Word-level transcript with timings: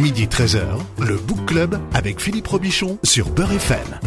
Midi 0.00 0.26
13h, 0.26 0.62
le 1.00 1.16
Book 1.16 1.44
Club 1.46 1.76
avec 1.92 2.20
Philippe 2.20 2.46
Robichon 2.46 2.98
sur 3.02 3.30
Beurre 3.30 3.50
FM. 3.50 3.98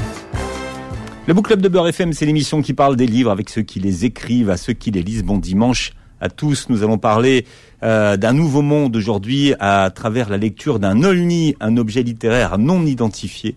Le 1.27 1.33
Book 1.33 1.47
Club 1.47 1.59
de 1.59 1.67
Beurre 1.67 1.89
FM, 1.89 2.13
c'est 2.13 2.25
l'émission 2.25 2.61
qui 2.61 2.73
parle 2.73 2.95
des 2.95 3.05
livres 3.05 3.29
avec 3.29 3.49
ceux 3.49 3.61
qui 3.61 3.81
les 3.81 4.05
écrivent, 4.05 4.49
à 4.49 4.55
ceux 4.55 4.71
qui 4.71 4.91
les 4.91 5.03
lisent. 5.03 5.23
Bon 5.23 5.37
dimanche 5.37 5.91
à 6.21 6.29
tous. 6.29 6.67
Nous 6.69 6.83
allons 6.83 6.97
parler 6.97 7.45
euh, 7.83 8.15
d'un 8.15 8.31
nouveau 8.31 8.61
monde 8.61 8.95
aujourd'hui 8.95 9.53
à 9.59 9.91
travers 9.93 10.29
la 10.29 10.37
lecture 10.37 10.79
d'un 10.79 11.03
olni, 11.03 11.57
un 11.59 11.75
objet 11.75 12.03
littéraire 12.03 12.57
non 12.57 12.85
identifié. 12.85 13.55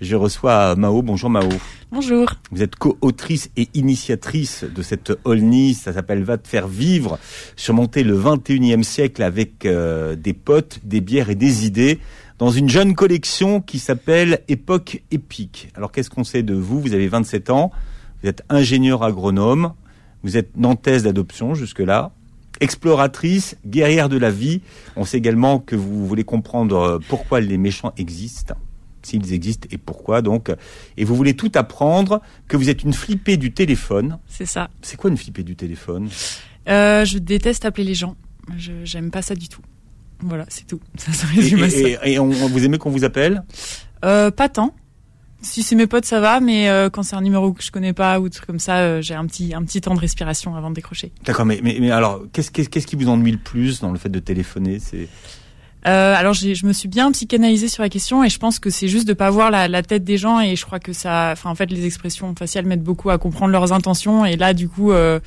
Je 0.00 0.16
reçois 0.16 0.76
Mao. 0.76 1.02
Bonjour 1.02 1.28
Mao. 1.28 1.48
Bonjour. 1.92 2.32
Vous 2.50 2.62
êtes 2.62 2.74
co-autrice 2.74 3.50
et 3.58 3.68
initiatrice 3.74 4.64
de 4.64 4.80
cette 4.80 5.12
Olni. 5.24 5.74
Ça 5.74 5.92
s'appelle 5.92 6.24
Va 6.24 6.38
te 6.38 6.48
faire 6.48 6.68
vivre. 6.68 7.18
Surmonter 7.54 8.02
le 8.02 8.18
21e 8.18 8.82
siècle 8.82 9.22
avec 9.22 9.66
euh, 9.66 10.16
des 10.16 10.32
potes, 10.32 10.80
des 10.84 11.02
bières 11.02 11.28
et 11.28 11.34
des 11.34 11.66
idées 11.66 11.98
dans 12.38 12.48
une 12.48 12.70
jeune 12.70 12.94
collection 12.94 13.60
qui 13.60 13.78
s'appelle 13.78 14.40
Époque 14.48 15.02
épique. 15.10 15.68
Alors 15.74 15.92
qu'est-ce 15.92 16.08
qu'on 16.08 16.24
sait 16.24 16.42
de 16.42 16.54
vous? 16.54 16.80
Vous 16.80 16.94
avez 16.94 17.06
27 17.06 17.50
ans. 17.50 17.70
Vous 18.22 18.28
êtes 18.30 18.42
ingénieur 18.48 19.02
agronome. 19.02 19.74
Vous 20.22 20.38
êtes 20.38 20.56
nantaise 20.56 21.02
d'adoption 21.02 21.54
jusque-là 21.54 22.12
exploratrice, 22.62 23.56
guerrière 23.66 24.10
de 24.10 24.18
la 24.18 24.30
vie. 24.30 24.60
On 24.94 25.06
sait 25.06 25.16
également 25.16 25.60
que 25.60 25.76
vous 25.76 26.06
voulez 26.06 26.24
comprendre 26.24 26.76
euh, 26.76 26.98
pourquoi 27.08 27.40
les 27.40 27.56
méchants 27.56 27.94
existent 27.96 28.54
s'ils 29.02 29.32
existent 29.32 29.68
et 29.70 29.78
pourquoi 29.78 30.22
donc. 30.22 30.50
Et 30.96 31.04
vous 31.04 31.14
voulez 31.16 31.34
tout 31.34 31.50
apprendre, 31.54 32.20
que 32.48 32.56
vous 32.56 32.68
êtes 32.68 32.82
une 32.82 32.92
flippée 32.92 33.36
du 33.36 33.52
téléphone. 33.52 34.18
C'est 34.26 34.46
ça. 34.46 34.68
C'est 34.82 34.96
quoi 34.96 35.10
une 35.10 35.16
flippée 35.16 35.42
du 35.42 35.56
téléphone? 35.56 36.08
Euh, 36.68 37.04
Je 37.04 37.18
déteste 37.18 37.64
appeler 37.64 37.84
les 37.84 37.94
gens. 37.94 38.16
Je 38.56 38.72
j'aime 38.84 39.10
pas 39.10 39.22
ça 39.22 39.34
du 39.34 39.48
tout. 39.48 39.62
Voilà, 40.22 40.44
c'est 40.48 40.66
tout. 40.66 40.80
Ça 40.98 41.12
se 41.12 41.26
résume 41.34 41.60
et, 41.60 41.64
à 41.64 41.70
ça. 41.70 41.78
Et, 41.78 42.12
et 42.12 42.18
on, 42.18 42.28
vous 42.28 42.64
aimez 42.64 42.78
qu'on 42.78 42.90
vous 42.90 43.04
appelle? 43.04 43.42
Euh, 44.04 44.30
Pas 44.30 44.48
tant. 44.48 44.74
Si 45.42 45.62
c'est 45.62 45.74
mes 45.74 45.86
potes, 45.86 46.04
ça 46.04 46.20
va, 46.20 46.38
mais 46.40 46.68
euh, 46.68 46.90
quand 46.90 47.02
c'est 47.02 47.16
un 47.16 47.22
numéro 47.22 47.54
que 47.54 47.62
je 47.62 47.70
connais 47.70 47.94
pas 47.94 48.20
ou 48.20 48.28
truc 48.28 48.44
comme 48.46 48.58
ça, 48.58 48.80
euh, 48.80 49.00
j'ai 49.00 49.14
un 49.14 49.24
petit 49.24 49.54
un 49.54 49.62
petit 49.64 49.80
temps 49.80 49.94
de 49.94 50.00
respiration 50.00 50.54
avant 50.54 50.68
de 50.68 50.74
décrocher. 50.74 51.12
D'accord, 51.24 51.46
mais, 51.46 51.60
mais, 51.62 51.78
mais 51.80 51.90
alors, 51.90 52.20
qu'est-ce 52.34 52.50
qu'est-ce 52.50 52.86
qui 52.86 52.94
vous 52.96 53.08
ennuie 53.08 53.32
le 53.32 53.38
plus 53.38 53.80
dans 53.80 53.90
le 53.90 53.96
fait 53.98 54.10
de 54.10 54.18
téléphoner? 54.18 54.78
C'est 54.80 55.08
euh, 55.86 56.14
alors 56.14 56.34
je 56.34 56.66
me 56.66 56.72
suis 56.72 56.88
bien 56.88 57.10
psychanalysée 57.12 57.68
sur 57.68 57.82
la 57.82 57.88
question 57.88 58.22
et 58.22 58.28
je 58.28 58.38
pense 58.38 58.58
que 58.58 58.68
c'est 58.70 58.88
juste 58.88 59.08
de 59.08 59.12
pas 59.14 59.30
voir 59.30 59.50
la, 59.50 59.66
la, 59.68 59.82
tête 59.82 60.04
des 60.04 60.18
gens 60.18 60.38
et 60.40 60.54
je 60.56 60.64
crois 60.66 60.78
que 60.78 60.92
ça, 60.92 61.30
enfin 61.32 61.50
en 61.50 61.54
fait 61.54 61.70
les 61.70 61.86
expressions 61.86 62.34
faciales 62.38 62.66
m'aident 62.66 62.82
beaucoup 62.82 63.10
à 63.10 63.18
comprendre 63.18 63.52
leurs 63.52 63.72
intentions 63.72 64.24
et 64.26 64.36
là 64.36 64.52
du 64.54 64.68
coup 64.68 64.92
euh, 64.92 65.20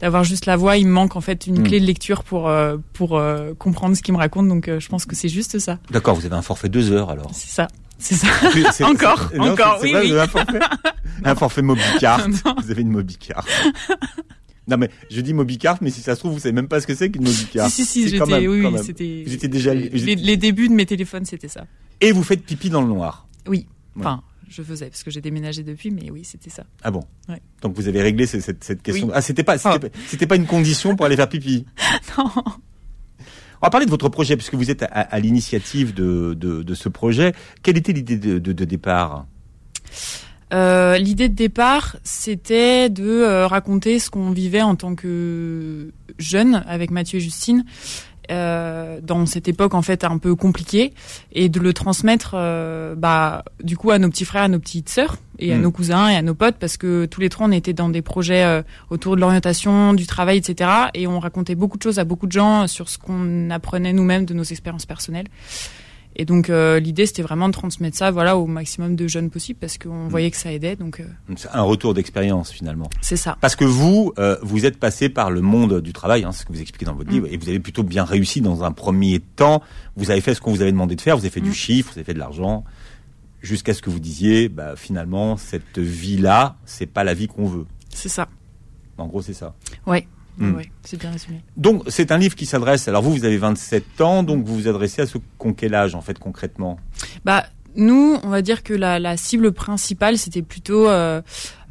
d'avoir 0.00 0.24
juste 0.24 0.46
la 0.46 0.56
voix, 0.56 0.76
il 0.76 0.86
me 0.86 0.92
manque 0.92 1.16
en 1.16 1.20
fait 1.20 1.46
une 1.46 1.60
Mm. 1.60 1.62
clé 1.64 1.80
de 1.80 1.86
lecture 1.86 2.22
pour 2.24 2.48
euh, 2.48 2.76
pour 2.92 3.16
euh, 3.18 3.54
comprendre 3.58 3.96
ce 3.96 4.02
qu'ils 4.02 4.14
me 4.14 4.18
racontent 4.18 4.48
donc 4.48 4.68
euh, 4.68 4.80
je 4.80 4.88
pense 4.88 5.06
que 5.06 5.14
c'est 5.14 5.28
juste 5.28 5.58
ça. 5.58 5.78
D'accord, 5.90 6.14
vous 6.16 6.26
avez 6.26 6.34
un 6.36 6.42
forfait 6.42 6.68
deux 6.68 6.90
heures 6.90 7.10
alors. 7.10 7.30
C'est 7.32 7.50
ça, 7.50 7.68
c'est 7.98 8.14
ça. 8.14 8.26
C'est- 8.72 8.84
Encore, 8.84 9.28
c'est- 9.30 9.38
non, 9.38 9.52
encore, 9.52 9.78
oui, 9.82 9.94
oui. 9.94 10.18
un 10.18 10.26
forfait, 10.26 10.58
un 11.24 11.34
forfait 11.34 11.62
Mobicart. 11.62 12.26
Non. 12.28 12.54
Vous 12.62 12.70
avez 12.70 12.82
une 12.82 12.90
Mobicart. 12.90 13.44
Non 14.68 14.76
mais 14.76 14.90
je 15.10 15.20
dis 15.20 15.34
Mobicart, 15.34 15.78
mais 15.80 15.90
si 15.90 16.00
ça 16.00 16.14
se 16.14 16.20
trouve 16.20 16.32
vous 16.32 16.38
savez 16.38 16.52
même 16.52 16.68
pas 16.68 16.80
ce 16.80 16.86
que 16.86 16.94
c'est 16.94 17.10
qu'une 17.10 17.24
Mobicart. 17.24 17.68
Si 17.70 17.84
si 17.84 18.02
si, 18.02 18.08
j'étais, 18.08 18.46
oui, 18.48 18.66
c'était. 18.84 19.48
Déjà 19.48 19.74
les, 19.74 19.88
les 20.16 20.36
débuts 20.36 20.68
de 20.68 20.74
mes 20.74 20.86
téléphones 20.86 21.24
c'était 21.24 21.48
ça. 21.48 21.66
et 22.00 22.12
vous 22.12 22.22
faites 22.22 22.44
pipi 22.44 22.70
dans 22.70 22.82
le 22.82 22.88
noir. 22.88 23.26
Oui, 23.48 23.66
Ouais. 23.96 24.02
enfin 24.02 24.22
je 24.48 24.62
faisais 24.62 24.86
parce 24.86 25.02
que 25.04 25.10
j'ai 25.12 25.20
déménagé 25.20 25.62
depuis, 25.62 25.90
mais 25.90 26.10
oui 26.10 26.22
c'était 26.24 26.50
ça. 26.50 26.64
Ah 26.82 26.90
bon 26.90 27.02
Ouais. 27.28 27.40
Donc 27.62 27.74
vous 27.76 27.88
avez 27.88 28.02
réglé 28.02 28.26
cette, 28.26 28.42
cette, 28.42 28.62
cette 28.64 28.82
question. 28.82 29.06
Oui. 29.08 29.12
Ah 29.14 29.22
c'était 29.22 29.44
pas 29.44 29.58
c'était, 29.58 30.26
pas- 30.26 30.36
une 30.36 30.46
condition 30.46 30.94
pour 30.96 31.06
aller 31.06 31.16
faire 31.16 31.28
pipi. 31.28 31.64
Non. 32.18 32.30
On 33.62 33.66
va 33.66 33.70
parler 33.70 33.84
de 33.86 33.90
votre 33.90 34.08
projet 34.08 34.36
puisque 34.36 34.54
vous 34.54 34.70
êtes 34.70 34.82
à, 34.84 34.86
à 34.86 35.18
l'initiative 35.20 35.92
de, 35.94 36.34
de, 36.38 36.62
de 36.62 36.74
ce 36.74 36.88
projet. 36.88 37.32
Quelle 37.62 37.76
était 37.76 37.92
l'idée 37.92 38.16
de, 38.16 38.38
de 38.38 38.64
départ? 38.64 39.26
Euh, 40.52 40.98
L'idée 40.98 41.28
de 41.28 41.34
départ, 41.34 41.96
c'était 42.02 42.88
de 42.88 43.04
euh, 43.04 43.46
raconter 43.46 43.98
ce 43.98 44.10
qu'on 44.10 44.30
vivait 44.30 44.62
en 44.62 44.74
tant 44.74 44.94
que 44.94 45.92
jeune 46.18 46.64
avec 46.66 46.90
Mathieu 46.90 47.18
et 47.18 47.20
Justine 47.20 47.64
euh, 48.30 49.00
dans 49.02 49.26
cette 49.26 49.48
époque 49.48 49.74
en 49.74 49.82
fait 49.82 50.04
un 50.04 50.18
peu 50.18 50.34
compliquée 50.36 50.92
et 51.32 51.48
de 51.48 51.58
le 51.58 51.72
transmettre 51.72 52.32
euh, 52.34 52.94
bah 52.94 53.44
du 53.62 53.76
coup 53.76 53.90
à 53.90 53.98
nos 53.98 54.08
petits 54.08 54.24
frères, 54.24 54.42
à 54.44 54.48
nos 54.48 54.60
petites 54.60 54.88
sœurs 54.88 55.16
et 55.40 55.52
à 55.52 55.56
Mm. 55.56 55.62
nos 55.62 55.70
cousins 55.72 56.08
et 56.08 56.16
à 56.16 56.22
nos 56.22 56.34
potes 56.34 56.56
parce 56.56 56.76
que 56.76 57.06
tous 57.06 57.20
les 57.20 57.28
trois 57.28 57.46
on 57.48 57.52
était 57.52 57.72
dans 57.72 57.88
des 57.88 58.02
projets 58.02 58.62
autour 58.90 59.16
de 59.16 59.20
l'orientation, 59.20 59.94
du 59.94 60.06
travail, 60.06 60.38
etc. 60.38 60.70
Et 60.94 61.06
on 61.06 61.18
racontait 61.18 61.54
beaucoup 61.56 61.78
de 61.78 61.82
choses 61.82 61.98
à 61.98 62.04
beaucoup 62.04 62.26
de 62.26 62.32
gens 62.32 62.66
sur 62.66 62.88
ce 62.88 62.98
qu'on 62.98 63.50
apprenait 63.50 63.92
nous-mêmes 63.92 64.26
de 64.26 64.34
nos 64.34 64.44
expériences 64.44 64.86
personnelles. 64.86 65.26
Et 66.20 66.26
donc 66.26 66.50
euh, 66.50 66.78
l'idée 66.80 67.06
c'était 67.06 67.22
vraiment 67.22 67.48
de 67.48 67.54
transmettre 67.54 67.96
ça 67.96 68.10
voilà 68.10 68.36
au 68.36 68.44
maximum 68.46 68.94
de 68.94 69.08
jeunes 69.08 69.30
possible 69.30 69.58
parce 69.58 69.78
qu'on 69.78 70.06
voyait 70.08 70.30
que 70.30 70.36
ça 70.36 70.52
aidait 70.52 70.76
donc 70.76 71.00
euh, 71.00 71.04
C'est 71.34 71.48
un 71.50 71.62
retour 71.62 71.94
d'expérience 71.94 72.50
finalement. 72.50 72.90
c'est 73.00 73.16
ça. 73.16 73.38
Parce 73.40 73.56
que 73.56 73.64
vous, 73.64 74.12
euh, 74.18 74.36
vous 74.42 74.66
êtes 74.66 74.78
passé 74.78 75.08
par 75.08 75.30
le 75.30 75.40
monde 75.40 75.80
du 75.80 75.94
travail, 75.94 76.24
hein, 76.24 76.32
ce 76.32 76.44
que 76.44 76.52
vous 76.52 76.60
expliquez 76.60 76.84
dans 76.84 76.92
votre 76.94 77.08
Mm. 77.08 77.14
livre, 77.14 77.26
et 77.30 77.38
vous 77.38 77.48
avez 77.48 77.58
plutôt 77.58 77.84
bien 77.84 78.04
réussi 78.04 78.42
dans 78.42 78.64
un 78.64 78.70
premier 78.72 79.20
temps. 79.20 79.62
Vous 79.96 80.10
avez 80.10 80.20
fait 80.20 80.34
ce 80.34 80.42
qu'on 80.42 80.52
vous 80.52 80.60
avait 80.60 80.72
demandé 80.72 80.94
de 80.94 81.00
faire, 81.00 81.16
vous 81.16 81.22
avez 81.22 81.30
fait 81.30 81.40
Mm. 81.40 81.44
du 81.44 81.54
chiffre, 81.54 81.90
vous 81.92 81.98
avez 81.98 82.04
fait 82.04 82.12
de 82.14 82.18
l'argent, 82.18 82.64
jusqu'à 83.40 83.72
ce 83.72 83.80
que 83.80 83.88
vous 83.88 83.98
disiez, 84.00 84.50
bah, 84.50 84.74
finalement, 84.76 85.38
cette 85.38 85.78
vie-là, 85.78 86.56
c'est 86.66 86.84
pas 86.86 87.02
la 87.02 87.14
vie 87.14 87.28
qu'on 87.28 87.46
veut. 87.46 87.64
C'est 87.88 88.10
ça. 88.10 88.28
En 88.98 89.06
gros, 89.06 89.22
c'est 89.22 89.32
ça. 89.32 89.54
Ouais. 89.86 90.06
Mm. 90.40 90.54
Ouais, 90.54 90.70
c'est 90.82 90.98
bien 90.98 91.10
résumé. 91.10 91.42
Donc, 91.56 91.84
c'est 91.88 92.10
un 92.10 92.18
livre 92.18 92.34
qui 92.34 92.46
s'adresse. 92.46 92.88
Alors, 92.88 93.02
vous, 93.02 93.12
vous 93.12 93.24
avez 93.24 93.36
27 93.36 94.00
ans, 94.00 94.22
donc 94.22 94.44
vous 94.44 94.54
vous 94.54 94.68
adressez 94.68 95.02
à 95.02 95.06
ont 95.40 95.52
quel 95.52 95.74
âge, 95.74 95.94
en 95.94 96.00
fait, 96.00 96.18
concrètement? 96.18 96.78
Bah 97.24 97.44
nous, 97.76 98.18
on 98.24 98.28
va 98.28 98.42
dire 98.42 98.62
que 98.62 98.74
la, 98.74 98.98
la 98.98 99.16
cible 99.16 99.52
principale, 99.52 100.18
c'était 100.18 100.42
plutôt 100.42 100.88
euh, 100.88 101.22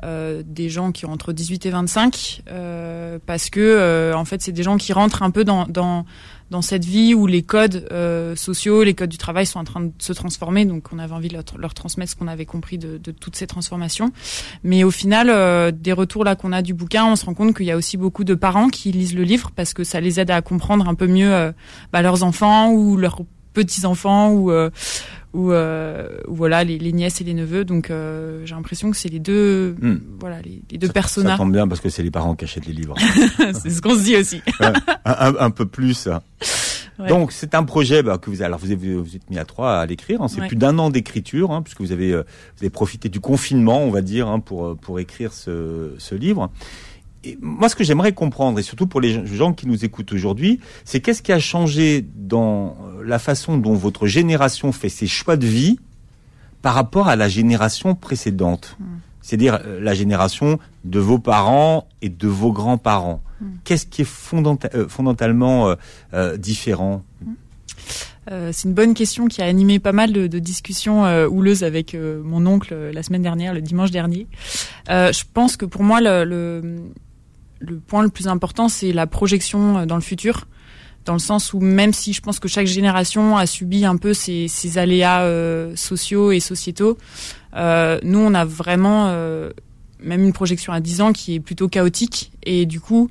euh, 0.03 0.43
des 0.45 0.69
gens 0.69 0.91
qui 0.91 1.05
ont 1.05 1.11
entre 1.11 1.33
18 1.33 1.65
et 1.65 1.69
25, 1.69 2.43
euh, 2.49 3.19
parce 3.25 3.49
que 3.49 3.59
euh, 3.59 4.13
en 4.15 4.25
fait, 4.25 4.41
c'est 4.41 4.51
des 4.51 4.63
gens 4.63 4.77
qui 4.77 4.93
rentrent 4.93 5.23
un 5.23 5.31
peu 5.31 5.43
dans 5.43 5.65
dans 5.67 6.05
dans 6.49 6.61
cette 6.61 6.85
vie 6.85 7.13
où 7.13 7.27
les 7.27 7.43
codes 7.43 7.87
euh, 7.91 8.35
sociaux, 8.35 8.83
les 8.83 8.93
codes 8.93 9.09
du 9.09 9.17
travail 9.17 9.45
sont 9.45 9.59
en 9.59 9.63
train 9.63 9.81
de 9.81 9.91
se 9.99 10.13
transformer. 10.13 10.65
Donc, 10.65 10.87
on 10.91 10.99
avait 10.99 11.13
envie 11.13 11.27
de 11.27 11.37
leur, 11.57 11.73
transmettre 11.73 12.11
ce 12.11 12.15
qu'on 12.15 12.27
avait 12.27 12.45
compris 12.45 12.77
de, 12.77 12.97
de 12.97 13.11
toutes 13.11 13.35
ces 13.35 13.47
transformations. 13.47 14.11
Mais 14.63 14.83
au 14.83 14.91
final, 14.91 15.29
euh, 15.29 15.71
des 15.71 15.93
retours 15.93 16.23
là 16.23 16.35
qu'on 16.35 16.51
a 16.51 16.61
du 16.61 16.73
bouquin, 16.73 17.05
on 17.05 17.15
se 17.15 17.25
rend 17.25 17.33
compte 17.33 17.55
qu'il 17.55 17.65
y 17.65 17.71
a 17.71 17.77
aussi 17.77 17.97
beaucoup 17.97 18.23
de 18.23 18.33
parents 18.33 18.69
qui 18.69 18.91
lisent 18.91 19.15
le 19.15 19.23
livre 19.23 19.51
parce 19.55 19.73
que 19.73 19.83
ça 19.83 19.99
les 19.99 20.19
aide 20.19 20.31
à 20.31 20.41
comprendre 20.41 20.87
un 20.87 20.95
peu 20.95 21.07
mieux 21.07 21.53
bah, 21.93 22.01
leurs 22.01 22.23
enfants 22.23 22.71
ou 22.71 22.97
leurs 22.97 23.21
petits 23.53 23.85
enfants 23.85 24.31
ou 24.31 24.51
euh, 24.51 24.69
ou, 25.33 25.51
euh, 25.51 26.09
ou 26.27 26.33
voilà 26.35 26.63
les, 26.63 26.77
les 26.79 26.91
nièces 26.91 27.21
et 27.21 27.23
les 27.23 27.33
neveux. 27.33 27.63
Donc 27.65 27.89
euh, 27.91 28.41
j'ai 28.45 28.55
l'impression 28.55 28.89
que 28.91 28.97
c'est 28.97 29.09
les 29.09 29.19
deux 29.19 29.75
Hmm. 29.81 29.97
voilà 30.19 30.41
les, 30.41 30.61
les 30.71 30.77
deux 30.77 30.87
Ça- 30.87 30.93
personnages. 30.93 31.33
Ça 31.33 31.37
tombe 31.37 31.51
bien 31.51 31.67
parce 31.67 31.81
que 31.81 31.89
c'est 31.89 32.03
les 32.03 32.11
parents 32.11 32.35
qui 32.35 32.45
achètent 32.45 32.65
les 32.65 32.73
livres. 32.73 32.95
c'est 33.53 33.69
ce 33.69 33.81
qu'on 33.81 33.95
se 33.95 34.03
dit 34.03 34.15
aussi. 34.17 34.41
un, 34.59 34.73
un- 35.05 35.35
un 35.39 35.49
peu 35.51 35.65
plus. 35.65 36.07
Ouais. 36.99 37.07
Donc 37.07 37.31
c'est 37.31 37.55
un 37.55 37.63
projet 37.63 38.03
bah, 38.03 38.17
que 38.17 38.29
vous 38.29 38.41
alors 38.41 38.59
vous 38.59 38.71
avez 38.71 38.95
vous 38.95 39.15
êtes 39.15 39.29
mis 39.29 39.37
à 39.39 39.45
trois 39.45 39.77
à 39.77 39.85
l'écrire. 39.85 40.21
hein. 40.21 40.27
C'est 40.27 40.41
Ouais. 40.41 40.47
plus 40.47 40.57
d'un 40.57 40.77
an 40.79 40.89
d'écriture 40.89 41.51
hein, 41.51 41.61
puisque 41.61 41.79
vous 41.79 41.91
avez 41.93 42.11
euh, 42.11 42.23
vous 42.57 42.63
avez 42.63 42.69
profité 42.69 43.07
du 43.07 43.19
confinement, 43.21 43.81
on 43.83 43.89
va 43.91 44.01
dire, 44.01 44.27
hein, 44.27 44.39
pour 44.41 44.75
pour 44.77 44.99
écrire 44.99 45.31
ce, 45.33 45.93
ce 45.97 46.15
livre. 46.15 46.51
Et 47.29 47.37
moi, 47.41 47.69
ce 47.69 47.75
que 47.75 47.83
j'aimerais 47.83 48.13
comprendre, 48.13 48.57
et 48.59 48.63
surtout 48.63 48.87
pour 48.87 49.01
les 49.01 49.25
gens 49.27 49.53
qui 49.53 49.67
nous 49.67 49.85
écoutent 49.85 50.13
aujourd'hui, 50.13 50.59
c'est 50.83 50.99
qu'est-ce 50.99 51.21
qui 51.21 51.31
a 51.31 51.39
changé 51.39 52.03
dans 52.15 52.75
euh, 52.81 53.03
la 53.05 53.19
façon 53.19 53.57
dont 53.57 53.75
votre 53.75 54.07
génération 54.07 54.71
fait 54.71 54.89
ses 54.89 55.05
choix 55.07 55.37
de 55.37 55.45
vie 55.45 55.79
par 56.63 56.73
rapport 56.73 57.07
à 57.07 57.15
la 57.15 57.29
génération 57.29 57.93
précédente, 57.93 58.77
c'est-à-dire 59.21 59.59
euh, 59.65 59.79
la 59.79 59.93
génération 59.93 60.59
de 60.85 60.99
vos 60.99 61.19
parents 61.19 61.87
et 62.01 62.09
de 62.09 62.27
vos 62.27 62.51
grands-parents. 62.51 63.21
Qu'est-ce 63.63 63.85
qui 63.85 64.01
est 64.01 64.09
euh, 64.33 64.87
fondamentalement 64.87 65.69
euh, 65.69 65.75
euh, 66.13 66.37
différent? 66.37 67.03
Euh, 68.31 68.51
c'est 68.51 68.67
une 68.67 68.73
bonne 68.75 68.93
question 68.93 69.27
qui 69.27 69.41
a 69.41 69.45
animé 69.45 69.79
pas 69.79 69.93
mal 69.93 70.11
de, 70.11 70.27
de 70.27 70.39
discussions 70.39 71.05
euh, 71.05 71.27
houleuses 71.27 71.63
avec 71.63 71.95
euh, 71.95 72.21
mon 72.23 72.45
oncle 72.45 72.75
la 72.93 73.01
semaine 73.01 73.23
dernière, 73.23 73.53
le 73.53 73.61
dimanche 73.61 73.91
dernier. 73.91 74.27
Je 74.87 75.23
pense 75.33 75.55
que 75.57 75.65
pour 75.65 75.83
moi, 75.83 76.01
le, 76.01 76.25
le, 76.25 76.75
le 77.59 77.79
point 77.79 78.03
le 78.03 78.09
plus 78.09 78.27
important, 78.27 78.69
c'est 78.69 78.91
la 78.91 79.07
projection 79.07 79.79
euh, 79.79 79.85
dans 79.85 79.95
le 79.95 80.01
futur. 80.01 80.47
Dans 81.05 81.13
le 81.13 81.19
sens 81.19 81.53
où 81.53 81.59
même 81.59 81.93
si 81.93 82.13
je 82.13 82.21
pense 82.21 82.39
que 82.39 82.47
chaque 82.47 82.67
génération 82.67 83.37
a 83.37 83.45
subi 83.45 83.85
un 83.85 83.95
peu 83.95 84.13
ces, 84.13 84.47
ces 84.47 84.77
aléas 84.77 85.21
euh, 85.21 85.75
sociaux 85.75 86.31
et 86.31 86.39
sociétaux, 86.39 86.97
euh, 87.55 87.99
nous 88.03 88.19
on 88.19 88.33
a 88.33 88.45
vraiment 88.45 89.07
euh, 89.07 89.51
même 89.99 90.23
une 90.23 90.33
projection 90.33 90.73
à 90.73 90.79
10 90.79 91.01
ans 91.01 91.13
qui 91.13 91.35
est 91.35 91.39
plutôt 91.39 91.67
chaotique 91.67 92.31
et 92.43 92.65
du 92.65 92.79
coup 92.79 93.09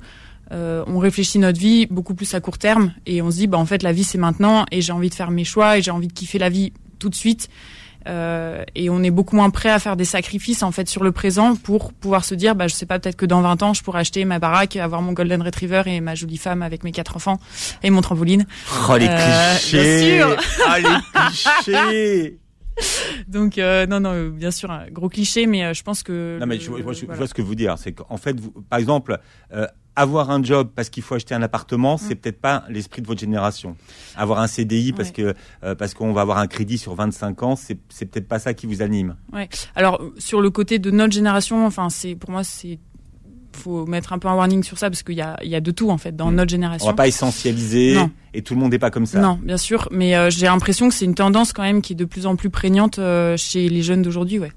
euh, 0.51 0.83
on 0.87 0.97
réfléchit 0.97 1.39
notre 1.39 1.59
vie 1.59 1.87
beaucoup 1.87 2.15
plus 2.15 2.33
à 2.33 2.39
court 2.39 2.57
terme 2.57 2.93
et 3.05 3.21
on 3.21 3.31
se 3.31 3.37
dit 3.37 3.47
bah 3.47 3.57
en 3.57 3.65
fait 3.65 3.83
la 3.83 3.91
vie 3.91 4.03
c'est 4.03 4.17
maintenant 4.17 4.65
et 4.71 4.81
j'ai 4.81 4.93
envie 4.93 5.09
de 5.09 5.13
faire 5.13 5.31
mes 5.31 5.43
choix 5.43 5.77
et 5.77 5.81
j'ai 5.81 5.91
envie 5.91 6.07
de 6.07 6.13
kiffer 6.13 6.39
la 6.39 6.49
vie 6.49 6.71
tout 6.99 7.09
de 7.09 7.15
suite 7.15 7.49
Euh, 8.07 8.63
et 8.75 8.89
on 8.89 9.03
est 9.03 9.11
beaucoup 9.11 9.35
moins 9.35 9.49
prêt 9.49 9.69
à 9.69 9.77
faire 9.79 9.95
des 9.97 10.05
sacrifices 10.05 10.63
en 10.63 10.71
fait 10.71 10.87
sur 10.87 11.03
le 11.03 11.11
présent 11.11 11.55
pour 11.55 11.91
pouvoir 11.93 12.23
se 12.23 12.33
dire, 12.33 12.55
bah, 12.55 12.67
je 12.67 12.73
sais 12.73 12.85
pas, 12.85 12.97
peut-être 12.99 13.17
que 13.17 13.25
dans 13.25 13.41
20 13.41 13.61
ans, 13.63 13.73
je 13.73 13.83
pourrais 13.83 13.99
acheter 13.99 14.23
ma 14.25 14.39
baraque, 14.39 14.75
avoir 14.77 15.01
mon 15.01 15.11
golden 15.13 15.41
retriever 15.41 15.83
et 15.87 15.99
ma 16.01 16.15
jolie 16.15 16.37
femme 16.37 16.61
avec 16.61 16.83
mes 16.83 16.91
quatre 16.91 17.15
enfants 17.17 17.39
et 17.83 17.89
mon 17.89 18.01
trampoline. 18.01 18.45
Oh 18.89 18.95
les 18.97 19.07
Euh, 19.09 19.55
clichés 19.57 20.17
bien 20.17 20.27
sûr. 20.29 20.37
Oh 20.65 20.73
les 20.77 21.21
clichés 21.27 22.37
Donc 23.27 23.57
euh, 23.57 23.85
non, 23.85 23.99
non, 23.99 24.13
euh, 24.13 24.29
bien 24.29 24.51
sûr, 24.51 24.71
un 24.71 24.85
gros 24.89 25.09
cliché, 25.09 25.45
mais 25.47 25.65
euh, 25.65 25.73
je 25.73 25.83
pense 25.83 26.01
que. 26.01 26.37
Non 26.39 26.45
mais 26.45 26.59
je, 26.59 26.69
vois- 26.69 26.77
je 26.79 26.83
vois- 26.83 26.93
je 26.93 27.05
voilà. 27.05 27.17
vois 27.17 27.27
ce 27.27 27.33
que 27.33 27.41
vous 27.41 27.55
dire. 27.55 27.75
C'est 27.77 27.91
qu'en 27.91 28.15
fait, 28.15 28.39
vous, 28.39 28.51
par 28.69 28.79
exemple, 28.79 29.17
euh, 29.53 29.67
avoir 29.99 30.29
un 30.31 30.41
job 30.43 30.69
parce 30.75 30.89
qu'il 30.89 31.03
faut 31.03 31.15
acheter 31.15 31.35
un 31.35 31.41
appartement, 31.41 31.97
c'est 31.97 32.15
peut-être 32.15 32.39
pas 32.41 32.63
l'esprit 32.69 33.01
de 33.01 33.07
votre 33.07 33.19
génération. 33.19 33.75
Avoir 34.15 34.39
un 34.39 34.47
CDI 34.47 34.93
parce 34.93 35.09
Ouais. 35.09 35.13
que 35.15 35.33
euh, 35.63 35.75
parce 35.75 35.93
qu'on 35.93 36.13
va 36.13 36.21
avoir 36.21 36.37
un 36.37 36.47
crédit 36.47 36.77
sur 36.77 36.95
25 36.95 37.43
ans, 37.43 37.55
c'est 37.55 37.77
c'est 37.89 38.05
peut-être 38.05 38.27
pas 38.27 38.39
ça 38.39 38.53
qui 38.53 38.65
vous 38.67 38.81
anime. 38.81 39.15
Alors 39.75 40.01
euh, 40.01 40.13
sur 40.17 40.41
le 40.41 40.49
côté 40.49 40.79
de 40.79 40.91
notre 40.91 41.13
génération, 41.13 41.65
enfin 41.65 41.89
c'est 41.89 42.15
pour 42.15 42.29
moi 42.31 42.43
c'est 42.43 42.79
faut 43.51 43.85
mettre 43.87 44.13
un 44.13 44.19
peu 44.19 44.27
un 44.27 44.35
warning 44.35 44.61
sur 44.63 44.77
ça 44.77 44.89
parce 44.91 45.01
qu'il 45.03 45.15
y 45.15 45.21
a 45.21 45.35
il 45.43 45.49
y 45.49 45.55
a 45.55 45.59
de 45.59 45.71
tout 45.71 45.89
en 45.89 45.97
fait 45.97 46.15
dans 46.15 46.31
Mm. 46.31 46.35
notre 46.35 46.51
On 46.51 46.55
génération. 46.55 46.87
va 46.87 46.93
pas 46.93 47.07
essentialiser 47.07 47.95
Non. 47.95 48.11
et 48.33 48.41
tout 48.43 48.53
le 48.53 48.59
monde 48.59 48.71
n'est 48.71 48.79
pas 48.79 48.91
comme 48.91 49.05
ça. 49.07 49.19
Non, 49.19 49.39
bien 49.41 49.57
sûr, 49.57 49.87
mais 49.91 50.15
euh, 50.15 50.29
j'ai 50.29 50.45
l'impression 50.45 50.87
que 50.87 50.93
c'est 50.95 51.05
une 51.05 51.15
tendance 51.15 51.51
quand 51.51 51.63
même 51.63 51.81
qui 51.81 51.93
est 51.93 51.95
de 51.95 52.05
plus 52.05 52.25
en 52.27 52.35
plus 52.35 52.49
prégnante 52.51 52.99
euh, 52.99 53.35
chez 53.37 53.67
les 53.67 53.81
jeunes 53.81 54.01
d'aujourd'hui, 54.03 54.37
ouais. 54.39 54.51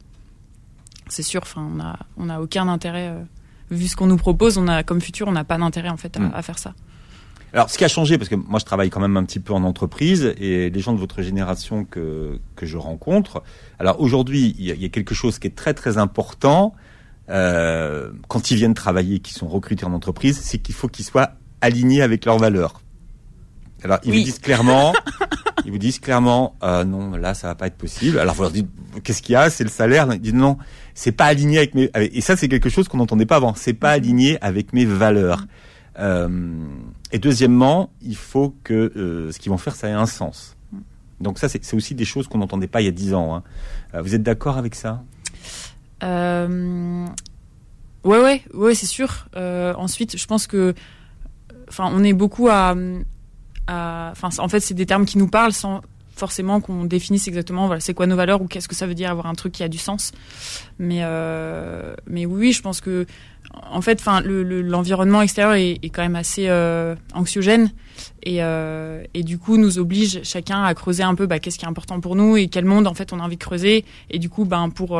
C'est 1.09 1.23
sûr, 1.23 1.41
enfin 1.43 1.67
on 1.75 1.81
a 1.81 1.99
on 2.17 2.29
a 2.29 2.41
aucun 2.41 2.69
intérêt 2.69 3.13
vu 3.73 3.89
ce 3.89 3.97
qu'on 3.97 4.07
nous 4.07 4.17
propose, 4.17 4.59
on 4.59 4.69
a 4.69 4.83
comme 4.83 5.01
futur, 5.01 5.27
on 5.29 5.33
n'a 5.33 5.45
pas 5.45 5.59
d'intérêt 5.59 5.89
en 5.89 5.97
fait 5.97 6.17
à, 6.17 6.21
Mm. 6.21 6.31
à 6.35 6.43
faire 6.43 6.59
ça. 6.59 6.75
Alors, 7.55 7.69
ce 7.69 7.77
qui 7.77 7.85
a 7.85 7.89
changé, 7.89 8.17
parce 8.17 8.31
que 8.31 8.35
moi, 8.35 8.59
je 8.59 8.65
travaille 8.65 8.89
quand 8.89 9.01
même 9.01 9.17
un 9.19 9.25
petit 9.25 9.39
peu 9.41 9.53
en 9.53 9.63
entreprise, 9.65 10.33
et 10.39 10.71
les 10.71 10.81
gens 10.81 10.95
de 10.95 10.99
votre 10.99 11.21
génération 11.21 11.85
que 11.85 12.39
que 12.57 12.65
je 12.65 12.79
rencontre. 12.79 13.43
Alors 13.79 14.01
aujourd'hui, 14.01 14.55
il 14.59 14.65
y, 14.81 14.85
a- 14.87 14.89
quelque 14.89 15.15
chose 15.15 15.39
qui 15.39 15.49
est 15.49 15.55
très 15.57 15.75
très 15.75 15.99
important 15.99 16.75
euh, 17.29 18.11
quand 18.29 18.51
ils 18.51 18.57
viennent 18.57 18.75
travailler, 18.75 19.19
qui 19.21 19.33
sont 19.35 19.49
recrutés 19.49 19.85
en 19.85 19.93
entreprise, 19.93 20.39
c'est 20.43 20.59
qu'il 20.59 20.75
faut 20.75 20.89
qu'ils 20.89 21.05
soient 21.05 21.33
alignés 21.61 22.03
avec 22.03 22.25
leurs 22.25 22.39
valeurs. 22.39 22.81
Alors, 23.85 23.99
ils 24.05 24.11
Oui. 24.13 24.19
vous 24.19 24.25
disent 24.25 24.39
clairement, 24.39 24.93
ils 25.65 25.71
vous 25.73 25.79
disent 25.79 25.99
clairement, 25.99 26.57
euh, 26.63 26.85
non, 26.85 27.13
là, 27.17 27.35
ça 27.35 27.49
va 27.49 27.55
pas 27.55 27.67
être 27.67 27.77
possible. 27.77 28.19
Alors, 28.19 28.35
vous 28.35 28.43
leur 28.43 28.51
dites, 28.51 28.69
qu'est-ce 29.05 29.23
qu'il 29.23 29.33
y 29.35 29.37
a? 29.37 29.51
C'est 29.51 29.65
le 29.65 29.71
salaire. 29.71 30.09
Ils 30.13 30.21
disent 30.21 30.35
non, 30.35 30.59
c'est 30.95 31.13
pas 31.13 31.27
aligné 31.27 31.59
avec 31.59 31.75
mes. 31.75 31.91
Et 31.95 32.21
ça, 32.21 32.37
c'est 32.37 32.49
quelque 32.49 32.69
chose 32.69 32.89
qu'on 32.89 32.99
n'entendait 32.99 33.27
pas 33.27 33.37
avant. 33.37 33.55
C'est 33.55 33.73
pas 33.75 33.91
aligné 33.91 34.39
avec 34.43 34.73
mes 34.73 34.85
valeurs. 34.85 35.47
Euh, 35.99 36.65
et 37.13 37.19
deuxièmement, 37.19 37.91
il 38.01 38.17
faut 38.17 38.55
que 38.65 38.93
euh, 38.97 39.31
ce 39.33 39.39
qu'ils 39.39 39.51
vont 39.53 39.59
faire, 39.59 39.75
ça 39.75 39.89
ait 39.89 39.93
un 39.93 40.07
sens. 40.07 40.57
Donc 41.21 41.39
ça, 41.39 41.49
c'est 41.49 41.75
aussi 41.75 41.95
des 41.95 42.05
choses 42.05 42.27
qu'on 42.27 42.39
n'entendait 42.39 42.67
pas 42.67 42.81
il 42.81 42.87
y 42.87 42.89
a 42.89 42.93
dix 42.93 43.15
ans. 43.15 43.37
hein. 43.37 43.43
Vous 44.03 44.15
êtes 44.15 44.23
d'accord 44.23 44.57
avec 44.59 44.75
ça? 44.75 45.03
Euh, 46.03 47.07
ouais, 48.05 48.21
ouais, 48.21 48.43
ouais, 48.55 48.75
c'est 48.75 48.87
sûr. 48.87 49.27
Euh, 49.37 49.73
ensuite, 49.77 50.17
je 50.19 50.27
pense 50.27 50.47
que, 50.47 50.75
enfin, 51.69 51.91
on 51.93 52.03
est 52.03 52.13
beaucoup 52.13 52.49
à- 52.49 52.75
en 53.69 54.49
fait, 54.49 54.61
c'est 54.61 54.75
des 54.75 54.87
termes 54.87 55.05
qui 55.05 55.19
nous 55.19 55.29
parlent 55.29 55.53
sans 55.53 55.83
forcément 56.15 56.61
qu'on 56.61 56.85
définisse 56.85 57.27
exactement, 57.29 57.81
c'est 57.81 57.95
quoi 57.95 58.07
nos 58.07 58.17
valeurs 58.17 58.43
ou 58.43 58.47
qu'est-ce 58.47 58.69
que 58.69 58.75
ça 58.75 58.87
veut 58.87 58.95
dire 58.95 59.11
avoir 59.11 59.27
un 59.27 59.35
truc 59.35 59.53
qui 59.53 59.63
a 59.63 59.69
du 59.69 59.79
sens. 59.79 60.13
Mais, 60.79 61.01
euh, 61.03 61.95
oui, 62.07 62.53
je 62.53 62.63
pense 62.63 62.81
que, 62.81 63.07
en 63.71 63.81
fait, 63.81 64.03
l'environnement 64.07 65.23
extérieur 65.23 65.55
est, 65.55 65.79
quand 65.91 66.03
même 66.03 66.17
assez 66.17 66.49
euh, 66.49 66.95
anxiogène 67.15 67.73
et, 68.23 68.43
euh, 68.43 69.03
et 69.15 69.23
du 69.23 69.37
coup 69.39 69.59
nous 69.59 69.79
oblige 69.79 70.23
chacun 70.23 70.63
à 70.63 70.73
creuser 70.75 71.03
un 71.03 71.15
peu 71.15 71.27
bah, 71.27 71.39
qu'est-ce 71.39 71.59
qui 71.59 71.67
est 71.67 71.69
important 71.69 72.01
pour 72.01 72.17
nous 72.17 72.37
et 72.37 72.49
quel 72.49 72.65
monde 72.65 72.87
en 72.87 72.95
fait 72.95 73.13
on 73.13 73.21
a 73.21 73.23
envie 73.23 73.37
de 73.37 73.43
creuser 73.43 73.85
et 74.09 74.19
du 74.19 74.31
coup 74.31 74.47
ben 74.47 74.71
pour 74.71 74.99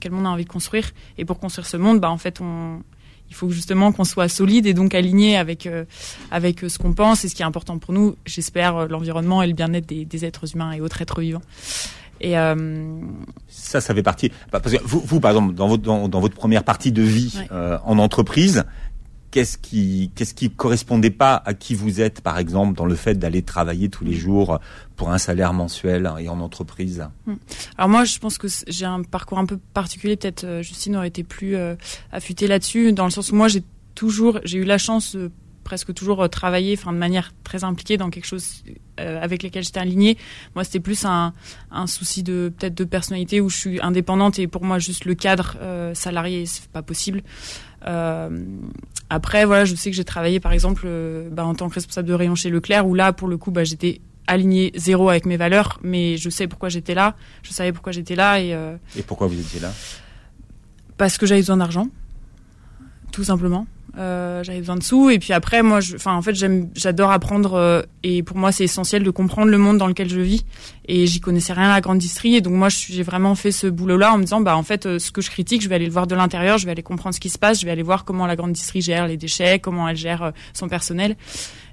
quel 0.00 0.12
monde 0.12 0.26
on 0.26 0.28
a 0.28 0.32
envie 0.32 0.44
de 0.44 0.50
construire 0.50 0.90
et 1.16 1.24
pour 1.24 1.38
construire 1.38 1.66
ce 1.66 1.78
monde 1.78 1.98
bah 1.98 2.10
en 2.10 2.18
fait 2.18 2.42
on 2.42 2.82
il 3.30 3.34
faut 3.34 3.50
justement 3.50 3.92
qu'on 3.92 4.04
soit 4.04 4.28
solide 4.28 4.66
et 4.66 4.74
donc 4.74 4.94
aligné 4.94 5.36
avec 5.36 5.66
euh, 5.66 5.84
avec 6.30 6.64
euh, 6.64 6.68
ce 6.68 6.78
qu'on 6.78 6.92
pense 6.94 7.24
et 7.24 7.28
ce 7.28 7.34
qui 7.34 7.42
est 7.42 7.46
important 7.46 7.78
pour 7.78 7.92
nous 7.92 8.16
j'espère 8.26 8.76
euh, 8.76 8.86
l'environnement 8.88 9.42
et 9.42 9.46
le 9.46 9.52
bien-être 9.52 9.86
des, 9.86 10.04
des 10.04 10.24
êtres 10.24 10.54
humains 10.54 10.72
et 10.72 10.80
autres 10.80 11.02
êtres 11.02 11.20
vivants 11.20 11.42
et 12.20 12.36
euh, 12.36 12.56
Ça, 13.48 13.80
ça 13.80 13.94
fait 13.94 14.02
partie. 14.02 14.32
Parce 14.50 14.72
que 14.72 14.82
vous, 14.82 15.00
vous 15.06 15.20
par 15.20 15.30
exemple, 15.30 15.54
dans 15.54 15.68
votre 15.68 15.82
dans, 15.84 16.08
dans 16.08 16.18
votre 16.18 16.34
première 16.34 16.64
partie 16.64 16.90
de 16.90 17.02
vie 17.02 17.32
Ouais. 17.38 17.46
euh, 17.52 17.78
en 17.84 17.98
entreprise, 17.98 18.64
qu'est-ce 19.30 19.58
qui 19.58 20.10
qu'est-ce 20.14 20.34
qui 20.34 20.50
correspondait 20.50 21.10
pas 21.10 21.42
à 21.44 21.54
qui 21.54 21.74
vous 21.74 22.00
êtes, 22.00 22.20
par 22.20 22.38
exemple, 22.38 22.76
dans 22.76 22.86
le 22.86 22.94
fait 22.94 23.14
d'aller 23.14 23.42
travailler 23.42 23.88
tous 23.88 24.04
les 24.04 24.14
jours 24.14 24.58
pour 24.96 25.10
un 25.10 25.18
salaire 25.18 25.52
mensuel 25.52 26.10
et 26.18 26.28
en 26.28 26.40
entreprise? 26.40 27.06
Alors 27.76 27.88
moi, 27.88 28.04
je 28.04 28.18
pense 28.18 28.38
que 28.38 28.48
j'ai 28.66 28.86
un 28.86 29.02
parcours 29.02 29.38
un 29.38 29.46
peu 29.46 29.58
particulier. 29.74 30.16
Peut-être 30.16 30.44
euh, 30.44 30.62
Justine 30.62 30.96
aurait 30.96 31.08
été 31.08 31.24
plus 31.24 31.56
euh, 31.56 31.74
affûtée 32.12 32.46
là-dessus, 32.46 32.92
dans 32.92 33.04
le 33.04 33.10
sens 33.10 33.30
où 33.30 33.34
moi, 33.34 33.48
j'ai 33.48 33.62
toujours, 33.94 34.40
j'ai 34.44 34.58
eu 34.58 34.64
la 34.64 34.78
chance 34.78 35.16
de 35.16 35.30
presque 35.68 35.92
toujours 35.92 36.22
euh, 36.22 36.28
travailler, 36.28 36.74
enfin 36.78 36.94
de 36.94 36.98
manière 36.98 37.34
très 37.44 37.62
impliquée 37.62 37.98
dans 37.98 38.08
quelque 38.08 38.24
chose 38.24 38.64
euh, 39.00 39.22
avec 39.22 39.42
lequel 39.42 39.62
j'étais 39.62 39.80
alignée. 39.80 40.16
Moi, 40.54 40.64
c'était 40.64 40.80
plus 40.80 41.04
un, 41.04 41.34
un 41.70 41.86
souci 41.86 42.22
de 42.22 42.50
peut-être 42.56 42.74
de 42.74 42.84
personnalité 42.84 43.42
où 43.42 43.50
je 43.50 43.56
suis 43.58 43.80
indépendante 43.82 44.38
et 44.38 44.46
pour 44.46 44.64
moi, 44.64 44.78
juste 44.78 45.04
le 45.04 45.14
cadre 45.14 45.56
euh, 45.60 45.92
salarié, 45.92 46.46
c'est 46.46 46.68
pas 46.68 46.80
possible. 46.80 47.22
Euh, 47.86 48.44
après, 49.10 49.44
voilà, 49.44 49.64
je 49.64 49.74
sais 49.74 49.90
que 49.90 49.96
j'ai 49.96 50.04
travaillé, 50.04 50.40
par 50.40 50.52
exemple, 50.52 50.82
euh, 50.86 51.28
bah, 51.30 51.44
en 51.44 51.54
tant 51.54 51.68
que 51.68 51.74
responsable 51.74 52.08
de 52.08 52.14
rayon 52.14 52.34
chez 52.34 52.50
Leclerc, 52.50 52.86
où 52.86 52.94
là, 52.94 53.12
pour 53.12 53.28
le 53.28 53.36
coup, 53.36 53.50
bah, 53.50 53.64
j'étais 53.64 54.00
alignée 54.26 54.72
zéro 54.74 55.08
avec 55.08 55.24
mes 55.24 55.36
valeurs, 55.38 55.78
mais 55.82 56.16
je 56.18 56.28
sais 56.28 56.46
pourquoi 56.48 56.68
j'étais 56.68 56.94
là, 56.94 57.14
je 57.42 57.52
savais 57.52 57.72
pourquoi 57.72 57.92
j'étais 57.92 58.14
là, 58.14 58.40
et 58.40 58.52
euh, 58.54 58.76
Et 58.96 59.02
pourquoi 59.02 59.26
vous 59.26 59.38
étiez 59.40 59.60
là? 59.60 59.72
parce 60.98 61.16
que 61.16 61.26
j'avais 61.26 61.40
besoin 61.40 61.56
d'argent, 61.58 61.88
tout 63.12 63.22
simplement. 63.24 63.66
Euh, 63.96 64.42
j'avais 64.44 64.58
besoin 64.58 64.76
de 64.76 64.82
sous, 64.82 65.10
et 65.10 65.18
puis 65.18 65.32
après, 65.32 65.62
moi, 65.62 65.80
enfin, 65.94 66.14
en 66.14 66.22
fait, 66.22 66.34
j'aime, 66.34 66.68
j'adore 66.74 67.10
apprendre, 67.10 67.54
euh, 67.54 67.82
et 68.02 68.22
pour 68.22 68.36
moi, 68.36 68.52
c'est 68.52 68.64
essentiel 68.64 69.02
de 69.02 69.10
comprendre 69.10 69.50
le 69.50 69.58
monde 69.58 69.78
dans 69.78 69.86
lequel 69.86 70.08
je 70.08 70.20
vis, 70.20 70.44
et 70.86 71.06
j'y 71.06 71.20
connaissais 71.20 71.52
rien 71.52 71.70
à 71.70 71.74
la 71.74 71.80
grande 71.80 71.98
distrie, 71.98 72.36
et 72.36 72.40
donc 72.40 72.52
moi, 72.52 72.68
j'ai 72.68 73.02
vraiment 73.02 73.34
fait 73.34 73.50
ce 73.50 73.66
boulot-là 73.66 74.12
en 74.12 74.18
me 74.18 74.24
disant, 74.24 74.40
bah, 74.40 74.56
en 74.56 74.62
fait, 74.62 74.86
euh, 74.86 74.98
ce 74.98 75.10
que 75.10 75.20
je 75.20 75.30
critique, 75.30 75.62
je 75.62 75.68
vais 75.68 75.74
aller 75.74 75.86
le 75.86 75.92
voir 75.92 76.06
de 76.06 76.14
l'intérieur, 76.14 76.58
je 76.58 76.66
vais 76.66 76.72
aller 76.72 76.82
comprendre 76.82 77.14
ce 77.14 77.20
qui 77.20 77.30
se 77.30 77.38
passe, 77.38 77.60
je 77.60 77.66
vais 77.66 77.72
aller 77.72 77.82
voir 77.82 78.04
comment 78.04 78.26
la 78.26 78.36
grande 78.36 78.52
distrie 78.52 78.82
gère 78.82 79.06
les 79.06 79.16
déchets, 79.16 79.58
comment 79.58 79.88
elle 79.88 79.96
gère 79.96 80.32
son 80.52 80.68
personnel, 80.68 81.16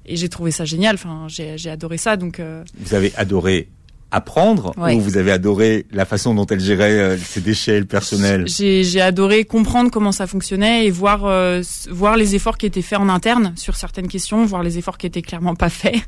et 0.05 0.15
j'ai 0.15 0.29
trouvé 0.29 0.51
ça 0.51 0.65
génial. 0.65 0.95
Enfin, 0.95 1.27
j'ai, 1.27 1.69
adoré 1.69 1.97
ça, 1.97 2.15
donc. 2.15 2.41
Vous 2.79 2.93
avez 2.93 3.13
adoré 3.15 3.69
apprendre 4.11 4.71
Ouais. 4.77 4.95
ou 4.95 5.01
vous 5.01 5.17
avez 5.17 5.31
adoré 5.31 5.85
la 5.91 6.05
façon 6.05 6.33
dont 6.33 6.45
elle 6.45 6.59
gérait 6.61 6.99
euh, 6.99 7.17
ses 7.17 7.41
déchets, 7.41 7.79
le 7.79 7.85
personnel? 7.85 8.45
J'ai 8.47 9.01
adoré 9.01 9.43
comprendre 9.45 9.91
comment 9.91 10.11
ça 10.11 10.25
fonctionnait 10.27 10.85
et 10.85 10.91
voir 10.91 11.25
euh, 11.25 11.61
voir 11.89 12.15
les 12.15 12.35
efforts 12.35 12.57
qui 12.57 12.65
étaient 12.65 12.81
faits 12.81 12.99
en 12.99 13.09
interne 13.09 13.53
sur 13.57 13.75
certaines 13.75 14.07
questions, 14.07 14.45
voir 14.45 14.63
les 14.63 14.77
efforts 14.77 14.97
qui 14.97 15.07
étaient 15.07 15.21
clairement 15.21 15.55
pas 15.55 15.69
faits. 15.69 15.95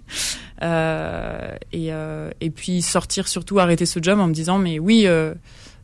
Euh, 0.63 1.55
et, 1.71 1.91
et 2.41 2.49
puis 2.49 2.81
sortir 2.81 3.27
surtout 3.27 3.59
arrêter 3.59 3.85
ce 3.85 3.99
job 4.01 4.19
en 4.19 4.25
me 4.25 4.33
disant 4.33 4.57
mais 4.57 4.79
oui 4.79 5.05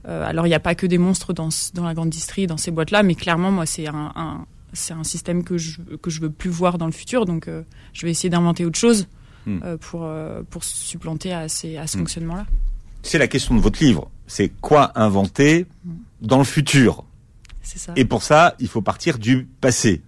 alors 0.08 0.48
il 0.48 0.50
n'y 0.50 0.56
a 0.56 0.60
pas 0.60 0.74
que 0.74 0.88
des 0.88 0.98
monstres 0.98 1.32
dans 1.32 1.50
dans 1.76 1.84
la 1.84 1.94
grande 1.94 2.10
distrie 2.10 2.48
dans 2.48 2.58
ces 2.58 2.72
boîtes 2.72 2.90
là 2.90 3.04
mais 3.04 3.14
clairement 3.14 3.52
moi 3.52 3.68
c'est 3.68 3.88
un, 3.88 4.12
un 4.16 4.46
c'est 4.74 4.94
un 4.96 5.04
système 5.04 5.44
que 5.44 5.60
je 5.60 5.80
que 6.02 6.10
je 6.10 6.22
veux 6.22 6.32
plus 6.32 6.50
voir 6.50 6.80
dans 6.80 6.88
le 6.88 6.92
futur 6.92 7.26
donc 7.28 7.48
je 7.94 8.06
vais 8.06 8.10
essayer 8.10 8.32
d'inventer 8.32 8.66
autre 8.66 8.80
chose 8.80 9.08
Hmm. 9.46 9.60
euh, 9.64 9.78
pour 9.78 10.04
euh, 10.04 10.42
pour 10.50 10.64
supplanter 10.64 11.34
à 11.34 11.48
ces 11.48 11.78
à 11.78 11.88
ce 11.88 11.98
Hmm. 11.98 12.02
fonctionnement 12.02 12.36
là. 12.36 12.46
C'est 13.02 13.18
la 13.18 13.28
question 13.28 13.56
de 13.56 13.60
votre 13.60 13.84
livre. 13.84 14.10
C'est 14.28 14.50
quoi 14.50 14.92
inventer 14.96 15.66
dans 16.22 16.38
le 16.38 16.46
futur 16.46 17.04
C'est 17.62 17.78
ça. 17.80 17.92
Et 17.98 18.06
pour 18.06 18.24
ça, 18.24 18.56
il 18.60 18.70
faut 18.70 18.82
partir 18.82 19.20
du 19.20 19.48
passé. 19.60 20.02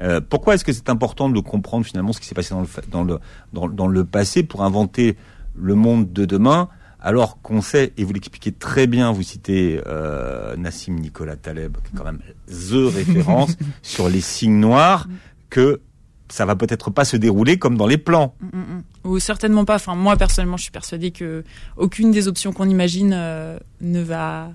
Euh, 0.00 0.20
pourquoi 0.20 0.54
est-ce 0.54 0.64
que 0.64 0.72
c'est 0.72 0.90
important 0.90 1.30
de 1.30 1.40
comprendre 1.40 1.86
finalement 1.86 2.12
ce 2.12 2.20
qui 2.20 2.26
s'est 2.26 2.34
passé 2.34 2.54
dans 2.54 2.60
le, 2.60 2.68
dans, 2.90 3.04
le, 3.04 3.18
dans, 3.54 3.68
dans 3.68 3.86
le 3.88 4.04
passé 4.04 4.42
pour 4.42 4.62
inventer 4.62 5.16
le 5.56 5.74
monde 5.74 6.12
de 6.12 6.24
demain 6.26 6.68
alors 7.00 7.40
qu'on 7.42 7.60
sait, 7.62 7.92
et 7.96 8.02
vous 8.02 8.12
l'expliquez 8.12 8.50
très 8.50 8.88
bien, 8.88 9.12
vous 9.12 9.22
citez 9.22 9.80
euh, 9.86 10.56
Nassim 10.56 10.94
Nicolas 10.96 11.36
Taleb, 11.36 11.76
qui 11.76 11.94
est 11.94 11.96
quand 11.96 12.04
même 12.04 12.18
the 12.48 12.92
référence 12.92 13.56
sur 13.82 14.08
les 14.08 14.20
signes 14.20 14.58
noirs, 14.58 15.06
que 15.48 15.80
ça 16.30 16.44
va 16.44 16.56
peut-être 16.56 16.90
pas 16.90 17.04
se 17.04 17.16
dérouler 17.16 17.58
comme 17.58 17.76
dans 17.76 17.86
les 17.86 17.98
plans. 17.98 18.34
Mm, 18.40 18.46
mm, 18.46 18.60
mm. 18.60 18.82
Ou 19.10 19.18
certainement 19.18 19.64
pas. 19.64 19.76
Enfin, 19.76 19.94
moi 19.94 20.16
personnellement, 20.16 20.56
je 20.56 20.62
suis 20.64 20.72
persuadée 20.72 21.10
que 21.10 21.44
aucune 21.76 22.10
des 22.10 22.28
options 22.28 22.52
qu'on 22.52 22.68
imagine 22.68 23.12
euh, 23.14 23.58
ne 23.80 24.02
va 24.02 24.50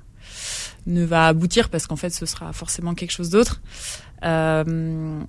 ne 0.85 1.03
va 1.03 1.27
aboutir 1.27 1.69
parce 1.69 1.87
qu'en 1.87 1.95
fait, 1.95 2.09
ce 2.09 2.25
sera 2.25 2.51
forcément 2.53 2.93
quelque 2.93 3.11
chose 3.11 3.29
d'autre. 3.29 3.61
Euh, 4.23 5.23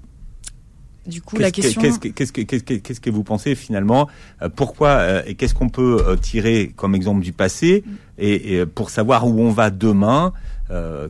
du 1.06 1.20
coup, 1.20 1.36
la 1.36 1.50
question. 1.50 1.82
Qu'est-ce 1.82 1.98
que, 1.98 2.08
qu'est-ce 2.08 2.32
que, 2.32 2.74
qu'est-ce 2.74 3.00
que, 3.00 3.10
vous 3.10 3.24
pensez 3.24 3.54
finalement 3.54 4.08
euh, 4.40 4.48
Pourquoi 4.48 4.88
euh, 4.88 5.22
et 5.26 5.34
qu'est-ce 5.34 5.54
qu'on 5.54 5.68
peut 5.68 5.98
euh, 6.00 6.16
tirer 6.16 6.72
comme 6.76 6.94
exemple 6.94 7.20
du 7.20 7.32
passé 7.32 7.84
et, 8.16 8.54
et 8.54 8.66
pour 8.66 8.88
savoir 8.90 9.26
où 9.26 9.40
on 9.40 9.50
va 9.50 9.70
demain 9.70 10.32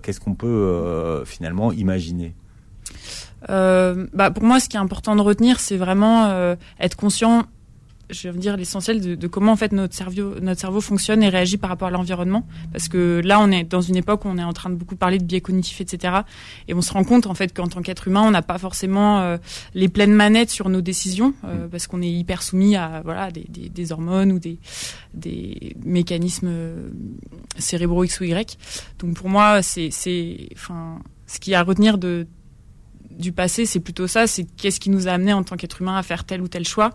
Qu'est-ce 0.02 0.20
qu'on 0.20 0.34
peut 0.34 1.22
finalement 1.24 1.72
imaginer? 1.72 2.34
Euh, 3.50 4.06
bah, 4.12 4.30
pour 4.30 4.44
moi, 4.44 4.60
ce 4.60 4.68
qui 4.68 4.76
est 4.76 4.80
important 4.80 5.16
de 5.16 5.20
retenir, 5.20 5.60
c'est 5.60 5.76
vraiment 5.76 6.26
euh, 6.26 6.56
être 6.80 6.96
conscient 6.96 7.46
je 8.10 8.28
veux 8.28 8.38
dire 8.38 8.56
l'essentiel 8.56 9.00
de, 9.00 9.14
de, 9.14 9.26
comment 9.26 9.52
en 9.52 9.56
fait 9.56 9.72
notre 9.72 9.94
cerveau 9.94 10.34
notre 10.40 10.60
cerveau 10.60 10.80
fonctionne 10.80 11.22
et 11.22 11.28
réagit 11.28 11.56
par 11.56 11.70
rapport 11.70 11.88
à 11.88 11.90
l'environnement. 11.90 12.46
Parce 12.72 12.88
que 12.88 13.20
là 13.24 13.40
on 13.40 13.50
est 13.50 13.64
dans 13.64 13.80
une 13.80 13.96
époque 13.96 14.24
où 14.24 14.28
on 14.28 14.38
est 14.38 14.44
en 14.44 14.52
train 14.52 14.70
de 14.70 14.74
beaucoup 14.74 14.96
parler 14.96 15.18
de 15.18 15.24
biais 15.24 15.40
cognitifs 15.40 15.80
etc 15.80 16.18
et 16.68 16.74
on 16.74 16.82
se 16.82 16.92
rend 16.92 17.04
compte 17.04 17.26
en 17.26 17.34
fait 17.34 17.54
qu'en 17.54 17.68
tant 17.68 17.82
qu'être 17.82 18.08
humain 18.08 18.22
on 18.22 18.30
n'a 18.30 18.42
pas 18.42 18.58
forcément 18.58 19.20
euh, 19.20 19.36
les 19.74 19.88
pleines 19.88 20.12
manettes 20.12 20.50
sur 20.50 20.68
nos 20.68 20.80
décisions 20.80 21.34
euh, 21.44 21.66
mm. 21.66 21.70
parce 21.70 21.86
qu'on 21.86 22.02
est 22.02 22.10
hyper 22.10 22.42
soumis 22.42 22.76
à 22.76 23.02
voilà 23.04 23.30
des, 23.30 23.46
des, 23.48 23.68
des, 23.68 23.92
hormones 23.92 24.32
ou 24.32 24.38
des 24.38 24.58
des 25.14 25.76
mécanismes 25.84 26.48
euh, 26.48 26.90
cérébraux 27.58 28.04
x 28.04 28.20
ou 28.20 28.24
y. 28.24 28.56
Donc 28.98 29.14
pour 29.14 29.28
moi 29.28 29.62
c'est 29.62 29.90
enfin 30.54 30.98
ce 31.26 31.40
qui 31.40 31.54
a 31.54 31.60
à 31.60 31.62
retenir 31.62 31.98
de 31.98 32.26
du 33.18 33.32
passé, 33.32 33.66
c'est 33.66 33.80
plutôt 33.80 34.06
ça, 34.06 34.26
c'est 34.26 34.44
qu'est-ce 34.44 34.80
qui 34.80 34.90
nous 34.90 35.08
a 35.08 35.12
amené 35.12 35.32
en 35.32 35.42
tant 35.42 35.56
qu'être 35.56 35.80
humain 35.80 35.96
à 35.96 36.02
faire 36.02 36.24
tel 36.24 36.42
ou 36.42 36.48
tel 36.48 36.66
choix, 36.66 36.90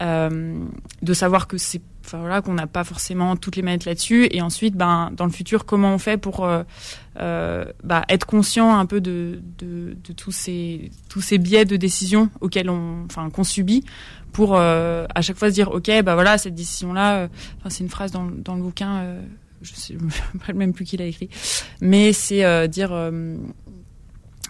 euh, 0.00 0.64
de 1.02 1.12
savoir 1.14 1.46
que 1.46 1.58
c'est, 1.58 1.82
enfin 2.04 2.18
voilà, 2.18 2.40
qu'on 2.40 2.54
n'a 2.54 2.66
pas 2.66 2.84
forcément 2.84 3.36
toutes 3.36 3.56
les 3.56 3.62
manettes 3.62 3.84
là-dessus, 3.84 4.28
et 4.30 4.42
ensuite, 4.42 4.74
ben, 4.74 5.10
dans 5.16 5.24
le 5.24 5.30
futur, 5.30 5.64
comment 5.64 5.94
on 5.94 5.98
fait 5.98 6.16
pour 6.16 6.44
euh, 6.44 6.62
euh, 7.20 7.64
bah, 7.84 8.04
être 8.08 8.26
conscient 8.26 8.78
un 8.78 8.86
peu 8.86 9.00
de, 9.00 9.42
de, 9.58 9.96
de, 10.02 10.12
tous 10.12 10.32
ces 10.32 10.90
tous 11.08 11.20
ces 11.20 11.38
biais 11.38 11.64
de 11.64 11.76
décision 11.76 12.30
auxquels 12.40 12.70
on, 12.70 13.04
enfin, 13.04 13.28
qu'on 13.30 13.44
subit, 13.44 13.84
pour 14.32 14.56
euh, 14.56 15.06
à 15.14 15.20
chaque 15.22 15.36
fois 15.36 15.48
se 15.48 15.54
dire, 15.54 15.70
ok, 15.70 15.90
bah 16.02 16.14
voilà, 16.14 16.38
cette 16.38 16.54
décision-là, 16.54 17.16
euh, 17.16 17.28
enfin, 17.58 17.70
c'est 17.70 17.84
une 17.84 17.90
phrase 17.90 18.12
dans, 18.12 18.24
dans 18.24 18.54
le 18.54 18.62
bouquin. 18.62 19.16
Je 19.60 19.74
sais 19.74 19.96
même 20.54 20.72
plus 20.72 20.86
qui 20.86 20.96
l'a 20.96 21.04
écrit, 21.04 21.28
mais 21.82 22.14
c'est 22.14 22.68
dire 22.68 22.92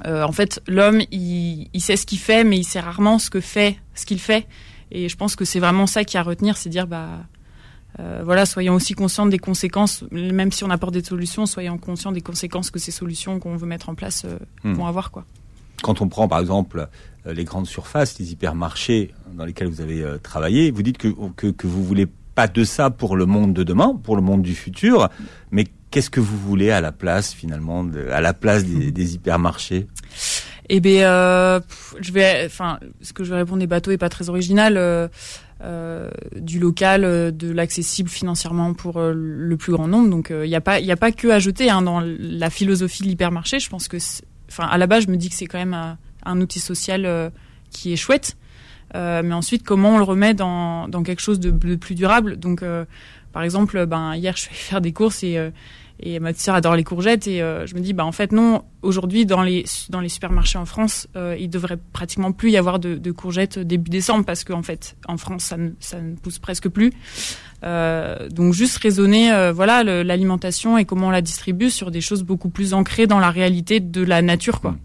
euh, 0.07 0.23
en 0.23 0.33
fait, 0.33 0.62
l'homme, 0.66 1.00
il, 1.11 1.69
il, 1.73 1.80
sait 1.80 1.97
ce 1.97 2.07
qu'il 2.07 2.19
fait, 2.19 2.45
mais 2.45 2.59
il 2.59 2.64
sait 2.64 2.80
rarement 2.80 3.19
ce 3.19 3.30
que 3.30 3.40
fait, 3.40 3.76
ce 3.95 4.07
qu'il 4.07 4.21
fait. 4.21 4.47
Et 4.90 5.09
je 5.09 5.16
pense 5.16 5.37
que 5.37 5.45
c'est 5.45 5.61
vraiment 5.61 5.87
ça 5.87 6.04
qui 6.04 6.16
a 6.16 6.21
à 6.21 6.23
retenir, 6.23 6.57
c'est 6.57 6.69
dire, 6.69 6.87
bah, 6.87 7.09
euh, 7.99 8.23
voilà, 8.25 8.47
soyons 8.47 8.75
aussi 8.75 8.95
conscients 8.95 9.26
des 9.26 9.38
conséquences, 9.38 10.04
même 10.11 10.52
si 10.52 10.64
on 10.64 10.71
apporte 10.71 10.95
des 10.95 11.04
solutions, 11.04 11.47
soyons 11.47 11.78
conscients 11.78 12.12
des 12.12 12.21
conséquences 12.21 12.71
que 12.71 12.78
ces 12.78 12.90
solutions 12.90 13.38
qu'on 13.38 13.57
veut 13.57 13.66
mettre 13.66 13.88
en 13.88 13.95
place 13.95 14.25
euh, 14.25 14.38
hmm. 14.64 14.75
vont 14.75 14.87
avoir, 14.87 15.11
quoi. 15.11 15.25
Quand 15.83 16.02
on 16.02 16.09
prend, 16.09 16.28
par 16.28 16.40
exemple, 16.40 16.88
les 17.25 17.45
grandes 17.45 17.66
surfaces, 17.66 18.19
les 18.19 18.33
hypermarchés 18.33 19.14
dans 19.33 19.47
lesquels 19.47 19.69
vous 19.69 19.80
avez 19.80 20.04
travaillé, 20.23 20.71
vous 20.71 20.83
dites 20.83 20.99
que, 20.99 21.09
que, 21.37 21.47
que 21.47 21.66
vous 21.66 21.83
voulez 21.83 22.07
pas 22.35 22.49
de 22.49 22.64
ça 22.64 22.90
pour 22.90 23.16
le 23.16 23.25
monde 23.25 23.54
de 23.54 23.62
demain, 23.62 23.99
pour 24.02 24.14
le 24.14 24.21
monde 24.21 24.42
du 24.42 24.54
futur, 24.54 25.09
mais 25.50 25.64
qu'est-ce 25.90 26.11
que 26.11 26.20
vous 26.20 26.38
voulez 26.38 26.70
à 26.70 26.80
la 26.80 26.92
place 26.92 27.32
finalement, 27.35 27.85
de, 27.85 28.09
à 28.09 28.20
la 28.20 28.35
place 28.35 28.64
des, 28.64 28.90
des 28.90 29.14
hypermarchés? 29.14 29.87
Eh 30.73 30.78
bien, 30.78 31.09
euh, 31.09 31.61
je 32.00 32.12
vais, 32.12 32.44
enfin, 32.47 32.78
ce 33.02 33.12
que 33.12 33.25
je 33.25 33.30
vais 33.30 33.38
répondre 33.38 33.59
des 33.59 33.66
bateaux 33.66 33.90
est 33.90 33.99
pas 33.99 34.09
très 34.09 34.28
original. 34.28 34.76
Euh, 34.76 35.09
euh, 35.62 36.09
du 36.37 36.59
local, 36.59 37.02
de 37.37 37.52
l'accessible 37.52 38.09
financièrement 38.09 38.73
pour 38.73 38.99
le 38.99 39.56
plus 39.56 39.73
grand 39.73 39.88
nombre. 39.88 40.09
Donc 40.09 40.30
il 40.30 40.49
n'y 40.49 40.54
a 40.54 40.61
pas, 40.62 40.80
il 40.80 40.90
a 40.90 40.97
pas 40.97 41.12
que 41.12 41.28
à 41.28 41.38
jeter 41.38 41.68
hein, 41.68 41.82
dans 41.82 42.00
la 42.00 42.49
philosophie 42.49 43.02
de 43.02 43.09
l'hypermarché. 43.09 43.59
Je 43.59 43.68
pense 43.68 43.87
que, 43.87 43.99
enfin, 44.49 44.64
à 44.64 44.78
la 44.78 44.87
base, 44.87 45.04
je 45.04 45.11
me 45.11 45.16
dis 45.16 45.28
que 45.28 45.35
c'est 45.35 45.44
quand 45.44 45.59
même 45.59 45.75
un, 45.75 45.99
un 46.25 46.40
outil 46.40 46.61
social 46.61 47.30
qui 47.68 47.92
est 47.92 47.97
chouette. 47.97 48.37
mais 48.94 49.35
ensuite, 49.35 49.64
comment 49.64 49.97
on 49.97 49.99
le 49.99 50.04
remet 50.04 50.32
dans, 50.32 50.88
dans 50.88 51.02
quelque 51.02 51.20
chose 51.20 51.40
de, 51.40 51.50
de 51.50 51.75
plus 51.76 51.94
durable? 51.94 52.38
Donc, 52.38 52.64
par 53.32 53.42
exemple, 53.42 53.85
ben 53.85 54.14
hier, 54.14 54.35
je 54.37 54.49
vais 54.49 54.54
faire 54.54 54.80
des 54.80 54.92
courses 54.92 55.23
et 55.25 55.50
et 56.02 56.19
ma 56.19 56.33
sœur 56.35 56.54
adore 56.54 56.76
les 56.76 56.85
courgettes 56.85 57.26
et 57.26 57.42
euh, 57.42 57.66
je 57.66 57.75
me 57.75 57.80
dis 57.80 57.92
bah 57.92 58.04
en 58.04 58.12
fait 58.12 58.33
non 58.33 58.64
aujourd'hui 58.83 59.26
dans 59.26 59.42
les 59.42 59.64
dans 59.90 60.00
les 60.00 60.09
supermarchés 60.09 60.59
en 60.59 60.64
France 60.64 61.07
euh, 61.16 61.37
il 61.38 61.50
devrait 61.50 61.78
pratiquement 61.92 62.33
plus 62.33 62.50
y 62.50 62.57
avoir 62.57 62.78
de, 62.78 62.97
de 62.97 63.12
courgettes 63.12 63.59
début 63.59 63.90
décembre 63.90 64.25
parce 64.25 64.45
qu'en 64.45 64.62
fait 64.62 64.97
en 65.07 65.16
France 65.16 65.45
ça 65.45 65.57
ne, 65.57 65.71
ça 65.78 66.00
ne 66.00 66.14
pousse 66.16 66.38
presque 66.38 66.69
plus 66.69 66.92
euh, 67.62 68.28
donc 68.30 68.54
juste 68.54 68.78
raisonner 68.78 69.33
euh, 69.33 69.52
voilà 69.52 69.85
l'alimentation 69.85 70.78
et 70.78 70.85
comment 70.85 71.09
on 71.09 71.11
la 71.11 71.23
distribue 71.23 71.71
sur 71.71 71.90
des 71.90 72.00
choses 72.00 72.23
beaucoup 72.23 72.49
plus 72.49 72.73
ancrées 72.73 73.07
dans 73.07 73.19
la 73.19 73.30
réalité 73.30 73.80
de 73.80 74.02
la 74.02 74.23
nature 74.23 74.61
quoi. 74.61 74.76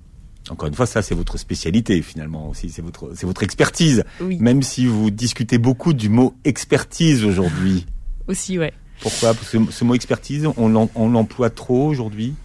Encore 0.52 0.68
une 0.68 0.76
fois, 0.76 0.86
ça 0.86 1.02
c'est 1.02 1.16
votre 1.16 1.38
spécialité 1.40 2.00
finalement 2.04 2.50
aussi, 2.50 2.70
c'est 2.70 2.84
votre 2.84 3.10
c'est 3.16 3.26
votre 3.26 3.42
expertise. 3.42 4.04
Oui. 4.22 4.38
Même 4.40 4.62
si 4.62 4.86
vous 4.86 5.10
discutez 5.10 5.58
beaucoup 5.58 5.92
du 5.94 6.08
mot 6.08 6.36
expertise 6.44 7.26
aujourd'hui. 7.26 7.88
aussi, 8.28 8.60
ouais. 8.60 8.72
Pourquoi 9.00 9.34
Parce 9.34 9.50
que 9.50 9.72
ce 9.72 9.84
mot 9.84 9.94
expertise, 9.94 10.48
on 10.58 11.10
l'emploie 11.10 11.50
trop 11.50 11.88
aujourd'hui 11.88 12.36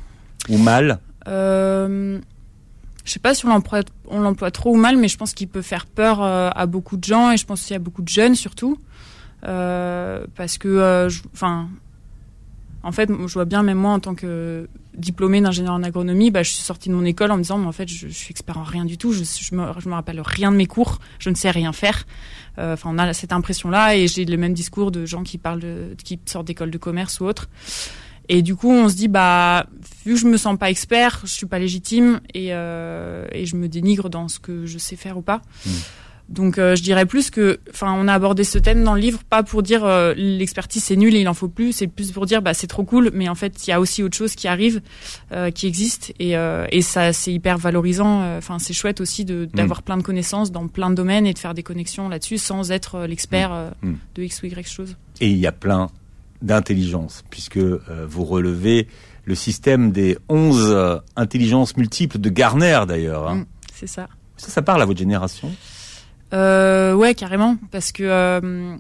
ou 0.49 0.59
mal 0.59 0.99
euh, 1.29 2.19
Je 3.05 3.11
sais 3.11 3.19
pas 3.19 3.35
si 3.35 3.45
on 3.47 3.49
l'emploie 3.49 4.51
trop 4.51 4.73
ou 4.73 4.77
mal, 4.77 4.97
mais 4.97 5.09
je 5.09 5.17
pense 5.17 5.33
qu'il 5.33 5.49
peut 5.49 5.63
faire 5.63 5.87
peur 5.87 6.23
euh, 6.23 6.51
à 6.55 6.67
beaucoup 6.67 6.97
de 6.97 7.05
gens 7.05 7.31
et 7.31 7.37
je 7.37 7.47
pense 7.47 7.63
aussi 7.63 7.75
à 7.75 7.79
beaucoup 7.79 8.03
de 8.03 8.09
jeunes 8.09 8.35
surtout, 8.35 8.79
euh, 9.47 10.27
parce 10.37 10.59
que, 10.59 10.69
euh, 10.69 11.09
enfin, 11.33 11.69
en 12.83 12.93
fait, 12.93 13.11
je 13.11 13.35
vois 13.35 13.45
bien 13.45 13.63
même 13.63 13.79
moi 13.79 13.93
en 13.93 14.01
tant 14.01 14.15
que 14.15 14.69
diplômée 14.95 15.41
d'ingénieur 15.41 15.75
en 15.75 15.83
agronomie, 15.83 16.31
bah, 16.31 16.43
je 16.43 16.51
suis 16.51 16.63
sortie 16.63 16.89
de 16.89 16.95
mon 16.95 17.05
école 17.05 17.31
en 17.31 17.37
me 17.37 17.43
disant, 17.43 17.59
mais 17.59 17.67
en 17.67 17.73
fait, 17.73 17.89
je, 17.89 18.09
suis 18.09 18.31
expert 18.31 18.59
en 18.59 18.63
rien 18.63 18.85
du 18.85 18.99
tout, 18.99 19.13
je, 19.13 19.23
je, 19.23 19.55
me, 19.55 19.67
je 19.79 19.89
me 19.89 19.95
rappelle 19.95 20.21
rien 20.21 20.51
de 20.51 20.57
mes 20.57 20.67
cours, 20.67 20.99
je 21.19 21.31
ne 21.31 21.35
sais 21.35 21.51
rien 21.51 21.73
faire. 21.73 22.07
Euh, 22.59 22.75
enfin, 22.75 22.91
on 22.93 22.99
a 22.99 23.13
cette 23.13 23.33
impression-là 23.33 23.97
et 23.97 24.09
j'ai 24.09 24.25
le 24.25 24.37
même 24.37 24.55
discours 24.55 24.91
de 24.91 25.05
gens 25.07 25.23
qui 25.23 25.39
parlent 25.39 25.61
de, 25.61 25.95
qui 26.03 26.19
sortent 26.27 26.47
d'école 26.47 26.71
de 26.71 26.79
commerce 26.79 27.21
ou 27.21 27.25
autre. 27.25 27.49
Et 28.29 28.43
du 28.43 28.55
coup, 28.55 28.71
on 28.71 28.89
se 28.89 28.95
dit, 28.95 29.09
bah, 29.09 29.67
vu 30.07 30.15
que 30.15 30.21
je 30.21 30.27
me 30.27 30.37
sens 30.37 30.57
pas 30.57 30.71
expert, 30.71 31.21
je 31.25 31.33
suis 31.33 31.47
pas 31.47 31.59
légitime 31.59 32.21
et, 32.33 32.49
euh, 32.51 33.27
et 33.33 33.45
je 33.45 33.57
me 33.57 33.69
dénigre 33.69 34.09
dans 34.09 34.29
ce 34.29 34.39
que 34.39 34.67
je 34.67 34.79
sais 34.79 34.97
faire 34.97 35.19
ou 35.19 35.23
pas. 35.23 35.43
Mmh. 35.67 35.71
Donc 36.31 36.59
euh, 36.59 36.77
je 36.77 36.83
dirais 36.83 37.07
plus 37.07 37.29
que, 37.31 37.59
enfin, 37.71 37.93
on 37.99 38.07
a 38.07 38.15
abordé 38.15 38.45
ce 38.45 38.57
thème 38.57 38.85
dans 38.85 38.95
le 38.95 39.01
livre 39.01 39.25
pas 39.25 39.43
pour 39.43 39.65
dire 39.65 39.85
euh, 39.85 40.15
l'expertise 40.17 40.85
c'est 40.85 40.95
nul 40.95 41.17
et 41.17 41.21
il 41.21 41.29
en 41.29 41.35
faut 41.35 41.49
plus, 41.49 41.73
c'est 41.73 41.89
plus 41.89 42.13
pour 42.13 42.25
dire 42.25 42.41
bah 42.41 42.55
c'est 42.55 42.69
trop 42.69 42.85
cool, 42.85 43.11
mais 43.13 43.29
en 43.29 43.35
fait 43.35 43.67
il 43.67 43.71
y 43.71 43.73
a 43.73 43.81
aussi 43.81 44.05
autre 44.05 44.17
chose 44.17 44.37
qui 44.37 44.47
arrive, 44.47 44.81
euh, 45.33 45.51
qui 45.51 45.67
existe 45.67 46.15
et, 46.21 46.35
et 46.71 46.83
ça 46.83 47.13
c'est 47.13 47.33
hyper 47.33 47.59
valorisant. 47.59 48.37
Enfin 48.37 48.61
c'est 48.61 48.73
chouette 48.73 49.01
aussi 49.01 49.25
de 49.25 49.49
d'avoir 49.53 49.81
mmh. 49.81 49.83
plein 49.83 49.97
de 49.97 50.03
connaissances 50.03 50.53
dans 50.53 50.69
plein 50.69 50.91
de 50.91 50.95
domaines 50.95 51.27
et 51.27 51.35
de 51.35 51.39
faire 51.39 51.55
des 51.55 51.65
connexions 51.65 52.09
là-dessus 52.09 52.39
sans 52.39 52.71
être 52.71 53.07
l'expert 53.07 53.73
mmh. 53.83 53.93
de 54.15 54.23
x 54.23 54.43
ou 54.43 54.47
y 54.47 54.69
chose. 54.69 54.97
Et 55.21 55.29
il 55.29 55.39
y 55.39 55.49
a 55.49 55.53
plein 55.53 55.91
d'intelligence 56.43 57.25
puisque 57.31 57.59
vous 57.59 58.25
relevez 58.25 58.87
le 59.25 59.35
système 59.35 59.91
des 59.91 60.17
11 60.29 61.01
intelligences 61.17 61.77
multiples 61.77 62.19
de 62.19 62.31
Garner 62.31 62.83
d'ailleurs. 62.87 63.29
Hein. 63.29 63.35
Mmh, 63.35 63.47
c'est 63.75 63.89
ça. 63.89 64.09
Ça, 64.37 64.49
ça 64.49 64.63
parle 64.63 64.81
à 64.81 64.87
votre 64.87 64.99
génération? 64.99 65.51
Euh, 66.33 66.95
ouais, 66.95 67.15
carrément, 67.15 67.57
parce 67.71 67.93
que 67.93 68.03
euh, 68.05 68.77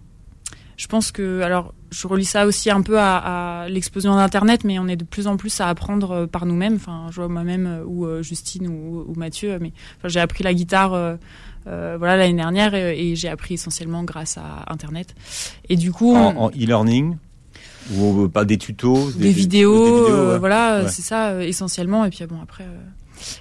je 0.76 0.86
pense 0.86 1.12
que, 1.12 1.42
alors, 1.42 1.74
je 1.90 2.06
relis 2.06 2.24
ça 2.24 2.46
aussi 2.46 2.70
un 2.70 2.82
peu 2.82 2.98
à, 2.98 3.62
à 3.62 3.68
l'explosion 3.68 4.14
d'Internet, 4.14 4.64
mais 4.64 4.78
on 4.78 4.88
est 4.88 4.96
de 4.96 5.04
plus 5.04 5.26
en 5.26 5.36
plus 5.36 5.60
à 5.60 5.68
apprendre 5.68 6.10
euh, 6.12 6.26
par 6.26 6.46
nous-mêmes. 6.46 6.76
Enfin, 6.76 7.08
je 7.10 7.16
vois 7.16 7.28
moi-même 7.28 7.66
euh, 7.66 7.84
ou 7.84 8.06
euh, 8.06 8.22
Justine 8.22 8.68
ou, 8.68 9.04
ou, 9.06 9.14
Mathieu, 9.14 9.58
mais 9.60 9.72
enfin, 9.98 10.08
j'ai 10.08 10.20
appris 10.20 10.42
la 10.42 10.54
guitare. 10.54 10.94
Euh, 10.94 11.16
voilà 11.98 12.16
l'année 12.16 12.36
dernière 12.36 12.74
et, 12.74 13.10
et 13.10 13.16
j'ai 13.16 13.28
appris 13.28 13.54
essentiellement 13.54 14.04
grâce 14.04 14.38
à 14.38 14.64
Internet. 14.68 15.14
Et 15.68 15.76
du 15.76 15.92
coup, 15.92 16.16
en, 16.16 16.48
e-learning 16.50 17.16
ou 17.94 18.28
pas 18.28 18.46
des 18.46 18.56
tutos, 18.56 19.10
des, 19.12 19.24
des 19.24 19.32
vidéos, 19.32 19.84
des 19.84 20.00
vidéos 20.00 20.30
ouais. 20.30 20.38
voilà, 20.38 20.82
ouais. 20.82 20.88
c'est 20.88 21.02
ça 21.02 21.44
essentiellement. 21.44 22.06
Et 22.06 22.10
puis 22.10 22.24
bon 22.24 22.38
après. 22.42 22.64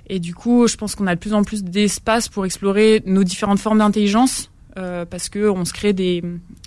Et 0.07 0.19
du 0.19 0.33
coup, 0.33 0.67
je 0.67 0.75
pense 0.75 0.95
qu'on 0.95 1.07
a 1.07 1.15
de 1.15 1.19
plus 1.19 1.33
en 1.33 1.43
plus 1.43 1.63
d'espace 1.63 2.29
pour 2.29 2.45
explorer 2.45 3.01
nos 3.05 3.23
différentes 3.23 3.59
formes 3.59 3.79
d'intelligence, 3.79 4.51
euh, 4.77 5.05
parce 5.05 5.29
que 5.29 5.49
on 5.49 5.65
se 5.65 5.73
crée 5.73 5.93
des, 5.93 6.23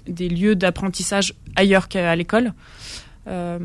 des 0.07 0.28
lieux 0.28 0.54
d'apprentissage 0.57 1.35
ailleurs 1.57 1.88
qu'à 1.88 2.14
l'école. 2.16 2.52
Euh, 3.28 3.59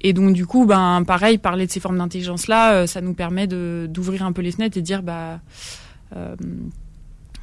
et 0.00 0.12
donc 0.12 0.34
du 0.34 0.46
coup, 0.46 0.66
ben 0.66 1.04
pareil, 1.06 1.38
parler 1.38 1.66
de 1.66 1.70
ces 1.70 1.80
formes 1.80 1.98
d'intelligence 1.98 2.48
là, 2.48 2.74
euh, 2.74 2.86
ça 2.86 3.00
nous 3.00 3.14
permet 3.14 3.46
d'ouvrir 3.46 4.24
un 4.24 4.32
peu 4.32 4.42
les 4.42 4.50
fenêtres 4.50 4.76
et 4.76 4.82
dire 4.82 5.02
bah, 5.02 5.40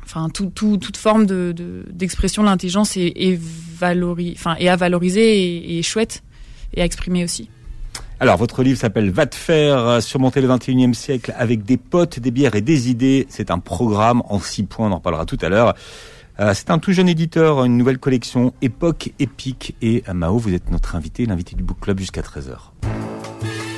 enfin 0.04 0.28
tout, 0.30 0.52
tout, 0.54 0.78
toute 0.78 0.98
forme 0.98 1.26
de 1.26 1.56
d'expression 1.90 2.44
de, 2.44 2.48
l'intelligence 2.48 2.98
est, 2.98 3.40
à 3.82 4.76
valoriser 4.76 5.78
et 5.78 5.82
chouette 5.82 6.24
et 6.74 6.82
à 6.82 6.86
exprimer 6.86 7.24
aussi. 7.24 7.50
Alors, 8.20 8.38
votre 8.38 8.64
livre 8.64 8.80
s'appelle 8.80 9.12
Va 9.12 9.26
te 9.26 9.36
faire 9.36 10.02
surmonter 10.02 10.42
le 10.42 10.48
21e 10.48 10.94
siècle 10.94 11.34
avec 11.38 11.64
des 11.64 11.78
potes, 11.78 12.20
des 12.20 12.32
bières 12.32 12.56
et 12.56 12.62
des 12.62 12.90
idées. 12.90 13.26
C'est 13.30 13.52
un 13.52 13.60
programme 13.60 14.22
en 14.28 14.40
six 14.40 14.64
points, 14.64 14.88
on 14.88 14.92
en 14.92 14.96
reparlera 14.98 15.26
tout 15.26 15.38
à 15.42 15.50
l'heure. 15.50 15.74
Euh, 16.40 16.54
c'est 16.54 16.72
un 16.72 16.80
tout 16.80 16.94
jeune 16.94 17.10
éditeur, 17.10 17.66
une 17.66 17.78
nouvelle 17.78 17.98
collection, 17.98 18.54
époque 18.62 19.12
épique. 19.20 19.76
Et 19.82 20.04
euh, 20.08 20.14
Mao, 20.14 20.38
vous 20.38 20.54
êtes 20.54 20.72
notre 20.72 20.96
invité, 20.96 21.26
l'invité 21.26 21.56
du 21.56 21.64
Book 21.64 21.80
Club 21.82 22.00
jusqu'à 22.00 22.22
13h. 22.22 22.72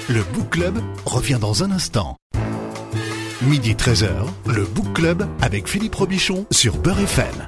Le 0.10 0.22
Book 0.34 0.50
Club 0.52 0.80
revient 1.06 1.38
dans 1.40 1.64
un 1.64 1.72
instant. 1.72 2.18
Midi 3.42 3.74
13h, 3.74 4.10
le 4.48 4.66
Book 4.66 4.94
Club 4.94 5.28
avec 5.42 5.68
Philippe 5.68 5.96
Robichon 5.96 6.46
sur 6.52 6.78
Beurre 6.78 7.00
FM. 7.00 7.48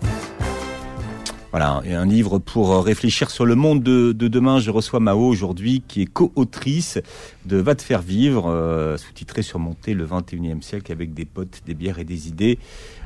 Voilà, 1.54 1.84
et 1.86 1.94
un 1.94 2.08
livre 2.08 2.40
pour 2.40 2.72
euh, 2.72 2.80
réfléchir 2.80 3.30
sur 3.30 3.46
le 3.46 3.54
monde 3.54 3.84
de, 3.84 4.12
de 4.12 4.28
demain. 4.28 4.60
Je 4.60 4.72
reçois 4.72 5.00
Mao 5.00 5.20
aujourd'hui, 5.28 5.84
qui 5.88 6.02
est 6.02 6.08
co-autrice 6.08 6.98
de 7.46 7.58
Va 7.58 7.76
te 7.76 7.84
faire 7.84 8.02
vivre, 8.02 8.50
euh, 8.50 8.98
sous-titré 8.98 9.44
Surmonter 9.44 9.94
le 9.94 10.04
21e 10.08 10.64
siècle 10.64 10.92
avec 10.92 11.14
des 11.14 11.26
potes, 11.26 11.62
des 11.68 11.76
bières 11.76 12.00
et 12.00 12.06
des 12.06 12.28
idées, 12.28 12.58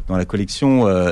dans 0.08 0.16
la 0.16 0.24
collection 0.24 0.88
euh, 0.88 1.12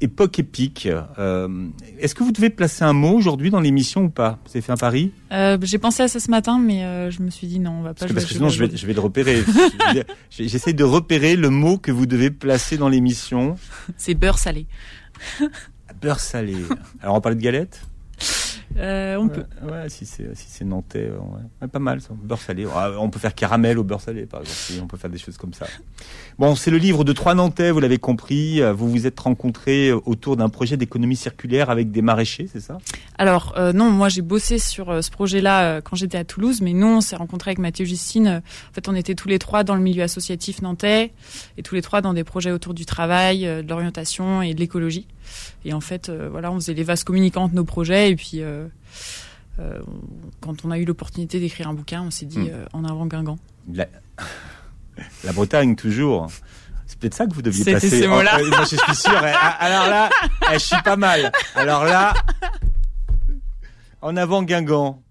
Époque 0.00 0.38
épique. 0.38 0.88
Euh, 1.18 1.66
Est-ce 1.98 2.14
que 2.14 2.24
vous 2.24 2.32
devez 2.32 2.48
placer 2.48 2.84
un 2.84 2.94
mot 2.94 3.12
aujourd'hui 3.18 3.50
dans 3.50 3.60
l'émission 3.60 4.04
ou 4.04 4.08
pas? 4.08 4.38
Vous 4.46 4.52
avez 4.52 4.62
fait 4.62 4.72
un 4.72 4.78
pari? 4.78 5.12
Euh, 5.30 5.58
J'ai 5.60 5.76
pensé 5.76 6.02
à 6.04 6.08
ça 6.08 6.20
ce 6.20 6.30
matin, 6.30 6.58
mais 6.58 6.84
euh, 6.86 7.10
je 7.10 7.20
me 7.20 7.28
suis 7.28 7.48
dit 7.48 7.58
non, 7.58 7.72
on 7.80 7.82
va 7.82 7.90
pas. 7.92 8.06
Parce 8.06 8.08
que, 8.08 8.14
parce 8.14 8.24
que 8.24 8.32
sinon, 8.32 8.48
je 8.48 8.64
vais, 8.64 8.74
je 8.74 8.86
vais 8.86 8.94
le 8.94 9.00
repérer. 9.00 9.42
J'essaie 10.30 10.72
de 10.72 10.84
repérer 10.84 11.36
le 11.36 11.50
mot 11.50 11.76
que 11.76 11.92
vous 11.92 12.06
devez 12.06 12.30
placer 12.30 12.78
dans 12.78 12.88
l'émission. 12.88 13.56
C'est 13.98 14.14
beurre 14.14 14.38
salé. 14.38 14.66
Beurre 16.02 16.20
salé. 16.20 16.56
Alors, 17.02 17.14
on 17.16 17.20
parlait 17.20 17.36
de 17.36 17.42
galettes 17.42 17.80
Euh, 18.78 19.16
on 19.16 19.26
ouais, 19.26 19.34
peut. 19.34 19.44
Ouais, 19.70 19.88
si 19.90 20.06
c'est 20.06 20.34
si 20.34 20.46
c'est 20.48 20.64
nantais, 20.64 21.10
ouais. 21.10 21.42
Ouais, 21.60 21.68
pas 21.68 21.78
mal 21.78 22.00
ça. 22.00 22.08
Beurre 22.14 22.40
salé. 22.40 22.66
Ah, 22.74 22.90
On 22.98 23.10
peut 23.10 23.18
faire 23.18 23.34
caramel 23.34 23.78
au 23.78 23.84
beurre 23.84 24.00
salé, 24.00 24.24
par 24.24 24.40
exemple. 24.40 24.56
Si, 24.58 24.80
On 24.82 24.86
peut 24.86 24.96
faire 24.96 25.10
des 25.10 25.18
choses 25.18 25.36
comme 25.36 25.52
ça. 25.52 25.66
Bon, 26.38 26.54
c'est 26.54 26.70
le 26.70 26.78
livre 26.78 27.04
de 27.04 27.12
trois 27.12 27.34
Nantais, 27.34 27.70
vous 27.70 27.80
l'avez 27.80 27.98
compris. 27.98 28.62
Vous 28.72 28.88
vous 28.90 29.06
êtes 29.06 29.20
rencontrés 29.20 29.92
autour 29.92 30.38
d'un 30.38 30.48
projet 30.48 30.78
d'économie 30.78 31.16
circulaire 31.16 31.68
avec 31.68 31.90
des 31.90 32.00
maraîchers, 32.00 32.48
c'est 32.50 32.60
ça? 32.60 32.78
Alors 33.18 33.52
euh, 33.58 33.74
non, 33.74 33.90
moi 33.90 34.08
j'ai 34.08 34.22
bossé 34.22 34.58
sur 34.58 34.88
euh, 34.88 35.02
ce 35.02 35.10
projet-là 35.10 35.64
euh, 35.64 35.80
quand 35.82 35.94
j'étais 35.96 36.16
à 36.16 36.24
Toulouse, 36.24 36.62
mais 36.62 36.72
nous 36.72 36.86
on 36.86 37.00
s'est 37.02 37.16
rencontrés 37.16 37.50
avec 37.50 37.58
Mathieu 37.58 37.84
Justine. 37.84 38.26
Euh, 38.26 38.38
En 38.38 38.72
fait, 38.72 38.88
on 38.88 38.94
était 38.94 39.14
tous 39.14 39.28
les 39.28 39.38
trois 39.38 39.64
dans 39.64 39.74
le 39.74 39.82
milieu 39.82 40.02
associatif 40.02 40.62
nantais 40.62 41.12
et 41.58 41.62
tous 41.62 41.74
les 41.74 41.82
trois 41.82 42.00
dans 42.00 42.14
des 42.14 42.24
projets 42.24 42.50
autour 42.52 42.72
du 42.72 42.86
travail, 42.86 43.46
euh, 43.46 43.62
de 43.62 43.68
l'orientation 43.68 44.40
et 44.40 44.54
de 44.54 44.60
l'écologie. 44.60 45.06
Et 45.64 45.72
en 45.72 45.80
fait, 45.80 46.08
euh, 46.08 46.28
voilà, 46.30 46.50
on 46.50 46.56
faisait 46.56 46.74
les 46.74 46.84
vases 46.84 47.04
communicants 47.04 47.48
de 47.48 47.54
nos 47.54 47.64
projets 47.64 48.10
et 48.10 48.16
puis 48.16 48.42
euh, 48.42 48.66
euh, 49.58 49.80
quand 50.40 50.64
on 50.64 50.70
a 50.70 50.78
eu 50.78 50.84
l'opportunité 50.84 51.38
d'écrire 51.40 51.68
un 51.68 51.74
bouquin, 51.74 52.02
on 52.02 52.10
s'est 52.10 52.26
dit 52.26 52.38
Hmm. 52.38 52.66
en 52.72 52.84
avant 52.84 53.06
Guingamp. 53.06 53.38
La... 53.72 53.86
La 55.24 55.32
Bretagne, 55.32 55.74
toujours. 55.76 56.28
C'est 56.86 56.98
peut-être 56.98 57.14
ça 57.14 57.26
que 57.26 57.32
vous 57.32 57.40
deviez 57.42 57.64
passer. 57.72 57.88
ces 57.88 58.06
mots-là. 58.06 58.36
Oh, 58.38 58.44
euh, 58.44 58.48
moi, 58.50 58.60
je 58.70 58.76
suis 58.76 58.94
sûr. 58.94 59.12
eh, 59.24 59.32
ah, 59.34 59.56
Alors 59.58 59.88
là, 59.88 60.10
eh, 60.50 60.54
je 60.54 60.58
suis 60.58 60.82
pas 60.82 60.96
mal. 60.96 61.32
Alors 61.54 61.84
là, 61.84 62.12
en 64.02 64.16
avant 64.16 64.42
Guingamp. 64.42 65.02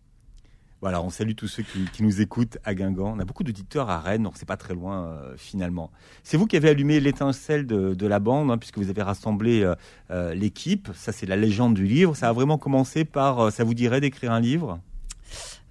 Voilà, 0.82 1.00
on 1.04 1.12
salue 1.12 1.34
tous 1.36 1.48
ceux 1.48 1.62
qui, 1.62 1.86
qui 1.94 2.02
nous 2.02 2.22
écoutent 2.22 2.58
à 2.66 2.74
Guingamp. 2.74 3.14
On 3.16 3.20
a 3.20 3.24
beaucoup 3.26 3.44
d'auditeurs 3.44 3.90
à 3.92 4.00
Rennes, 4.00 4.24
donc 4.24 4.34
c'est 4.36 4.48
pas 4.48 4.58
très 4.58 4.74
loin 4.74 5.04
euh, 5.06 5.34
finalement. 5.38 5.92
C'est 6.24 6.38
vous 6.38 6.48
qui 6.48 6.58
avez 6.58 6.70
allumé 6.70 7.00
l'étincelle 7.00 7.68
de, 7.68 7.94
de 7.94 8.08
la 8.08 8.20
bande, 8.20 8.50
hein, 8.50 8.58
puisque 8.58 8.80
vous 8.80 8.90
avez 8.90 9.04
rassemblé 9.04 9.62
euh, 9.62 9.76
euh, 10.10 10.34
l'équipe. 10.34 10.90
Ça, 10.96 11.12
c'est 11.12 11.28
la 11.28 11.36
légende 11.36 11.76
du 11.76 11.86
livre. 11.86 12.16
Ça 12.16 12.30
a 12.30 12.34
vraiment 12.34 12.58
commencé 12.58 13.06
par. 13.06 13.52
ça 13.52 13.64
vous 13.64 13.76
dirait 13.76 14.02
d'écrire 14.02 14.32
un 14.32 14.40
livre? 14.40 14.80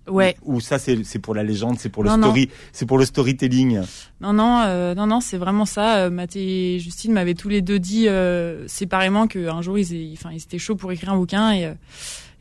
Ouais. 0.09 0.37
Ou 0.45 0.61
ça, 0.61 0.79
c'est 0.79 1.19
pour 1.21 1.35
la 1.35 1.43
légende, 1.43 1.79
c'est 1.79 1.89
pour 1.89 2.03
le 2.03 2.11
Non, 2.11 2.17
story, 2.17 2.49
c'est 2.73 2.87
pour 2.87 2.99
le 2.99 3.05
storytelling? 3.05 3.81
Non, 4.21 4.33
non, 4.33 4.63
euh, 4.65 4.95
non, 4.95 5.07
non, 5.07 5.21
c'est 5.21 5.37
vraiment 5.39 5.67
ça. 5.67 6.09
Matt 6.11 6.35
et 6.37 6.79
Justine 6.81 7.13
m'avaient 7.13 7.35
tous 7.35 7.49
les 7.49 7.63
deux 7.63 7.79
dit 7.79 8.09
euh, 8.09 8.67
séparément 8.67 9.27
qu'un 9.29 9.61
jour 9.61 9.79
ils, 9.79 9.93
aient- 9.95 10.11
enfin, 10.15 10.31
ils 10.33 10.43
étaient 10.43 10.59
chauds 10.59 10.75
pour 10.75 10.91
écrire 10.91 11.11
un 11.13 11.17
bouquin 11.17 11.53
et, 11.53 11.67
euh, 11.67 11.75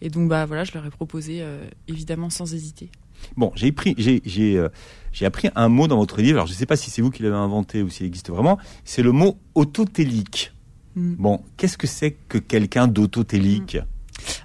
et 0.02 0.10
donc 0.10 0.30
bah 0.30 0.46
voilà, 0.46 0.64
je 0.64 0.74
leur 0.74 0.86
ai 0.86 0.90
proposé 0.90 1.40
euh, 1.42 1.64
évidemment 1.88 2.30
sans 2.30 2.54
hésiter. 2.54 2.90
Bon, 3.36 3.52
j'ai 3.56 3.72
pris, 3.72 3.96
j'ai, 3.98 4.22
j'ai, 4.26 4.58
euh, 4.58 4.70
j'ai 5.12 5.26
appris 5.26 5.50
un 5.56 5.68
mot 5.68 5.88
dans 5.88 5.98
votre 5.98 6.22
livre. 6.22 6.38
Alors, 6.38 6.48
je 6.48 6.54
ne 6.54 6.58
sais 6.58 6.66
pas 6.66 6.78
si 6.78 6.90
c'est 6.90 7.02
vous 7.02 7.12
qui 7.12 7.22
l'avez 7.22 7.36
inventé 7.36 7.84
ou 7.84 7.90
s'il 7.90 8.06
existe 8.06 8.30
vraiment. 8.30 8.58
C'est 8.86 9.02
le 9.02 9.12
mot 9.12 9.38
autotélique. 9.56 10.54
Mm. 10.96 11.16
Bon, 11.16 11.42
qu'est-ce 11.58 11.78
que 11.78 11.88
c'est 11.88 12.12
que 12.12 12.38
quelqu'un 12.38 12.88
d'autotélique? 12.88 13.78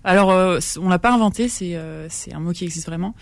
Alors 0.05 0.31
euh, 0.31 0.61
on 0.81 0.89
l'a 0.89 1.01
pas 1.01 1.13
inventé, 1.13 1.49
c'est 1.49 1.75
euh, 1.75 2.07
c'est 2.09 2.33
un 2.33 2.39
mot 2.39 2.53
qui 2.53 2.65
existe 2.65 2.87
vraiment. 2.87 3.15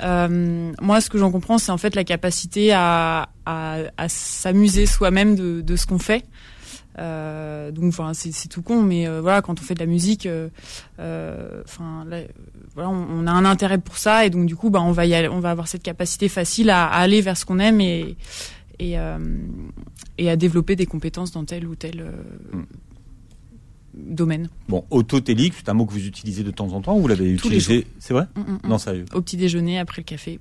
Moi, 0.00 1.00
ce 1.00 1.10
que 1.10 1.18
j'en 1.18 1.32
comprends, 1.32 1.58
c'est 1.58 1.72
en 1.72 1.78
fait 1.78 1.96
la 1.96 2.04
capacité 2.04 2.72
à 2.72 3.28
à, 3.44 3.78
à 3.96 4.08
s'amuser 4.08 4.86
soi-même 4.86 5.34
de, 5.34 5.62
de 5.62 5.76
ce 5.76 5.86
qu'on 5.86 5.98
fait. 5.98 6.24
Euh, 6.98 7.70
donc 7.72 7.84
enfin 7.88 8.12
c'est 8.14 8.48
tout 8.48 8.62
con 8.62 8.82
mais 8.82 9.06
euh, 9.06 9.20
voilà 9.20 9.42
quand 9.42 9.60
on 9.60 9.62
fait 9.62 9.74
de 9.74 9.80
la 9.80 9.86
musique 9.86 10.24
euh, 10.24 10.48
enfin 11.64 12.06
là, 12.08 12.20
voilà 12.74 12.88
on, 12.88 13.06
on 13.10 13.26
a 13.26 13.30
un 13.32 13.44
intérêt 13.44 13.76
pour 13.76 13.98
ça 13.98 14.24
et 14.24 14.30
donc 14.30 14.46
du 14.46 14.56
coup 14.56 14.70
bah 14.70 14.80
on 14.80 14.92
va 14.92 15.04
y 15.04 15.14
aller, 15.14 15.28
on 15.28 15.40
va 15.40 15.50
avoir 15.50 15.68
cette 15.68 15.82
capacité 15.82 16.30
facile 16.30 16.70
à, 16.70 16.86
à 16.86 16.96
aller 17.00 17.20
vers 17.20 17.36
ce 17.36 17.44
qu'on 17.44 17.58
aime 17.58 17.82
et 17.82 18.16
et, 18.78 18.94
et 20.18 20.30
à 20.30 20.36
développer 20.36 20.74
des 20.76 20.86
compétences 20.86 21.32
dans 21.32 21.44
tel 21.44 21.66
ou 21.66 21.74
tel 21.76 22.00
euh, 22.00 22.10
Mm. 22.52 24.14
domaine. 24.14 24.48
Bon, 24.68 24.84
autotélique, 24.90 25.54
c'est 25.56 25.68
un 25.70 25.74
mot 25.74 25.86
que 25.86 25.92
vous 25.92 26.06
utilisez 26.06 26.44
de 26.44 26.50
temps 26.50 26.70
en 26.72 26.80
temps 26.82 26.96
ou 26.96 27.00
vous 27.00 27.08
l'avez 27.08 27.30
utilisé 27.30 27.86
C'est 27.98 28.12
vrai 28.14 28.26
Mm, 28.36 28.40
mm, 28.40 28.52
mm. 28.64 28.68
Non, 28.68 28.78
sérieux. 28.78 29.04
Au 29.14 29.20
petit 29.22 29.36
déjeuner 29.38 29.78
après 29.78 30.02
le 30.02 30.04
café. 30.04 30.38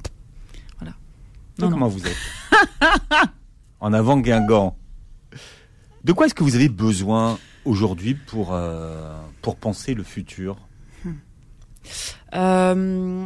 Voilà. 0.80 0.94
Non, 1.60 1.70
comment 1.70 1.88
vous 1.88 2.06
êtes? 2.06 2.18
En 3.80 3.94
avant 3.94 4.18
Guingamp. 4.18 4.76
De 6.06 6.14
quoi 6.14 6.28
est-ce 6.28 6.36
que 6.36 6.44
vous 6.44 6.56
avez 6.56 6.70
besoin 6.70 7.40
aujourd'hui 7.66 8.14
pour, 8.14 8.54
euh, 8.54 9.20
penser 9.60 9.96
le 9.96 10.04
futur? 10.04 10.56
Euh, 12.36 13.26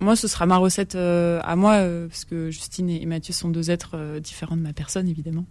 moi, 0.00 0.16
ce 0.16 0.28
sera 0.28 0.46
ma 0.46 0.56
recette 0.56 0.94
euh, 0.94 1.40
à 1.42 1.56
moi, 1.56 1.74
euh, 1.74 2.08
parce 2.08 2.24
que 2.24 2.50
Justine 2.50 2.88
et 2.88 3.04
Mathieu 3.06 3.32
sont 3.32 3.48
deux 3.48 3.70
êtres 3.70 3.92
euh, 3.94 4.20
différents 4.20 4.56
de 4.56 4.62
ma 4.62 4.72
personne, 4.72 5.08
évidemment, 5.08 5.44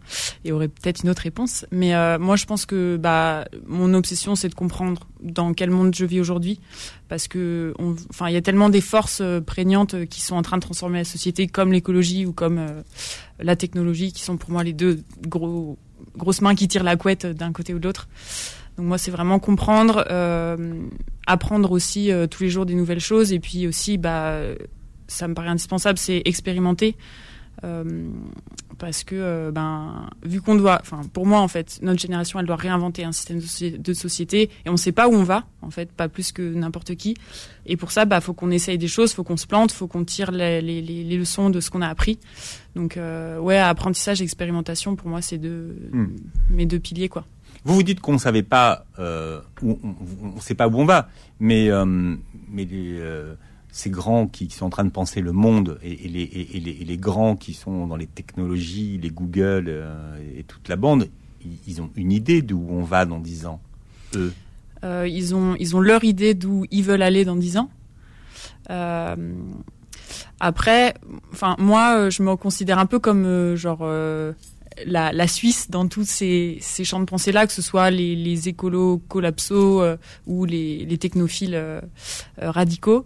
et 0.46 0.52
auraient 0.52 0.68
peut-être 0.68 1.04
une 1.04 1.10
autre 1.10 1.24
réponse. 1.24 1.66
Mais 1.72 1.96
euh, 1.96 2.18
moi, 2.18 2.36
je 2.36 2.46
pense 2.46 2.66
que 2.66 2.98
bah, 2.98 3.46
mon 3.66 3.94
obsession, 3.94 4.36
c'est 4.36 4.50
de 4.50 4.56
comprendre 4.56 5.08
dans 5.22 5.54
quel 5.54 5.70
monde 5.70 5.94
je 5.94 6.06
vis 6.06 6.20
aujourd'hui, 6.20 6.60
parce 7.10 7.28
que, 7.28 7.74
enfin, 8.10 8.30
il 8.30 8.34
y 8.34 8.38
a 8.38 8.42
tellement 8.42 8.70
des 8.70 8.82
forces 8.82 9.20
euh, 9.22 9.42
prégnantes 9.42 9.96
euh, 9.96 10.06
qui 10.06 10.22
sont 10.22 10.36
en 10.36 10.42
train 10.42 10.58
de 10.58 10.62
transformer 10.62 11.00
la 11.00 11.06
société, 11.06 11.48
comme 11.48 11.72
l'écologie 11.72 12.26
ou 12.26 12.32
comme 12.32 12.66
la 13.40 13.56
technologie, 13.56 14.14
qui 14.14 14.24
sont 14.24 14.38
pour 14.38 14.52
moi 14.52 14.64
les 14.64 14.74
deux 14.74 15.04
gros 15.22 15.78
grosses 16.16 16.42
mains 16.42 16.56
qui 16.56 16.68
tirent 16.68 16.84
la 16.84 16.96
couette 16.96 17.26
d'un 17.26 17.52
côté 17.52 17.74
ou 17.74 17.80
de 17.80 17.86
l'autre. 17.86 18.08
Donc 18.78 18.86
moi, 18.86 18.98
c'est 18.98 19.12
vraiment 19.12 19.40
comprendre, 19.40 20.06
euh, 20.12 20.56
apprendre 21.26 21.72
aussi 21.72 22.12
euh, 22.12 22.28
tous 22.28 22.44
les 22.44 22.50
jours 22.50 22.66
des 22.66 22.76
nouvelles 22.76 23.00
choses, 23.00 23.34
et 23.34 23.40
puis 23.40 23.68
aussi, 23.68 23.98
bah, 23.98 24.40
ça 25.08 25.28
me 25.28 25.34
paraît 25.34 25.50
indispensable, 25.50 25.98
c'est 25.98 26.22
expérimenter, 26.26 26.96
Euh, 27.64 27.84
parce 28.78 29.04
que, 29.04 29.16
euh, 29.16 29.52
ben, 29.52 30.12
vu 30.24 30.42
qu'on 30.42 30.54
doit, 30.54 30.78
enfin, 30.80 31.02
pour 31.12 31.26
moi, 31.26 31.40
en 31.40 31.48
fait, 31.48 31.80
notre 31.82 32.00
génération, 32.00 32.40
elle 32.40 32.46
doit 32.46 32.56
réinventer 32.56 33.04
un 33.04 33.12
système 33.12 33.38
de, 33.40 33.46
soci- 33.46 33.82
de 33.82 33.94
société, 33.94 34.52
et 34.64 34.70
on 34.70 34.74
ne 34.74 34.78
sait 34.78 34.92
pas 34.92 35.08
où 35.08 35.14
on 35.16 35.24
va, 35.24 35.44
en 35.64 35.72
fait, 35.72 35.92
pas 35.92 36.08
plus 36.08 36.32
que 36.32 36.44
n'importe 36.54 36.94
qui. 36.94 37.16
Et 37.66 37.76
pour 37.76 37.90
ça, 37.90 38.06
bah, 38.06 38.22
faut 38.22 38.34
qu'on 38.36 38.52
essaye 38.52 38.78
des 38.78 38.88
choses, 38.88 39.12
faut 39.14 39.24
qu'on 39.24 39.38
se 39.38 39.48
plante, 39.48 39.72
faut 39.72 39.88
qu'on 39.88 40.06
tire 40.06 40.30
les, 40.30 40.62
les, 40.62 40.84
les- 40.84 41.18
leçons 41.18 41.50
de 41.50 41.60
ce 41.60 41.72
qu'on 41.72 41.82
a 41.82 41.88
appris. 41.88 42.20
Donc, 42.76 42.96
euh, 42.96 43.40
ouais, 43.40 43.58
apprentissage, 43.58 44.22
et 44.22 44.24
expérimentation, 44.24 44.96
pour 44.96 45.10
moi, 45.10 45.24
c'est 45.24 45.40
deux, 45.40 45.76
Hmm. 45.92 46.10
mes 46.52 46.68
deux 46.68 46.78
piliers, 46.80 47.10
quoi. 47.10 47.26
Vous 47.68 47.76
vous 47.76 47.84
dites 47.84 48.00
qu'on 48.00 48.14
ne 48.14 48.18
savait 48.18 48.44
pas, 48.44 48.86
euh, 48.98 49.42
on 49.62 49.78
ne 50.36 50.40
sait 50.40 50.56
pas 50.56 50.70
où 50.70 50.80
on 50.80 50.86
va, 50.86 51.10
mais, 51.42 51.70
euh, 51.70 51.84
mais 52.50 52.66
euh, 52.72 53.36
ces 53.74 53.90
grands 53.90 54.26
qui, 54.26 54.50
sont 54.50 54.68
en 54.68 54.70
train 54.70 54.86
de 54.86 54.90
penser 54.90 55.20
le 55.20 55.34
monde 55.34 55.78
et, 55.84 56.08
les, 56.08 56.50
les, 56.54 56.86
les 56.86 56.98
grands 56.98 57.36
qui 57.36 57.54
sont 57.54 57.86
dans 57.86 57.98
les 57.98 58.08
technologies, 58.08 58.98
les 59.04 59.10
Google 59.10 59.86
et 60.34 60.44
toute 60.44 60.70
la 60.70 60.78
bande, 60.78 61.10
ils, 61.68 61.82
ont 61.82 61.90
une 61.98 62.14
idée 62.14 62.42
d'où 62.42 62.66
on 62.70 62.84
va 62.84 63.04
dans 63.04 63.20
dix 63.20 63.46
ans, 63.46 63.60
eux. 64.16 64.32
Ils, 64.84 65.36
ont, 65.36 65.58
ils 65.60 65.76
ont 65.76 65.82
leur 65.82 66.06
idée 66.06 66.36
d'où 66.36 66.64
ils 66.72 66.84
veulent 66.84 67.02
aller 67.02 67.26
dans 67.26 67.36
10 67.36 67.58
ans. 67.58 67.70
Après, 70.40 70.94
moi, 71.58 72.10
je 72.10 72.24
me 72.24 72.38
considère 72.38 72.80
un 72.80 72.86
peu 72.86 73.00
comme 73.00 73.56
genre 73.56 73.86
la, 74.86 75.12
la 75.12 75.28
Suisse 75.28 75.70
dans 75.70 75.88
tous 75.88 76.08
ces, 76.08 76.58
ces 76.62 76.84
champs 76.84 77.00
de 77.00 77.06
pensée 77.06 77.32
là, 77.32 77.48
que 77.48 77.54
ce 77.54 77.62
soit 77.62 77.90
les, 77.90 78.16
les 78.16 78.48
écolos 78.50 79.00
collapsos 79.08 79.82
euh, 79.82 79.98
ou 80.26 80.46
les, 80.46 80.86
les 80.86 80.98
technophiles 80.98 81.56
euh, 81.56 81.82
euh, 82.42 82.52
radicaux. 82.52 83.06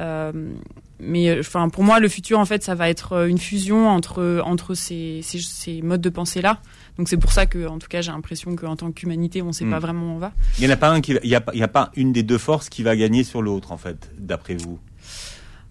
Euh, 0.00 0.52
mais 0.98 1.38
enfin 1.38 1.68
pour 1.68 1.84
moi, 1.84 2.00
le 2.00 2.08
futur 2.08 2.38
en 2.38 2.44
fait, 2.46 2.62
ça 2.62 2.74
va 2.74 2.88
être 2.88 3.26
une 3.28 3.38
fusion 3.38 3.88
entre 3.88 4.40
entre 4.44 4.74
ces, 4.74 5.20
ces, 5.22 5.38
ces 5.40 5.82
modes 5.82 6.00
de 6.00 6.08
pensée 6.10 6.40
là. 6.42 6.60
Donc 6.98 7.08
c'est 7.08 7.18
pour 7.18 7.32
ça 7.32 7.44
que, 7.46 7.66
en 7.66 7.78
tout 7.78 7.88
cas, 7.88 8.00
j'ai 8.00 8.12
l'impression 8.12 8.56
qu'en 8.56 8.76
tant 8.76 8.90
qu'humanité, 8.92 9.42
on 9.42 9.48
ne 9.48 9.52
sait 9.52 9.66
pas 9.66 9.78
vraiment 9.78 10.06
où 10.12 10.16
on 10.16 10.18
va. 10.18 10.32
Il 10.58 10.64
n'y 10.66 10.70
en 10.70 10.74
a 10.74 10.78
pas 10.78 10.88
un 10.90 11.02
qui, 11.02 11.12
va- 11.12 11.20
il 11.22 11.28
y 11.28 11.34
a, 11.34 11.40
pas- 11.42 11.52
il 11.54 11.60
y 11.60 11.62
a 11.62 11.68
pas 11.68 11.90
une 11.96 12.12
des 12.12 12.22
deux 12.22 12.38
forces 12.38 12.70
qui 12.70 12.82
va 12.82 12.96
gagner 12.96 13.24
sur 13.24 13.42
l'autre 13.42 13.72
en 13.72 13.76
fait, 13.76 14.10
d'après 14.18 14.56
vous? 14.56 14.78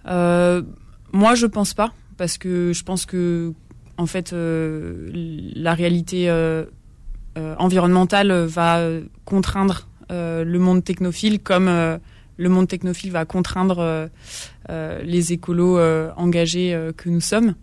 Moi, 0.06 1.36
je 1.36 1.46
pense 1.46 1.74
pas, 1.74 1.94
parce 2.18 2.38
que 2.38 2.74
je 2.74 2.84
pense 2.84 3.06
que, 3.06 3.54
en 3.98 4.06
fait, 4.06 4.34
euh, 4.34 5.10
la 5.56 5.74
réalité 5.74 6.30
euh, 6.30 6.66
euh, 7.38 7.56
environnementale 7.58 8.32
va 8.32 8.82
contraindre 9.24 9.88
le 10.10 10.58
monde 10.58 10.84
technophile, 10.84 11.40
comme 11.40 11.66
le 11.66 12.50
monde 12.50 12.68
technophile 12.68 13.12
va 13.12 13.26
contraindre 13.26 14.10
les 14.70 15.34
écolos 15.34 15.80
engagés 16.16 16.80
que 16.96 17.10
nous 17.10 17.22
sommes. 17.22 17.56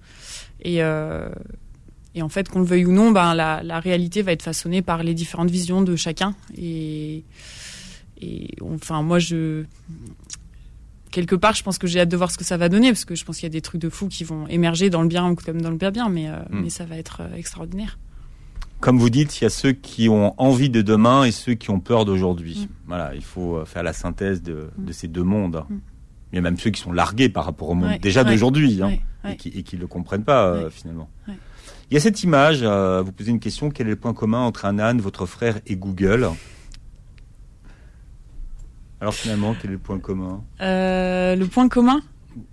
Et, 0.65 0.83
en 0.83 2.29
fait, 2.29 2.49
qu'on 2.49 2.59
le 2.59 2.67
veuille 2.67 2.85
ou 2.85 2.93
non, 2.93 3.13
ben, 3.13 3.35
la, 3.35 3.81
réalité 3.81 4.23
va 4.23 4.33
être 4.33 4.43
façonnée 4.43 4.83
par 4.83 5.05
les 5.05 5.15
différentes 5.15 5.51
visions 5.51 5.83
de 5.83 5.95
chacun. 5.95 6.35
Et 6.59 7.23
enfin, 8.61 9.03
moi, 9.03 9.21
je 9.21 9.65
quelque 11.13 11.37
part, 11.37 11.55
je 11.55 11.63
pense 11.63 11.79
que 11.79 11.87
j'ai 11.87 12.01
hâte 12.01 12.09
de 12.09 12.17
voir 12.17 12.33
ce 12.33 12.39
que 12.39 12.43
ça 12.43 12.57
va 12.57 12.69
donner, 12.69 12.89
parce 12.89 13.05
que 13.05 13.15
je 13.15 13.25
pense 13.25 13.37
qu'il 13.37 13.45
y 13.45 13.47
a 13.47 13.51
des 13.51 13.61
trucs 13.61 13.81
de 13.81 13.89
fous 13.89 14.09
qui 14.09 14.25
vont 14.25 14.49
émerger 14.49 14.91
dans 14.91 15.03
le 15.03 15.09
bien 15.09 15.33
comme 15.37 15.63
dans 15.63 15.71
le 15.71 15.79
pas 15.79 15.93
bien, 15.93 16.09
mais, 16.09 16.29
euh, 16.29 16.39
mm. 16.51 16.63
mais 16.63 16.71
ça 16.71 16.85
va 16.85 16.97
être 16.97 17.21
euh, 17.21 17.37
extraordinaire. 17.37 17.99
Comme 18.81 18.99
vous 18.99 19.11
dites, 19.11 19.41
il 19.41 19.45
y 19.45 19.47
a 19.47 19.51
ceux 19.51 19.73
qui 19.73 20.09
ont 20.09 20.35
envie 20.41 20.71
de 20.71 20.83
demain 20.83 21.23
et 21.23 21.31
ceux 21.31 21.55
qui 21.55 21.71
ont 21.71 21.79
peur 21.79 22.05
d'aujourd'hui. 22.05 22.67
Mm. 22.69 22.75
Voilà, 22.89 23.15
il 23.15 23.23
faut 23.23 23.59
euh, 23.59 23.65
faire 23.65 23.85
la 23.85 23.93
synthèse 23.93 24.43
de, 24.43 24.71
mm. 24.77 24.85
de 24.85 24.93
ces 24.93 25.07
deux 25.07 25.23
mondes. 25.23 25.65
Il 26.33 26.37
y 26.37 26.39
a 26.39 26.43
même 26.43 26.59
ceux 26.59 26.71
qui 26.71 26.81
sont 26.81 26.93
largués 26.93 27.29
par 27.29 27.45
rapport 27.45 27.69
au 27.69 27.75
monde 27.75 27.99
déjà 28.01 28.25
d'aujourd'hui 28.25 28.81
hein, 28.83 28.93
et 29.29 29.37
qui 29.37 29.77
ne 29.77 29.81
le 29.81 29.87
comprennent 29.87 30.25
pas 30.25 30.71
finalement. 30.71 31.11
Il 31.29 31.95
y 31.95 31.97
a 31.99 32.01
cette 32.01 32.23
image, 32.23 32.63
vous 32.63 33.13
posez 33.13 33.31
une 33.31 33.39
question, 33.39 33.71
quel 33.71 33.87
est 33.89 33.91
le 33.91 33.97
point 33.97 34.15
commun 34.15 34.39
entre 34.39 34.65
un 34.65 34.79
âne, 34.79 35.03
votre 35.03 35.27
frère 35.27 35.61
et 35.67 35.77
Google? 35.77 36.31
Alors 39.03 39.15
finalement, 39.15 39.57
quel 39.61 39.71
est 39.71 39.75
le 39.75 39.81
point 39.81 39.99
commun 39.99 40.45
euh, 40.61 41.35
Le 41.35 41.47
point 41.49 41.69
commun 41.69 42.03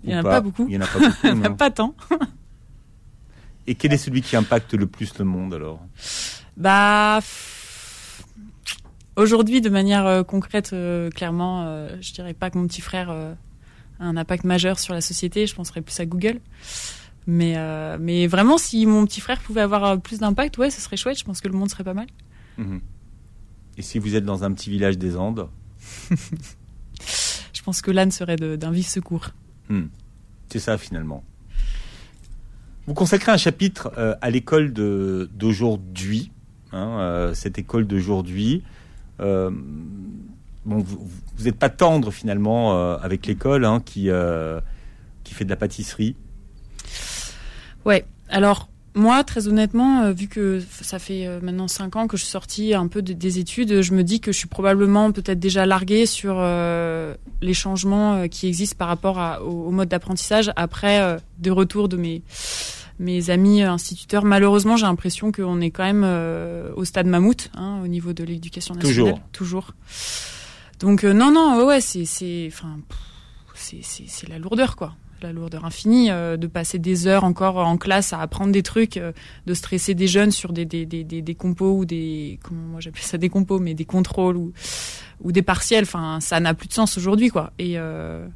Il 0.02 0.10
n'y 0.10 0.16
en 0.16 0.18
a 0.18 0.22
pas, 0.24 0.40
beaucoup. 0.40 0.66
Il 0.68 0.70
n'y 0.70 0.78
en 0.78 0.80
a 0.80 0.86
pas 0.88 0.98
beaucoup. 0.98 1.16
Il 1.22 1.34
n'y 1.34 1.38
en 1.38 1.44
a 1.44 1.50
pas 1.50 1.70
tant. 1.70 1.94
Et 3.68 3.76
quel 3.76 3.92
est 3.92 3.96
celui 3.96 4.20
qui 4.20 4.34
impacte 4.34 4.74
le 4.74 4.86
plus 4.88 5.16
le 5.20 5.24
monde 5.24 5.54
alors 5.54 5.78
Bah. 6.56 7.20
Aujourd'hui, 9.14 9.60
de 9.60 9.70
manière 9.70 10.06
euh, 10.06 10.24
concrète, 10.24 10.72
euh, 10.72 11.08
clairement, 11.10 11.86
je 12.00 12.12
dirais 12.12 12.34
pas 12.34 12.50
que 12.50 12.58
mon 12.58 12.66
petit 12.66 12.80
frère 12.80 13.10
a 13.10 13.36
un 14.00 14.16
impact 14.16 14.42
majeur 14.42 14.80
sur 14.80 14.92
la 14.92 15.00
société. 15.00 15.46
Je 15.46 15.54
penserais 15.54 15.82
plus 15.82 16.00
à 16.00 16.04
Google. 16.04 16.40
Mais, 17.28 17.54
mais 18.00 18.26
vraiment, 18.26 18.58
si 18.58 18.86
mon 18.86 19.06
petit 19.06 19.20
frère 19.20 19.38
pouvait 19.38 19.60
avoir 19.60 20.00
plus 20.00 20.18
d'impact, 20.18 20.58
ouais, 20.58 20.70
ce 20.70 20.80
serait 20.80 20.96
chouette. 20.96 21.16
Je 21.16 21.24
pense 21.24 21.40
que 21.40 21.46
le 21.46 21.56
monde 21.56 21.70
serait 21.70 21.84
pas 21.84 21.94
mal. 21.94 22.08
Mhm. 22.58 22.80
Et 23.78 23.82
si 23.82 24.00
vous 24.00 24.16
êtes 24.16 24.24
dans 24.24 24.42
un 24.42 24.52
petit 24.52 24.68
village 24.68 24.98
des 24.98 25.16
Andes 25.16 25.48
je 27.52 27.62
pense 27.62 27.82
que 27.82 27.90
l'âne 27.90 28.10
serait 28.10 28.36
d'un 28.36 28.70
vif 28.70 28.88
secours. 28.88 29.30
Hmm. 29.68 29.86
C'est 30.48 30.58
ça 30.58 30.78
finalement. 30.78 31.24
Vous 32.86 32.94
consacrez 32.94 33.30
un 33.30 33.36
chapitre 33.36 33.92
euh, 33.98 34.16
à 34.20 34.30
l'école 34.30 34.72
d'aujourd'hui, 34.72 36.32
hein, 36.72 36.98
euh, 36.98 37.34
cette 37.34 37.58
école 37.58 37.86
d'aujourd'hui. 37.86 38.64
Euh, 39.20 39.50
bon, 40.64 40.78
vous 40.78 41.44
n'êtes 41.44 41.58
pas 41.58 41.68
tendre 41.68 42.10
finalement 42.10 42.96
avec 42.96 43.26
l'école 43.26 43.64
hein, 43.64 43.80
qui, 43.84 44.08
qui 45.24 45.34
fait 45.34 45.44
de 45.44 45.50
la 45.50 45.56
pâtisserie. 45.56 46.16
Ouais, 47.84 48.04
alors 48.28 48.68
moi, 48.94 49.22
très 49.22 49.46
honnêtement, 49.46 50.02
euh, 50.02 50.12
vu 50.12 50.26
que 50.26 50.60
ça 50.82 50.98
fait 50.98 51.26
euh, 51.26 51.38
maintenant 51.40 51.68
cinq 51.68 51.94
ans 51.94 52.08
que 52.08 52.16
je 52.16 52.22
suis 52.22 52.30
sortie 52.30 52.74
un 52.74 52.88
peu 52.88 53.02
des 53.02 53.38
études, 53.38 53.82
je 53.82 53.94
me 53.94 54.02
dis 54.02 54.20
que 54.20 54.32
je 54.32 54.38
suis 54.38 54.48
probablement 54.48 55.12
peut-être 55.12 55.38
déjà 55.38 55.64
larguée 55.64 56.06
sur 56.06 56.36
euh, 56.38 57.14
les 57.40 57.54
changements 57.54 58.26
qui 58.28 58.48
existent 58.48 58.76
par 58.76 58.88
rapport 58.88 59.40
au, 59.44 59.70
mode 59.70 59.88
d'apprentissage 59.88 60.50
après 60.56 61.18
de 61.38 61.50
retour 61.50 61.88
de 61.88 61.96
mes 61.96 62.22
mes 62.98 63.30
amis 63.30 63.62
instituteurs. 63.62 64.24
Malheureusement, 64.24 64.76
j'ai 64.76 64.84
l'impression 64.84 65.32
qu'on 65.32 65.60
est 65.62 65.70
quand 65.70 65.84
même 65.84 66.04
au 66.76 66.84
stade 66.84 67.06
mammouth 67.06 67.50
hein, 67.54 67.80
au 67.82 67.86
niveau 67.86 68.12
de 68.12 68.24
l'éducation 68.24 68.74
nationale. 68.74 68.94
Toujours. 68.94 69.20
Toujours. 69.32 69.74
Donc 70.80 71.04
non, 71.04 71.30
non, 71.30 71.64
ouais, 71.64 71.80
c'est 71.80 72.04
c'est 72.04 72.48
enfin 72.52 72.78
c'est 73.54 74.28
la 74.28 74.38
lourdeur 74.38 74.76
quoi 74.76 74.94
la 75.22 75.32
lourdeur 75.32 75.64
infinie, 75.64 76.10
euh, 76.10 76.36
de 76.36 76.46
passer 76.46 76.78
des 76.78 77.06
heures 77.06 77.24
encore 77.24 77.56
en 77.56 77.76
classe 77.76 78.12
à 78.12 78.20
apprendre 78.20 78.52
des 78.52 78.62
trucs, 78.62 78.96
euh, 78.96 79.12
de 79.46 79.54
stresser 79.54 79.94
des 79.94 80.06
jeunes 80.06 80.30
sur 80.30 80.52
des, 80.52 80.64
des, 80.64 80.86
des, 80.86 81.04
des, 81.04 81.34
compos 81.34 81.76
ou 81.76 81.84
des 81.84 82.38
comment 82.42 82.62
moi 82.62 82.80
j'appelle 82.80 83.02
ça 83.02 83.18
des 83.18 83.28
compos, 83.28 83.58
mais 83.58 83.74
des 83.74 83.84
contrôles 83.84 84.36
ou, 84.36 84.52
ou 85.22 85.32
des 85.32 85.42
partiels. 85.42 85.84
Enfin, 85.84 86.18
ça 86.20 86.40
n'a 86.40 86.54
plus 86.54 86.68
de 86.68 86.72
sens 86.72 86.96
aujourd'hui, 86.96 87.28
quoi. 87.28 87.52
Et 87.58 87.78
euh, 87.78 88.26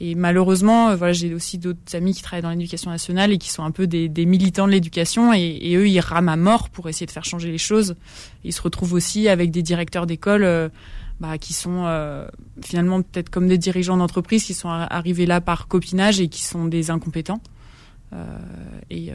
et 0.00 0.16
malheureusement, 0.16 0.96
voilà, 0.96 1.12
j'ai 1.12 1.32
aussi 1.34 1.56
d'autres 1.56 1.94
amis 1.94 2.14
qui 2.14 2.22
travaillent 2.22 2.42
dans 2.42 2.50
l'éducation 2.50 2.90
nationale 2.90 3.32
et 3.32 3.38
qui 3.38 3.48
sont 3.48 3.62
un 3.62 3.70
peu 3.70 3.86
des, 3.86 4.08
des 4.08 4.26
militants 4.26 4.66
de 4.66 4.72
l'éducation 4.72 5.32
et, 5.32 5.40
et, 5.40 5.76
eux, 5.76 5.88
ils 5.88 6.00
rament 6.00 6.28
à 6.28 6.36
mort 6.36 6.68
pour 6.68 6.88
essayer 6.88 7.06
de 7.06 7.12
faire 7.12 7.24
changer 7.24 7.52
les 7.52 7.58
choses. 7.58 7.94
Ils 8.42 8.52
se 8.52 8.60
retrouvent 8.60 8.92
aussi 8.92 9.28
avec 9.28 9.52
des 9.52 9.62
directeurs 9.62 10.06
d'école 10.06 10.70
bah, 11.24 11.38
qui 11.38 11.54
sont 11.54 11.84
euh, 11.86 12.26
finalement 12.62 13.00
peut-être 13.00 13.30
comme 13.30 13.48
des 13.48 13.56
dirigeants 13.56 13.96
d'entreprise 13.96 14.44
qui 14.44 14.52
sont 14.52 14.68
arrivés 14.68 15.24
là 15.24 15.40
par 15.40 15.68
copinage 15.68 16.20
et 16.20 16.28
qui 16.28 16.42
sont 16.42 16.66
des 16.66 16.90
incompétents. 16.90 17.40
Euh, 18.12 18.26
et 18.90 19.10
euh, 19.10 19.14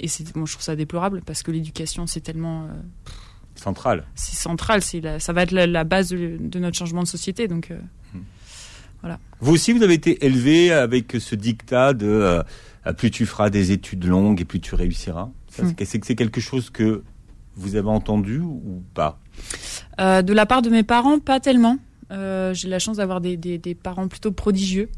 et 0.00 0.08
c'est, 0.08 0.36
moi, 0.36 0.44
je 0.46 0.52
trouve 0.52 0.64
ça 0.64 0.76
déplorable 0.76 1.22
parce 1.24 1.42
que 1.42 1.50
l'éducation, 1.50 2.06
c'est 2.06 2.20
tellement 2.20 2.68
central. 3.54 4.04
C'est 4.14 4.36
central, 4.36 4.82
c'est 4.82 5.18
ça 5.18 5.32
va 5.32 5.44
être 5.44 5.52
la, 5.52 5.84
base 5.84 6.10
de, 6.10 6.58
notre 6.58 6.76
changement 6.76 7.02
de 7.02 7.08
société. 7.08 7.48
Donc 7.48 7.70
mmh. 7.70 8.18
voilà. 9.00 9.18
Vous 9.40 9.54
aussi, 9.54 9.72
vous 9.72 9.82
avez 9.82 9.94
été 9.94 10.26
élevé 10.26 10.72
avec 10.72 11.16
ce 11.18 11.34
dictat 11.34 11.94
de 11.94 12.42
plus 12.98 13.10
tu 13.10 13.24
feras 13.24 13.48
des 13.48 13.72
études 13.72 14.04
longues 14.04 14.42
et 14.42 14.44
plus 14.44 14.60
tu 14.60 14.74
réussiras. 14.74 15.30
Mmh. 15.58 15.70
C'est, 15.78 16.04
c'est 16.04 16.16
quelque 16.16 16.42
chose 16.42 16.68
que 16.68 17.02
vous 17.56 17.76
avez 17.76 17.88
entendu 17.88 18.40
ou 18.40 18.82
pas? 18.92 19.18
Euh, 20.00 20.22
De 20.22 20.32
la 20.32 20.46
part 20.46 20.62
de 20.62 20.70
mes 20.70 20.82
parents, 20.82 21.18
pas 21.18 21.40
tellement. 21.40 21.78
Euh, 22.10 22.54
j'ai 22.54 22.68
la 22.68 22.78
chance 22.78 22.98
d'avoir 22.98 23.20
des, 23.20 23.76
parents 23.82 24.08
plutôt 24.08 24.32
prodigieux. 24.32 24.88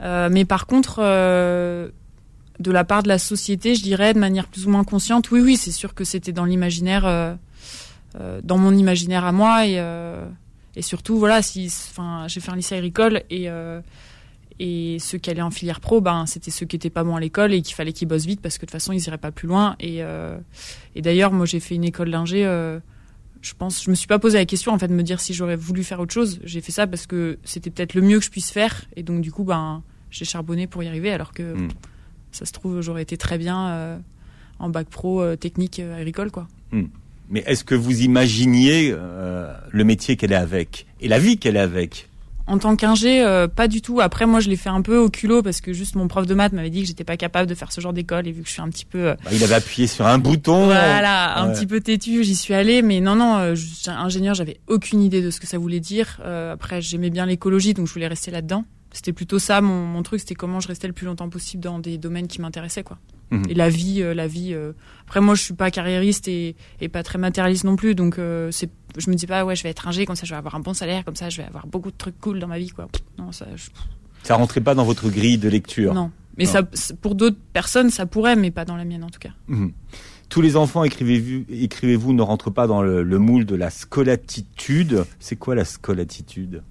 Euh, 0.00 0.28
mais 0.30 0.44
par 0.44 0.66
contre, 0.66 1.00
de 1.00 2.70
la 2.70 2.84
part 2.84 3.02
de 3.02 3.08
la 3.08 3.18
société, 3.18 3.74
je 3.74 3.82
dirais 3.82 4.14
de 4.14 4.18
manière 4.18 4.46
plus 4.46 4.66
ou 4.66 4.70
moins 4.70 4.84
consciente, 4.84 5.30
oui, 5.30 5.40
oui, 5.40 5.56
c'est 5.56 5.70
sûr 5.70 5.94
que 5.94 6.04
c'était 6.04 6.32
dans 6.32 6.44
l'imaginaire, 6.44 7.36
dans 8.42 8.58
mon 8.58 8.74
imaginaire 8.74 9.24
à 9.24 9.32
moi 9.32 9.66
et, 9.66 10.82
surtout, 10.82 11.18
voilà, 11.18 11.42
si, 11.42 11.72
j'ai 12.26 12.40
fait 12.40 12.50
un 12.50 12.56
lycée 12.56 12.76
agricole 12.76 13.22
et 13.30 14.98
ceux 15.00 15.18
qui 15.18 15.30
allaient 15.30 15.42
en 15.42 15.50
filière 15.50 15.80
pro, 15.80 16.00
ben, 16.00 16.26
c'était 16.26 16.50
ceux 16.50 16.66
qui 16.66 16.76
étaient 16.76 16.90
pas 16.90 17.04
bons 17.04 17.16
à 17.16 17.20
l'école 17.20 17.54
et 17.54 17.62
qu'il 17.62 17.74
fallait 17.74 17.92
qu'ils 17.92 18.08
bossent 18.08 18.26
vite 18.26 18.40
parce 18.40 18.56
que 18.56 18.62
de 18.62 18.70
toute 18.70 18.72
façon, 18.72 18.92
ils 18.92 19.06
iraient 19.06 19.16
pas 19.16 19.32
plus 19.32 19.48
loin. 19.48 19.76
Et, 19.80 20.02
d'ailleurs, 20.96 21.32
moi, 21.32 21.46
j'ai 21.46 21.60
fait 21.60 21.76
une 21.76 21.84
école 21.84 22.10
d'ingé. 22.10 22.44
Je 23.46 23.54
pense, 23.54 23.84
je 23.84 23.90
me 23.90 23.94
suis 23.94 24.08
pas 24.08 24.18
posé 24.18 24.38
la 24.38 24.44
question 24.44 24.72
en 24.72 24.78
fait 24.78 24.88
de 24.88 24.92
me 24.92 25.04
dire 25.04 25.20
si 25.20 25.32
j'aurais 25.32 25.54
voulu 25.54 25.84
faire 25.84 26.00
autre 26.00 26.12
chose. 26.12 26.40
J'ai 26.42 26.60
fait 26.60 26.72
ça 26.72 26.88
parce 26.88 27.06
que 27.06 27.38
c'était 27.44 27.70
peut-être 27.70 27.94
le 27.94 28.02
mieux 28.02 28.18
que 28.18 28.24
je 28.24 28.30
puisse 28.30 28.50
faire. 28.50 28.86
Et 28.96 29.04
donc, 29.04 29.20
du 29.20 29.30
coup, 29.30 29.44
ben, 29.44 29.82
j'ai 30.10 30.24
charbonné 30.24 30.66
pour 30.66 30.82
y 30.82 30.88
arriver. 30.88 31.12
Alors 31.12 31.32
que 31.32 31.54
hmm. 31.54 31.68
ça 32.32 32.44
se 32.44 32.52
trouve, 32.52 32.80
j'aurais 32.80 33.02
été 33.02 33.16
très 33.16 33.38
bien 33.38 33.68
euh, 33.68 33.98
en 34.58 34.68
bac 34.68 34.88
pro 34.88 35.22
euh, 35.22 35.36
technique 35.36 35.78
euh, 35.78 35.96
agricole, 35.96 36.32
quoi. 36.32 36.48
Hmm. 36.72 36.86
Mais 37.30 37.44
est-ce 37.46 37.62
que 37.62 37.76
vous 37.76 38.02
imaginiez 38.02 38.92
le 38.92 39.84
métier 39.84 40.16
qu'elle 40.16 40.30
est 40.30 40.36
avec 40.36 40.86
et 41.00 41.08
la 41.08 41.18
vie 41.18 41.38
qu'elle 41.38 41.56
est 41.56 41.60
avec? 41.60 42.08
En 42.46 42.58
tant 42.58 42.76
qu'ingé, 42.76 43.22
euh, 43.22 43.48
pas 43.48 43.68
du 43.68 43.82
tout. 43.82 44.00
Après, 44.00 44.26
moi, 44.26 44.40
je 44.40 44.48
l'ai 44.48 44.56
fait 44.56 44.68
un 44.68 44.82
peu 44.82 44.96
au 44.98 45.10
culot 45.10 45.42
parce 45.42 45.60
que 45.60 45.72
juste 45.72 45.96
mon 45.96 46.06
prof 46.06 46.26
de 46.26 46.34
maths 46.34 46.52
m'avait 46.52 46.70
dit 46.70 46.82
que 46.82 46.86
j'étais 46.86 47.04
pas 47.04 47.16
capable 47.16 47.48
de 47.48 47.54
faire 47.54 47.72
ce 47.72 47.80
genre 47.80 47.92
d'école 47.92 48.28
et 48.28 48.32
vu 48.32 48.42
que 48.42 48.48
je 48.48 48.52
suis 48.52 48.62
un 48.62 48.68
petit 48.68 48.84
peu. 48.84 49.08
Euh, 49.08 49.14
bah, 49.24 49.30
il 49.32 49.42
avait 49.42 49.54
appuyé 49.54 49.88
sur 49.88 50.06
un 50.06 50.18
bouton. 50.18 50.66
Voilà, 50.66 51.38
un 51.38 51.52
petit 51.52 51.66
peu 51.66 51.80
têtu, 51.80 52.22
j'y 52.22 52.36
suis 52.36 52.54
allée. 52.54 52.82
Mais 52.82 53.00
non, 53.00 53.16
non, 53.16 53.38
euh, 53.38 53.54
ingénieur, 53.88 54.34
j'avais 54.34 54.60
aucune 54.68 55.02
idée 55.02 55.22
de 55.22 55.30
ce 55.30 55.40
que 55.40 55.46
ça 55.46 55.58
voulait 55.58 55.80
dire. 55.80 56.20
Euh, 56.24 56.52
après, 56.52 56.80
j'aimais 56.80 57.10
bien 57.10 57.26
l'écologie, 57.26 57.74
donc 57.74 57.86
je 57.86 57.92
voulais 57.92 58.08
rester 58.08 58.30
là-dedans. 58.30 58.64
C'était 58.96 59.12
plutôt 59.12 59.38
ça 59.38 59.60
mon, 59.60 59.84
mon 59.84 60.02
truc, 60.02 60.20
c'était 60.20 60.34
comment 60.34 60.58
je 60.58 60.68
restais 60.68 60.86
le 60.86 60.94
plus 60.94 61.04
longtemps 61.04 61.28
possible 61.28 61.62
dans 61.62 61.78
des 61.78 61.98
domaines 61.98 62.28
qui 62.28 62.40
m'intéressaient, 62.40 62.82
quoi. 62.82 62.96
Mhm. 63.30 63.42
Et 63.50 63.54
la 63.54 63.68
vie, 63.68 64.00
euh, 64.00 64.14
la 64.14 64.26
vie. 64.26 64.54
Euh, 64.54 64.72
Après, 65.02 65.20
moi, 65.20 65.34
je 65.34 65.42
suis 65.42 65.52
pas 65.52 65.70
carriériste 65.70 66.28
et, 66.28 66.56
et 66.80 66.88
pas 66.88 67.02
très 67.02 67.18
matérialiste 67.18 67.64
non 67.64 67.76
plus, 67.76 67.94
donc 67.94 68.18
euh, 68.18 68.50
c'est, 68.50 68.70
je 68.96 69.10
me 69.10 69.14
dis 69.14 69.26
pas, 69.26 69.44
ouais, 69.44 69.54
je 69.54 69.62
vais 69.64 69.68
être 69.68 69.86
ingé, 69.86 70.06
comme 70.06 70.16
ça, 70.16 70.24
je 70.24 70.30
vais 70.30 70.38
avoir 70.38 70.54
un 70.54 70.60
bon 70.60 70.72
salaire, 70.72 71.04
comme 71.04 71.14
ça, 71.14 71.28
je 71.28 71.36
vais 71.36 71.46
avoir 71.46 71.66
beaucoup 71.66 71.90
de 71.90 71.96
trucs 71.98 72.18
cool 72.22 72.38
dans 72.38 72.46
ma 72.46 72.58
vie, 72.58 72.70
quoi. 72.70 72.88
Non, 73.18 73.32
ça. 73.32 73.46
Je... 73.54 73.66
Ça 74.22 74.34
rentrait 74.36 74.62
pas 74.62 74.74
dans 74.74 74.84
votre 74.84 75.10
grille 75.10 75.36
de 75.36 75.50
lecture. 75.50 75.92
Non, 75.92 76.10
mais 76.38 76.46
ça, 76.46 76.62
pour 77.02 77.16
d'autres 77.16 77.36
personnes, 77.52 77.90
ça 77.90 78.06
pourrait, 78.06 78.34
mais 78.34 78.50
pas 78.50 78.64
dans 78.64 78.76
la 78.76 78.86
mienne 78.86 79.04
en 79.04 79.10
tout 79.10 79.20
cas. 79.20 79.34
Mhm. 79.48 79.72
Tous 80.30 80.40
les 80.40 80.56
enfants, 80.56 80.84
écrivez-vous, 80.84 82.12
ne 82.14 82.22
rentrent 82.22 82.50
pas 82.50 82.66
dans 82.66 82.80
le, 82.80 83.02
le 83.02 83.18
moule 83.18 83.44
de 83.44 83.56
la 83.56 83.68
scolatitude. 83.68 85.04
C'est 85.20 85.36
quoi 85.36 85.54
la 85.54 85.66
scolatitude? 85.66 86.62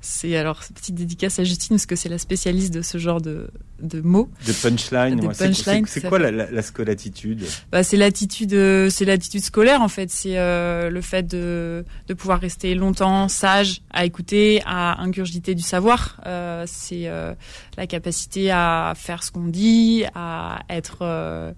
C'est 0.00 0.34
alors 0.36 0.60
petite 0.74 0.94
dédicace 0.94 1.38
à 1.38 1.44
Justine 1.44 1.76
parce 1.76 1.86
que 1.86 1.96
c'est 1.96 2.08
la 2.08 2.16
spécialiste 2.16 2.72
de 2.72 2.80
ce 2.80 2.96
genre 2.96 3.20
de, 3.20 3.50
de 3.82 4.00
mots. 4.00 4.30
De 4.46 4.52
punchline. 4.52 5.20
punchline 5.20 5.84
c'est 5.86 6.08
quoi 6.08 6.18
la, 6.18 6.30
la, 6.30 6.62
scolatitude? 6.62 7.44
Bah, 7.70 7.82
c'est 7.82 7.98
l'attitude, 7.98 8.54
euh, 8.54 8.88
c'est 8.88 9.04
l'attitude 9.04 9.42
scolaire 9.42 9.82
en 9.82 9.88
fait. 9.88 10.10
C'est 10.10 10.38
euh, 10.38 10.88
le 10.88 11.00
fait 11.02 11.24
de, 11.24 11.84
de 12.08 12.14
pouvoir 12.14 12.40
rester 12.40 12.74
longtemps 12.74 13.28
sage, 13.28 13.82
à 13.90 14.06
écouter, 14.06 14.62
à 14.64 15.02
ingurgiter 15.02 15.54
du 15.54 15.62
savoir. 15.62 16.20
Euh, 16.26 16.64
c'est 16.66 17.06
euh, 17.06 17.34
la 17.76 17.86
capacité 17.86 18.50
à 18.50 18.94
faire 18.96 19.22
ce 19.22 19.30
qu'on 19.30 19.48
dit, 19.48 20.04
à 20.14 20.60
être 20.70 21.54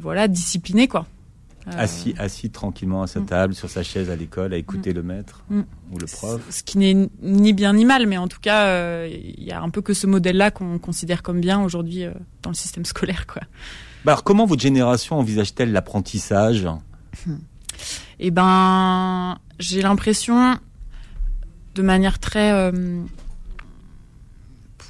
voilà 0.00 0.26
discipliné 0.28 0.88
quoi. 0.88 1.06
Assis, 1.66 2.14
assis 2.18 2.50
tranquillement 2.50 3.02
à 3.02 3.06
sa 3.08 3.20
Mm. 3.20 3.26
table, 3.26 3.54
sur 3.54 3.68
sa 3.68 3.82
chaise 3.82 4.08
à 4.08 4.14
l'école, 4.16 4.54
à 4.54 4.56
écouter 4.56 4.92
le 4.92 5.02
maître 5.02 5.42
Mm. 5.50 5.62
ou 5.92 5.98
le 5.98 6.06
prof. 6.06 6.40
Ce 6.50 6.62
qui 6.62 6.78
n'est 6.78 7.08
ni 7.22 7.52
bien 7.52 7.72
ni 7.72 7.84
mal, 7.84 8.06
mais 8.06 8.18
en 8.18 8.28
tout 8.28 8.38
cas, 8.40 8.66
euh, 8.66 9.08
il 9.12 9.42
y 9.42 9.50
a 9.50 9.60
un 9.60 9.70
peu 9.70 9.82
que 9.82 9.92
ce 9.94 10.06
modèle-là 10.06 10.50
qu'on 10.52 10.78
considère 10.78 11.22
comme 11.24 11.40
bien 11.40 11.60
aujourd'hui 11.62 12.04
euh, 12.04 12.12
dans 12.42 12.50
le 12.50 12.54
système 12.54 12.84
scolaire, 12.86 13.26
quoi. 13.26 13.42
Bah 14.04 14.12
alors, 14.12 14.22
comment 14.22 14.46
votre 14.46 14.62
génération 14.62 15.18
envisage-t-elle 15.18 15.72
l'apprentissage? 15.72 16.66
Eh 18.20 18.30
ben, 18.30 19.38
j'ai 19.58 19.82
l'impression, 19.82 20.58
de 21.74 21.82
manière 21.82 22.18
très, 22.20 22.52
euh, 22.52 22.70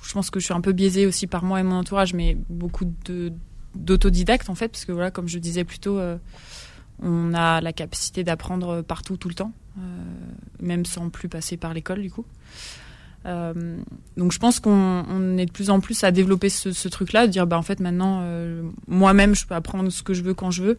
je 0.03 0.13
pense 0.13 0.31
que 0.31 0.39
je 0.41 0.45
suis 0.45 0.55
un 0.55 0.61
peu 0.61 0.73
biaisée 0.73 1.07
aussi 1.07 1.27
par 1.27 1.43
moi 1.43 1.61
et 1.61 1.63
mon 1.63 1.77
entourage, 1.77 2.15
mais 2.15 2.37
beaucoup 2.51 2.85
de 3.07 3.33
d'autodidactes 3.75 4.49
en 4.49 4.55
fait, 4.55 4.69
parce 4.69 4.87
que 4.87 4.93
voilà, 4.93 5.11
comme 5.11 5.29
je 5.29 5.39
disais 5.39 5.63
plus 5.65 5.79
tôt, 5.79 5.99
euh, 5.99 6.17
on 7.03 7.35
a 7.35 7.61
la 7.61 7.73
capacité 7.73 8.25
d'apprendre 8.25 8.83
partout 8.83 9.17
tout 9.17 9.29
le 9.29 9.35
temps, 9.35 9.53
euh, 9.79 9.81
même 10.61 10.87
sans 10.87 11.11
plus 11.11 11.29
passer 11.29 11.57
par 11.57 11.75
l'école 11.75 12.01
du 12.03 12.11
coup. 12.11 12.25
Euh, 13.27 13.77
donc 14.17 14.33
je 14.33 14.39
pense 14.39 14.61
qu'on 14.61 15.05
on 15.09 15.37
est 15.37 15.47
de 15.47 15.51
plus 15.51 15.69
en 15.71 15.81
plus 15.81 16.05
à 16.05 16.13
développer 16.13 16.49
ce, 16.49 16.89
truc-là, 16.89 17.27
de 17.27 17.33
dire 17.33 17.47
bah 17.47 17.59
en 17.59 17.63
fait 17.63 17.81
maintenant 17.81 18.21
euh, 18.23 18.63
moi-même 18.87 19.35
je 19.35 19.47
peux 19.47 19.55
apprendre 19.55 19.91
ce 19.91 20.03
que 20.03 20.15
je 20.15 20.23
veux 20.23 20.35
quand 20.35 20.51
je 20.51 20.63
veux. 20.63 20.79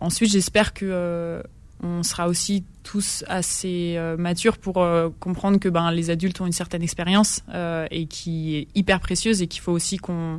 Ensuite 0.00 0.30
j'espère 0.30 0.74
que 0.74 1.42
on 1.82 2.02
sera 2.02 2.28
aussi 2.28 2.64
tous 2.82 3.24
assez 3.28 3.98
matures 4.18 4.58
pour 4.58 4.86
comprendre 5.20 5.58
que 5.58 5.68
ben 5.68 5.90
les 5.90 6.10
adultes 6.10 6.40
ont 6.40 6.46
une 6.46 6.52
certaine 6.52 6.82
expérience 6.82 7.42
et 7.90 8.06
qui 8.06 8.56
est 8.56 8.68
hyper 8.74 9.00
précieuse 9.00 9.40
et 9.40 9.46
qu'il 9.46 9.62
faut 9.62 9.72
aussi 9.72 9.96
qu'on 9.96 10.38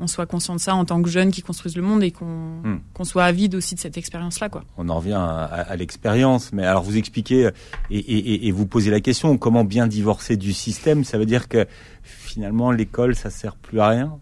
on 0.00 0.06
soit 0.06 0.26
conscient 0.26 0.54
de 0.56 0.60
ça 0.60 0.74
en 0.74 0.84
tant 0.84 1.00
que 1.02 1.08
jeunes 1.10 1.30
qui 1.30 1.42
construisent 1.42 1.76
le 1.76 1.82
monde 1.82 2.02
et 2.02 2.10
qu'on 2.10 2.62
Hmm. 2.64 2.78
qu'on 2.94 3.04
soit 3.04 3.24
avide 3.24 3.54
aussi 3.54 3.74
de 3.74 3.80
cette 3.80 3.96
expérience-là 3.98 4.48
quoi. 4.48 4.64
On 4.78 4.88
en 4.88 4.96
revient 4.96 5.12
à, 5.20 5.76
l'expérience, 5.76 6.52
mais 6.52 6.64
alors 6.66 6.82
vous 6.82 6.96
expliquez 6.96 7.50
et, 7.90 7.98
et- 7.98 8.18
et- 8.34 8.46
et 8.48 8.50
vous 8.52 8.66
posez 8.66 8.90
la 8.90 9.00
question 9.00 9.36
comment 9.38 9.64
bien 9.64 9.86
divorcer 9.86 10.36
du 10.36 10.52
système? 10.52 11.04
Ça 11.04 11.18
veut 11.18 11.26
dire 11.26 11.48
que 11.48 11.66
finalement 12.02 12.70
l'école 12.72 13.14
ça 13.14 13.30
sert 13.30 13.56
plus 13.56 13.78
à 13.80 13.88
rien? 13.88 14.18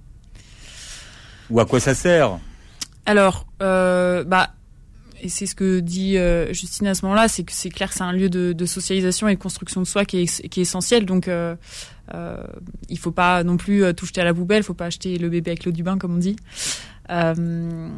Ou 1.50 1.60
à 1.60 1.64
quoi 1.64 1.80
ça 1.80 1.94
sert? 1.94 2.38
Alors, 3.06 3.46
euh, 3.62 4.22
bah, 4.24 4.50
et 5.22 5.28
c'est 5.30 5.46
ce 5.46 5.54
que 5.54 5.80
dit 5.80 6.18
euh, 6.18 6.52
Justine 6.52 6.86
à 6.88 6.94
ce 6.94 7.04
moment-là, 7.06 7.26
c'est 7.28 7.42
que 7.42 7.52
c'est 7.52 7.70
clair 7.70 7.88
que 7.88 7.94
c'est 7.94 8.02
un 8.02 8.12
lieu 8.12 8.28
de, 8.28 8.52
de 8.52 8.66
socialisation 8.66 9.28
et 9.28 9.34
de 9.34 9.40
construction 9.40 9.80
de 9.80 9.86
soi 9.86 10.04
qui 10.04 10.18
est, 10.22 10.48
qui 10.48 10.60
est 10.60 10.62
essentiel. 10.62 11.06
Donc, 11.06 11.26
euh, 11.26 11.56
euh, 12.14 12.42
il 12.88 12.98
faut 12.98 13.10
pas 13.10 13.44
non 13.44 13.56
plus 13.56 13.84
euh, 13.84 13.92
tout 13.92 14.06
jeter 14.06 14.20
à 14.20 14.24
la 14.24 14.34
poubelle, 14.34 14.60
il 14.60 14.64
faut 14.64 14.74
pas 14.74 14.86
acheter 14.86 15.18
le 15.18 15.28
bébé 15.28 15.52
avec 15.52 15.64
l'eau 15.64 15.72
du 15.72 15.82
bain, 15.82 15.98
comme 15.98 16.14
on 16.14 16.18
dit. 16.18 16.36
Euh, 17.10 17.88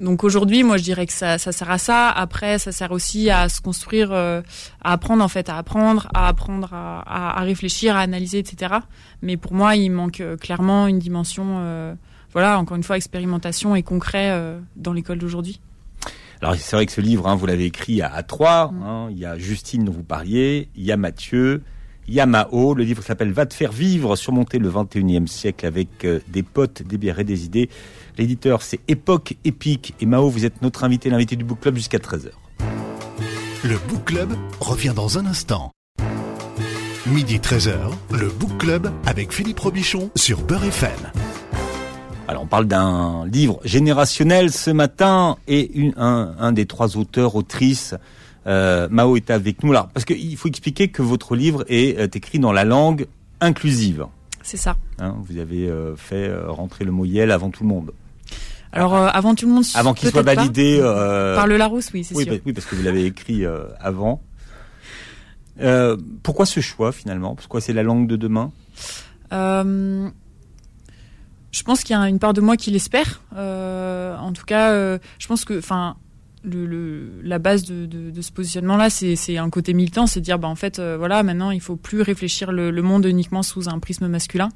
donc 0.00 0.24
aujourd'hui, 0.24 0.62
moi, 0.62 0.76
je 0.76 0.82
dirais 0.82 1.06
que 1.06 1.12
ça, 1.12 1.38
ça 1.38 1.52
sert 1.52 1.70
à 1.70 1.78
ça. 1.78 2.10
Après, 2.10 2.58
ça 2.58 2.72
sert 2.72 2.92
aussi 2.92 3.30
à 3.30 3.48
se 3.48 3.60
construire, 3.60 4.12
euh, 4.12 4.42
à 4.82 4.92
apprendre 4.92 5.24
en 5.24 5.28
fait, 5.28 5.48
à 5.48 5.56
apprendre, 5.56 6.08
à 6.14 6.28
apprendre 6.28 6.72
à, 6.72 7.00
à, 7.00 7.40
à 7.40 7.42
réfléchir, 7.42 7.96
à 7.96 8.00
analyser, 8.00 8.38
etc. 8.38 8.74
Mais 9.22 9.36
pour 9.36 9.54
moi, 9.54 9.76
il 9.76 9.90
manque 9.90 10.22
clairement 10.40 10.86
une 10.86 10.98
dimension. 10.98 11.96
voilà, 12.32 12.58
encore 12.58 12.76
une 12.76 12.82
fois, 12.82 12.96
expérimentation 12.96 13.74
et 13.74 13.82
concret 13.82 14.58
dans 14.76 14.92
l'école 14.92 15.18
d'aujourd'hui. 15.18 15.60
Alors 16.42 16.54
c'est 16.56 16.76
vrai 16.76 16.86
que 16.86 16.92
ce 16.92 17.00
livre, 17.00 17.26
hein, 17.26 17.34
vous 17.34 17.46
l'avez 17.46 17.64
écrit 17.64 18.02
à, 18.02 18.12
à 18.12 18.22
trois. 18.22 18.70
Mm. 18.70 18.82
hein. 18.82 19.08
il 19.10 19.18
y 19.18 19.24
a 19.24 19.38
Justine 19.38 19.84
dont 19.84 19.92
vous 19.92 20.04
parliez, 20.04 20.68
il 20.76 20.84
y 20.84 20.92
a 20.92 20.96
Mathieu, 20.96 21.62
il 22.08 22.14
y 22.14 22.20
a 22.20 22.26
Mao. 22.26 22.74
Le 22.74 22.84
livre 22.84 23.02
s'appelle 23.02 23.32
Va 23.32 23.46
te 23.46 23.54
faire 23.54 23.72
vivre, 23.72 24.16
surmonter 24.16 24.58
le 24.58 24.70
21e 24.70 25.26
siècle 25.26 25.66
avec 25.66 26.04
euh, 26.04 26.20
des 26.28 26.42
potes, 26.42 26.82
des 26.82 26.98
bières 26.98 27.18
et 27.18 27.24
des 27.24 27.44
idées. 27.44 27.68
L'éditeur 28.18 28.62
c'est 28.62 28.80
Époque 28.88 29.34
Épique. 29.44 29.94
Et 30.00 30.06
Mao, 30.06 30.28
vous 30.30 30.44
êtes 30.44 30.62
notre 30.62 30.84
invité, 30.84 31.10
l'invité 31.10 31.36
du 31.36 31.44
Book 31.44 31.60
Club 31.60 31.76
jusqu'à 31.76 31.98
13h. 31.98 32.28
Le 33.64 33.76
Book 33.88 34.04
Club 34.04 34.32
revient 34.60 34.92
dans 34.94 35.18
un 35.18 35.26
instant. 35.26 35.72
Midi 37.06 37.38
13h, 37.38 37.76
le 38.12 38.28
Book 38.28 38.58
Club 38.58 38.90
avec 39.06 39.32
Philippe 39.32 39.60
Robichon 39.60 40.10
sur 40.16 40.42
Beurre 40.42 40.64
FM. 40.64 40.90
Alors 42.28 42.42
on 42.42 42.46
parle 42.46 42.66
d'un 42.66 43.24
livre 43.26 43.60
générationnel 43.64 44.50
ce 44.52 44.70
matin 44.70 45.36
et 45.46 45.70
une- 45.78 45.94
un, 45.96 46.34
un 46.40 46.50
des 46.50 46.66
trois 46.66 46.96
auteurs, 46.96 47.36
autrices, 47.36 47.94
euh, 48.46 48.88
Mao 48.90 49.16
est 49.16 49.30
avec 49.30 49.62
nous. 49.64 49.72
Alors 49.72 49.88
parce 49.88 50.04
qu'il 50.04 50.36
faut 50.36 50.48
expliquer 50.48 50.88
que 50.88 51.02
votre 51.02 51.34
livre 51.36 51.64
est 51.68 51.98
euh, 51.98 52.06
écrit 52.14 52.38
dans 52.38 52.52
la 52.52 52.64
langue 52.64 53.06
inclusive. 53.40 54.06
C'est 54.42 54.56
ça. 54.56 54.76
hein. 54.98 55.16
vous 55.28 55.38
avez 55.38 55.68
euh, 55.68 55.96
fait 55.96 56.32
rentrer 56.46 56.84
le 56.84 56.92
mot 56.92 57.04
Yel 57.04 57.30
avant 57.32 57.50
tout 57.50 57.64
le 57.64 57.68
monde, 57.68 57.92
Alors 58.72 58.94
euh, 58.94 59.08
avant 59.12 59.34
tout 59.34 59.46
le 59.46 59.52
monde, 59.52 59.64
avant 59.74 59.92
qu'il 59.94 60.08
soit 60.10 60.22
validé. 60.22 60.78
par 60.80 61.46
le 61.48 61.56
Larousse, 61.56 61.90
oui, 61.92 62.04
c'est 62.04 62.14
oui, 62.14 62.24
sûr. 62.24 62.32
bah- 62.34 62.40
oui, 62.46 62.52
parce 62.52 62.66
que 62.66 62.76
vous 62.76 62.82
l'avez 62.84 63.04
écrit 63.06 63.44
avant. 63.80 64.22
Pourquoi 66.22 66.46
ce 66.46 66.60
choix 66.60 66.92
finalement? 66.92 67.34
Pourquoi 67.34 67.60
c'est 67.60 67.72
la 67.72 67.82
langue 67.82 68.06
de 68.06 68.16
demain? 68.16 68.52
Je 71.52 71.62
pense 71.62 71.82
qu'il 71.82 71.96
y 71.96 71.98
a 71.98 72.08
une 72.08 72.18
part 72.18 72.34
de 72.34 72.40
moi 72.42 72.56
qui 72.56 72.70
l'espère. 72.70 73.22
Euh, 73.34 74.16
en 74.18 74.32
tout 74.32 74.44
cas, 74.44 74.72
euh, 74.72 74.98
je 75.18 75.26
pense 75.26 75.44
que, 75.46 75.58
enfin, 75.58 75.96
la 76.46 77.38
base 77.38 77.64
de, 77.64 78.20
ce 78.20 78.32
positionnement-là, 78.32 78.90
c'est 78.90 79.36
un 79.36 79.50
côté 79.50 79.74
militant, 79.74 80.06
c'est 80.06 80.20
dire, 80.20 80.38
bah 80.38 80.48
en 80.48 80.54
fait, 80.54 80.78
euh, 80.78 80.96
voilà, 80.96 81.22
maintenant, 81.22 81.50
il 81.50 81.60
faut 81.60 81.76
plus 81.76 82.02
réfléchir 82.02 82.52
le, 82.52 82.82
monde 82.82 83.06
uniquement 83.06 83.42
sous 83.42 83.68
un 83.68 83.78
prisme 83.78 84.06
masculin. 84.08 84.50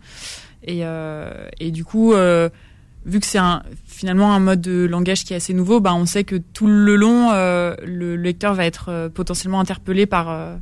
Et, 0.62 0.80
euh, 0.84 1.48
du 1.60 1.84
coup, 1.84 2.12
euh, 2.12 2.48
vu 3.06 3.18
que 3.18 3.26
c'est 3.26 3.40
finalement 3.86 4.32
un 4.34 4.40
mode 4.40 4.60
de 4.60 4.84
langage 4.84 5.24
qui 5.24 5.32
est 5.32 5.36
assez 5.36 5.54
nouveau, 5.54 5.80
bah 5.80 5.94
on 5.94 6.06
sait 6.06 6.24
que 6.24 6.36
tout 6.36 6.66
le 6.66 6.96
long, 6.96 7.32
le 7.32 8.16
lecteur 8.16 8.54
va 8.54 8.66
être 8.66 9.10
potentiellement 9.14 9.60
interpellé 9.60 10.06
par 10.06 10.58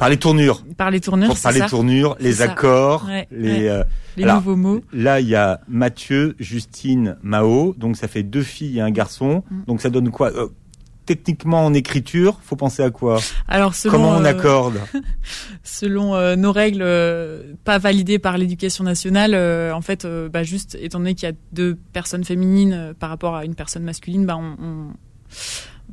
Par 0.00 0.08
les 0.08 0.16
tournures. 0.16 0.64
par 0.76 0.90
les 0.90 1.00
tournures, 1.00 1.36
par 1.40 1.52
les 1.52 1.60
ça, 1.60 1.66
tournures, 1.68 2.16
les 2.18 2.32
ça. 2.34 2.44
accords, 2.50 3.04
Ouais, 3.06 3.28
les. 3.30 3.52
ouais. 3.52 3.68
euh, 3.68 3.84
les 4.16 4.24
Alors, 4.24 4.36
nouveaux 4.36 4.56
mots. 4.56 4.80
Là, 4.92 5.20
il 5.20 5.28
y 5.28 5.36
a 5.36 5.60
Mathieu, 5.68 6.34
Justine, 6.40 7.16
Mao. 7.22 7.74
Donc, 7.78 7.96
ça 7.96 8.08
fait 8.08 8.22
deux 8.24 8.42
filles 8.42 8.78
et 8.78 8.80
un 8.80 8.90
garçon. 8.90 9.44
Mm. 9.50 9.62
Donc, 9.68 9.80
ça 9.80 9.90
donne 9.90 10.10
quoi 10.10 10.32
Euh, 10.34 10.48
Techniquement, 11.06 11.64
en 11.66 11.74
écriture, 11.74 12.38
faut 12.44 12.54
penser 12.56 12.82
à 12.84 12.90
quoi? 12.90 13.18
Alors 13.48 13.74
selon 13.74 13.92
Comment 13.92 14.10
on 14.10 14.24
euh, 14.24 14.28
accorde? 14.28 14.78
selon 15.64 16.36
nos 16.36 16.52
règles 16.52 16.84
pas 17.64 17.78
validées 17.78 18.18
par 18.20 18.38
l'éducation 18.38 18.84
nationale, 18.84 19.34
en 19.74 19.80
fait, 19.80 20.06
bah, 20.32 20.44
juste 20.44 20.78
étant 20.80 20.98
donné 20.98 21.14
qu'il 21.14 21.28
y 21.28 21.32
a 21.32 21.34
deux 21.52 21.76
personnes 21.92 22.22
féminines 22.24 22.94
par 22.98 23.10
rapport 23.10 23.34
à 23.34 23.44
une 23.44 23.54
personne 23.56 23.82
masculine, 23.82 24.24
bah, 24.24 24.36
on, 24.38 24.56
on, 24.64 24.86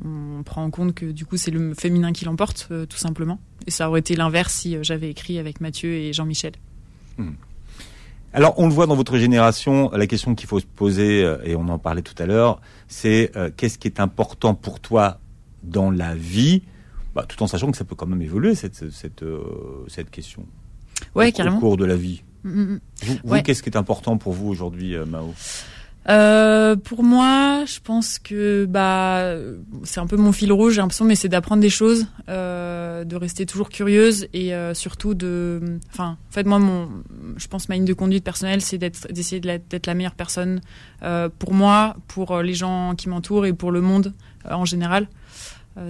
on 0.04 0.42
prend 0.42 0.64
en 0.64 0.70
compte 0.70 0.94
que 0.94 1.06
du 1.06 1.24
coup 1.26 1.36
c'est 1.36 1.50
le 1.50 1.74
féminin 1.74 2.12
qui 2.12 2.24
l'emporte, 2.24 2.68
euh, 2.70 2.86
tout 2.86 2.96
simplement. 2.98 3.40
Et 3.66 3.70
ça 3.70 3.88
aurait 3.88 4.00
été 4.00 4.14
l'inverse 4.16 4.52
si 4.54 4.76
euh, 4.76 4.82
j'avais 4.82 5.10
écrit 5.10 5.38
avec 5.38 5.60
Mathieu 5.60 5.92
et 5.92 6.12
Jean-Michel. 6.12 6.52
Alors, 8.32 8.54
on 8.58 8.68
le 8.68 8.72
voit 8.74 8.86
dans 8.86 8.94
votre 8.94 9.16
génération, 9.18 9.90
la 9.90 10.06
question 10.06 10.34
qu'il 10.34 10.46
faut 10.48 10.60
se 10.60 10.66
poser, 10.66 11.24
euh, 11.24 11.38
et 11.44 11.56
on 11.56 11.68
en 11.68 11.78
parlait 11.78 12.02
tout 12.02 12.14
à 12.22 12.26
l'heure, 12.26 12.60
c'est 12.86 13.32
qu'est-ce 13.56 13.78
qui 13.78 13.88
est 13.88 14.00
important 14.00 14.54
pour 14.54 14.80
toi 14.80 15.18
dans 15.62 15.90
la 15.90 16.14
vie? 16.14 16.62
Bah, 17.14 17.24
Tout 17.28 17.42
en 17.42 17.46
sachant 17.46 17.70
que 17.70 17.76
ça 17.76 17.84
peut 17.84 17.96
quand 17.96 18.06
même 18.06 18.22
évoluer, 18.22 18.54
cette, 18.54 18.90
cette, 18.92 19.24
cette 19.88 20.10
question. 20.10 20.46
Ouais, 21.14 21.28
au, 21.28 21.32
carrément. 21.32 21.56
Au 21.56 21.60
cours 21.60 21.76
de 21.76 21.84
la 21.86 21.96
vie. 21.96 22.22
Mm, 22.44 22.50
mm, 22.50 22.60
mm. 22.74 22.80
Vous, 23.02 23.14
vous, 23.24 23.32
Ouais. 23.32 23.42
qu'est-ce 23.42 23.62
qui 23.62 23.70
est 23.70 23.76
important 23.76 24.16
pour 24.18 24.32
vous 24.34 24.48
aujourd'hui, 24.48 24.94
Mao? 25.06 25.34
Euh, 26.08 26.74
pour 26.76 27.02
moi, 27.02 27.64
je 27.66 27.80
pense 27.84 28.18
que 28.18 28.64
bah 28.64 29.34
c'est 29.84 30.00
un 30.00 30.06
peu 30.06 30.16
mon 30.16 30.32
fil 30.32 30.50
rouge, 30.52 30.74
j'ai 30.74 30.80
l'impression, 30.80 31.04
mais 31.04 31.14
c'est 31.16 31.28
d'apprendre 31.28 31.60
des 31.60 31.68
choses, 31.68 32.06
euh, 32.30 33.04
de 33.04 33.14
rester 33.16 33.44
toujours 33.44 33.68
curieuse 33.68 34.26
et 34.32 34.54
euh, 34.54 34.72
surtout 34.72 35.12
de, 35.14 35.60
enfin, 35.92 36.16
en 36.30 36.32
fait 36.32 36.46
moi 36.46 36.60
je 37.36 37.46
pense 37.48 37.68
ma 37.68 37.74
ligne 37.74 37.84
de 37.84 37.92
conduite 37.92 38.24
personnelle, 38.24 38.62
c'est 38.62 38.78
d'être, 38.78 39.12
d'essayer 39.12 39.40
de 39.40 39.46
la- 39.48 39.58
d'être 39.58 39.86
la 39.86 39.94
meilleure 39.94 40.14
personne 40.14 40.60
pour 41.38 41.52
moi, 41.52 41.96
pour 42.06 42.38
les 42.40 42.54
gens 42.54 42.94
qui 42.96 43.08
m'entourent 43.10 43.44
et 43.44 43.52
pour 43.52 43.70
le 43.70 43.80
monde 43.82 44.14
en 44.48 44.64
général. 44.64 45.08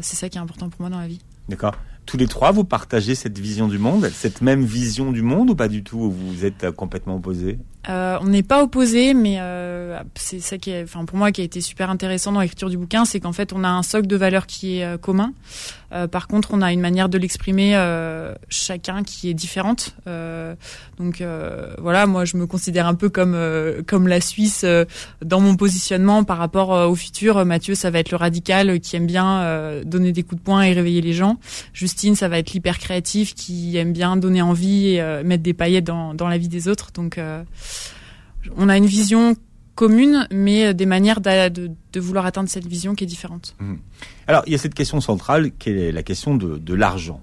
C'est 0.03 0.17
ça 0.17 0.29
qui 0.29 0.37
est 0.37 0.41
important 0.41 0.69
pour 0.69 0.81
moi 0.83 0.91
dans 0.91 0.99
la 1.01 1.07
vie. 1.07 1.21
D'accord. 1.49 1.75
Tous 2.05 2.17
les 2.17 2.27
trois, 2.27 2.51
vous 2.53 2.65
partagez 2.65 3.15
cette 3.15 3.39
vision 3.39 3.69
du 3.69 3.79
monde, 3.79 4.09
cette 4.13 4.41
même 4.43 4.65
vision 4.65 5.13
du 5.13 5.23
monde 5.23 5.51
ou 5.51 5.55
pas 5.55 5.69
du 5.69 5.83
tout? 5.85 5.99
Ou 5.99 6.11
Vous 6.11 6.45
êtes 6.45 6.71
complètement 6.73 7.17
opposés? 7.17 7.59
Euh, 7.89 8.19
on 8.21 8.27
n'est 8.27 8.43
pas 8.43 8.63
opposés, 8.63 9.15
mais 9.15 9.37
euh, 9.39 9.99
c'est 10.15 10.41
ça 10.41 10.59
qui 10.59 10.71
est, 10.71 10.83
enfin 10.83 11.05
pour 11.05 11.17
moi 11.17 11.33
qui 11.33 11.41
a 11.41 11.45
été 11.45 11.61
super 11.61 11.89
intéressant 11.89 12.33
dans 12.33 12.41
l'écriture 12.41 12.69
du 12.69 12.77
bouquin, 12.77 13.05
c'est 13.05 13.21
qu'en 13.21 13.33
fait 13.33 13.53
on 13.53 13.65
a 13.65 13.69
un 13.69 13.83
socle 13.83 14.07
de 14.07 14.17
valeurs 14.17 14.47
qui 14.47 14.79
est 14.79 14.85
euh, 14.85 14.99
commun. 14.99 15.33
Euh, 15.93 16.07
par 16.07 16.29
contre, 16.29 16.51
on 16.53 16.61
a 16.61 16.73
une 16.73 16.81
manière 16.81 17.09
de 17.09 17.17
l'exprimer 17.17 17.75
euh, 17.75 18.35
chacun 18.49 19.03
qui 19.03 19.31
est 19.31 19.35
différente. 19.35 19.95
Euh, 20.07 20.55
donc 20.99 21.23
voilà, 21.79 22.07
moi 22.07 22.25
je 22.25 22.37
me 22.37 22.47
considère 22.47 22.87
un 22.87 22.95
peu 22.95 23.09
comme 23.09 23.37
comme 23.87 24.09
la 24.09 24.21
Suisse 24.21 24.65
dans 25.25 25.41
mon 25.41 25.57
positionnement 25.57 26.25
par 26.25 26.39
rapport 26.39 26.71
au 26.71 26.95
futur. 26.95 27.45
Mathieu, 27.45 27.75
ça 27.75 27.91
va 27.91 28.01
être 28.01 28.11
le 28.11 28.17
radical 28.17 28.81
qui 28.81 28.97
aime 28.97 29.07
bien 29.07 29.81
donner 29.85 30.13
des 30.13 30.23
coups 30.23 30.41
de 30.41 30.45
poing 30.45 30.63
et 30.63 30.73
réveiller 30.73 31.01
les 31.01 31.13
gens. 31.13 31.39
Justine, 31.73 32.17
ça 32.17 32.29
va 32.29 32.39
être 32.39 32.53
l'hyper 32.53 32.79
créatif 32.79 33.35
qui 33.35 33.77
aime 33.77 33.93
bien 33.93 34.17
donner 34.17 34.43
envie 34.43 34.89
et 34.89 35.23
mettre 35.25 35.43
des 35.43 35.55
paillettes 35.55 35.85
dans 35.85 36.15
dans 36.15 36.29
la 36.29 36.39
vie 36.39 36.49
des 36.49 36.69
autres. 36.69 36.91
Donc 36.93 37.21
on 38.57 38.69
a 38.69 38.77
une 38.77 38.87
vision 38.87 39.35
communes, 39.75 40.27
mais 40.33 40.75
des 40.75 40.87
manières 40.87 41.21
de, 41.21 41.71
de, 41.93 42.01
vouloir 42.01 42.27
atteindre 42.27 42.49
cette 42.49 42.67
vision 42.67 42.97
qui 42.97 43.05
est 43.05 43.07
différente. 43.07 43.55
Mmh. 43.61 43.75
Alors, 44.27 44.43
il 44.47 44.53
y 44.53 44.57
a 44.57 44.59
cette 44.59 44.75
question 44.75 45.01
centrale 45.01 45.53
qui 45.57 45.71
est 45.71 45.93
la 45.93 46.03
question 46.03 46.35
de, 46.35 46.59
de 46.59 46.75
l'argent. 46.75 47.21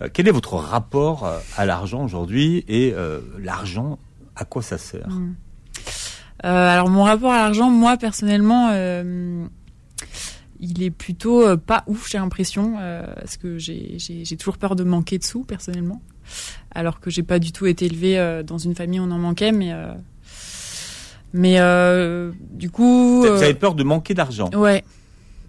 Euh, 0.00 0.08
quel 0.12 0.28
est 0.28 0.32
votre 0.32 0.54
rapport 0.54 1.24
euh, 1.24 1.38
à 1.56 1.66
l'argent 1.66 2.04
aujourd'hui 2.04 2.64
et 2.68 2.92
euh, 2.94 3.20
l'argent, 3.40 3.98
à 4.34 4.44
quoi 4.44 4.62
ça 4.62 4.78
sert? 4.78 5.08
Mmh. 5.08 5.34
Alors, 6.42 6.88
mon 6.90 7.02
rapport 7.02 7.32
à 7.32 7.38
l'argent, 7.38 7.70
moi, 7.70 7.96
personnellement, 7.96 8.70
il 10.60 10.82
est 10.82 10.90
plutôt 10.90 11.56
pas 11.56 11.82
ouf, 11.86 12.08
j'ai 12.10 12.18
l'impression, 12.18 12.74
parce 13.16 13.36
que 13.36 13.58
j'ai 13.58 14.36
toujours 14.38 14.58
peur 14.58 14.76
de 14.76 14.84
manquer 14.84 15.18
de 15.18 15.24
sous, 15.24 15.44
personnellement. 15.44 16.02
Alors 16.70 17.00
que 17.00 17.10
j'ai 17.10 17.22
pas 17.22 17.38
du 17.38 17.52
tout 17.52 17.66
été 17.66 17.86
élevée 17.86 18.42
dans 18.46 18.58
une 18.58 18.74
famille 18.76 19.00
où 19.00 19.04
on 19.04 19.10
en 19.10 19.18
manquait, 19.18 19.50
mais 19.50 19.72
mais 21.32 21.56
euh, 21.58 22.32
du 22.50 22.70
coup, 22.70 23.20
vous 23.20 23.26
avez 23.26 23.54
peur 23.54 23.74
de 23.74 23.84
manquer 23.84 24.14
d'argent. 24.14 24.50
Ouais. 24.54 24.84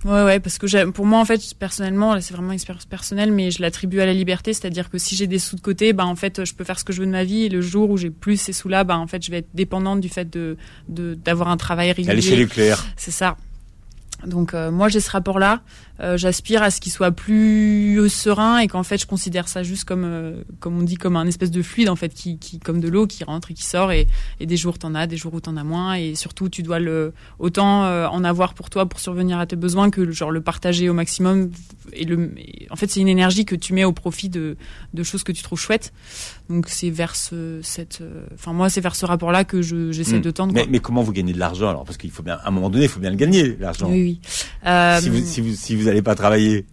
Ouais, 0.06 0.24
ouais, 0.24 0.40
parce 0.40 0.60
que 0.60 0.90
pour 0.92 1.06
moi, 1.06 1.20
en 1.20 1.26
fait, 1.26 1.42
personnellement, 1.58 2.22
c'est 2.22 2.34
vraiment 2.34 2.50
une 2.50 2.56
expérience 2.56 2.86
personnelle, 2.86 3.32
mais 3.32 3.50
je 3.50 3.62
l'attribue 3.62 4.00
à 4.00 4.06
la 4.06 4.14
liberté, 4.14 4.54
c'est-à-dire 4.54 4.92
que 4.92 5.00
si 5.00 5.16
j'ai 5.16 5.26
des 5.26 5.40
sous 5.40 5.56
de 5.56 5.62
côté, 5.62 5.92
bah, 5.92 6.06
en 6.06 6.16
fait, 6.16 6.46
je 6.46 6.54
peux 6.54 6.64
faire 6.64 6.80
ce 6.80 6.84
que 6.84 6.94
je 6.94 7.00
veux 7.00 7.08
de 7.08 7.12
ma 7.12 7.24
vie, 7.24 7.46
et 7.46 7.50
le 7.50 7.62
jour 7.62 7.90
où 7.90 7.98
j'ai 7.98 8.12
plus 8.12 8.40
ces 8.40 8.54
sous-là, 8.54 8.84
bah, 8.84 8.98
en 8.98 9.08
fait, 9.08 9.26
je 9.26 9.32
vais 9.32 9.40
être 9.40 9.50
dépendante 9.56 10.00
du 10.00 10.08
fait 10.08 10.30
de, 10.30 10.56
d'avoir 10.88 11.50
un 11.50 11.58
travail 11.58 11.92
régulier. 11.92 12.12
Aller 12.12 12.22
chez 12.22 12.36
l'éclair. 12.36 12.86
C'est 12.96 13.12
ça. 13.12 13.38
Donc 14.26 14.54
euh, 14.54 14.72
moi 14.72 14.90
j'ai 14.90 15.00
ce 15.00 15.12
rapport-là. 15.12 15.62
Euh, 16.00 16.16
j'aspire 16.16 16.62
à 16.62 16.70
ce 16.70 16.80
qu'il 16.80 16.92
soit 16.92 17.12
plus 17.12 18.08
serein 18.08 18.60
et 18.60 18.68
qu'en 18.68 18.84
fait 18.84 19.02
je 19.02 19.08
considère 19.08 19.48
ça 19.48 19.64
juste 19.64 19.84
comme 19.84 20.04
euh, 20.06 20.44
comme 20.60 20.78
on 20.78 20.84
dit 20.84 20.96
comme 20.96 21.16
un 21.16 21.26
espèce 21.26 21.50
de 21.50 21.64
fluide 21.64 21.90
en 21.90 21.96
fait 21.96 22.14
qui, 22.14 22.38
qui 22.38 22.60
comme 22.60 22.80
de 22.80 22.88
l'eau 22.88 23.08
qui 23.08 23.24
rentre 23.24 23.50
et 23.50 23.56
qui 23.56 23.64
sort 23.64 23.92
et, 23.92 24.08
et 24.40 24.46
des 24.46 24.58
jours 24.58 24.78
t'en 24.78 24.94
as, 24.94 25.08
des 25.08 25.18
jours 25.18 25.34
où 25.34 25.40
t'en 25.40 25.58
as 25.58 25.64
moins 25.64 25.96
et 25.96 26.14
surtout 26.14 26.50
tu 26.50 26.62
dois 26.62 26.78
le 26.78 27.14
autant 27.40 27.82
en 28.08 28.24
avoir 28.24 28.54
pour 28.54 28.70
toi 28.70 28.86
pour 28.86 29.00
survenir 29.00 29.40
à 29.40 29.48
tes 29.48 29.56
besoins 29.56 29.90
que 29.90 30.12
genre 30.12 30.30
le 30.30 30.42
partager 30.42 30.88
au 30.88 30.94
maximum 30.94 31.50
et 31.94 32.06
le 32.06 32.32
en 32.70 32.76
fait 32.76 32.92
c'est 32.92 33.00
une 33.00 33.08
énergie 33.08 33.46
que 33.46 33.56
tu 33.56 33.74
mets 33.74 33.84
au 33.84 33.92
profit 33.92 34.30
de 34.30 34.56
de 34.94 35.04
choses 35.04 35.24
que 35.24 35.32
tu 35.32 35.42
trouves 35.42 35.60
chouettes. 35.60 35.94
Donc 36.50 36.70
c'est 36.70 36.90
vers 36.90 37.16
ce, 37.16 37.60
cette 37.64 38.04
enfin 38.34 38.54
moi 38.54 38.70
c'est 38.70 38.82
vers 38.82 38.96
ce 38.96 39.06
rapport-là 39.06 39.44
que 39.44 39.62
je 39.62 39.92
j'essaie 39.92 40.20
hmm. 40.20 40.22
de 40.22 40.32
tendre. 40.32 40.54
Mais, 40.54 40.68
mais, 40.70 40.80
comment 40.80 41.02
vous 41.02 41.12
gagnez 41.12 41.34
de 41.34 41.40
l'argent 41.40 41.70
alors? 41.70 41.84
Parce 41.84 41.98
qu'il 41.98 42.12
faut 42.12 42.24
bien 42.24 42.36
à 42.36 42.48
un 42.48 42.52
moment 42.52 42.70
donné 42.70 42.86
il 42.86 42.90
faut 42.90 43.00
bien 43.00 43.10
le 43.10 43.16
gagner 43.16 43.58
l'argent. 43.60 43.90
Oui 43.90 44.20
oui. 44.64 45.02
si 45.02 45.10
vous 45.10 45.26
si 45.26 45.42
vous 45.42 45.56
si 45.56 45.76
vous 45.76 45.87
n'allez 45.88 46.02
pas 46.02 46.16
travailler. 46.16 46.66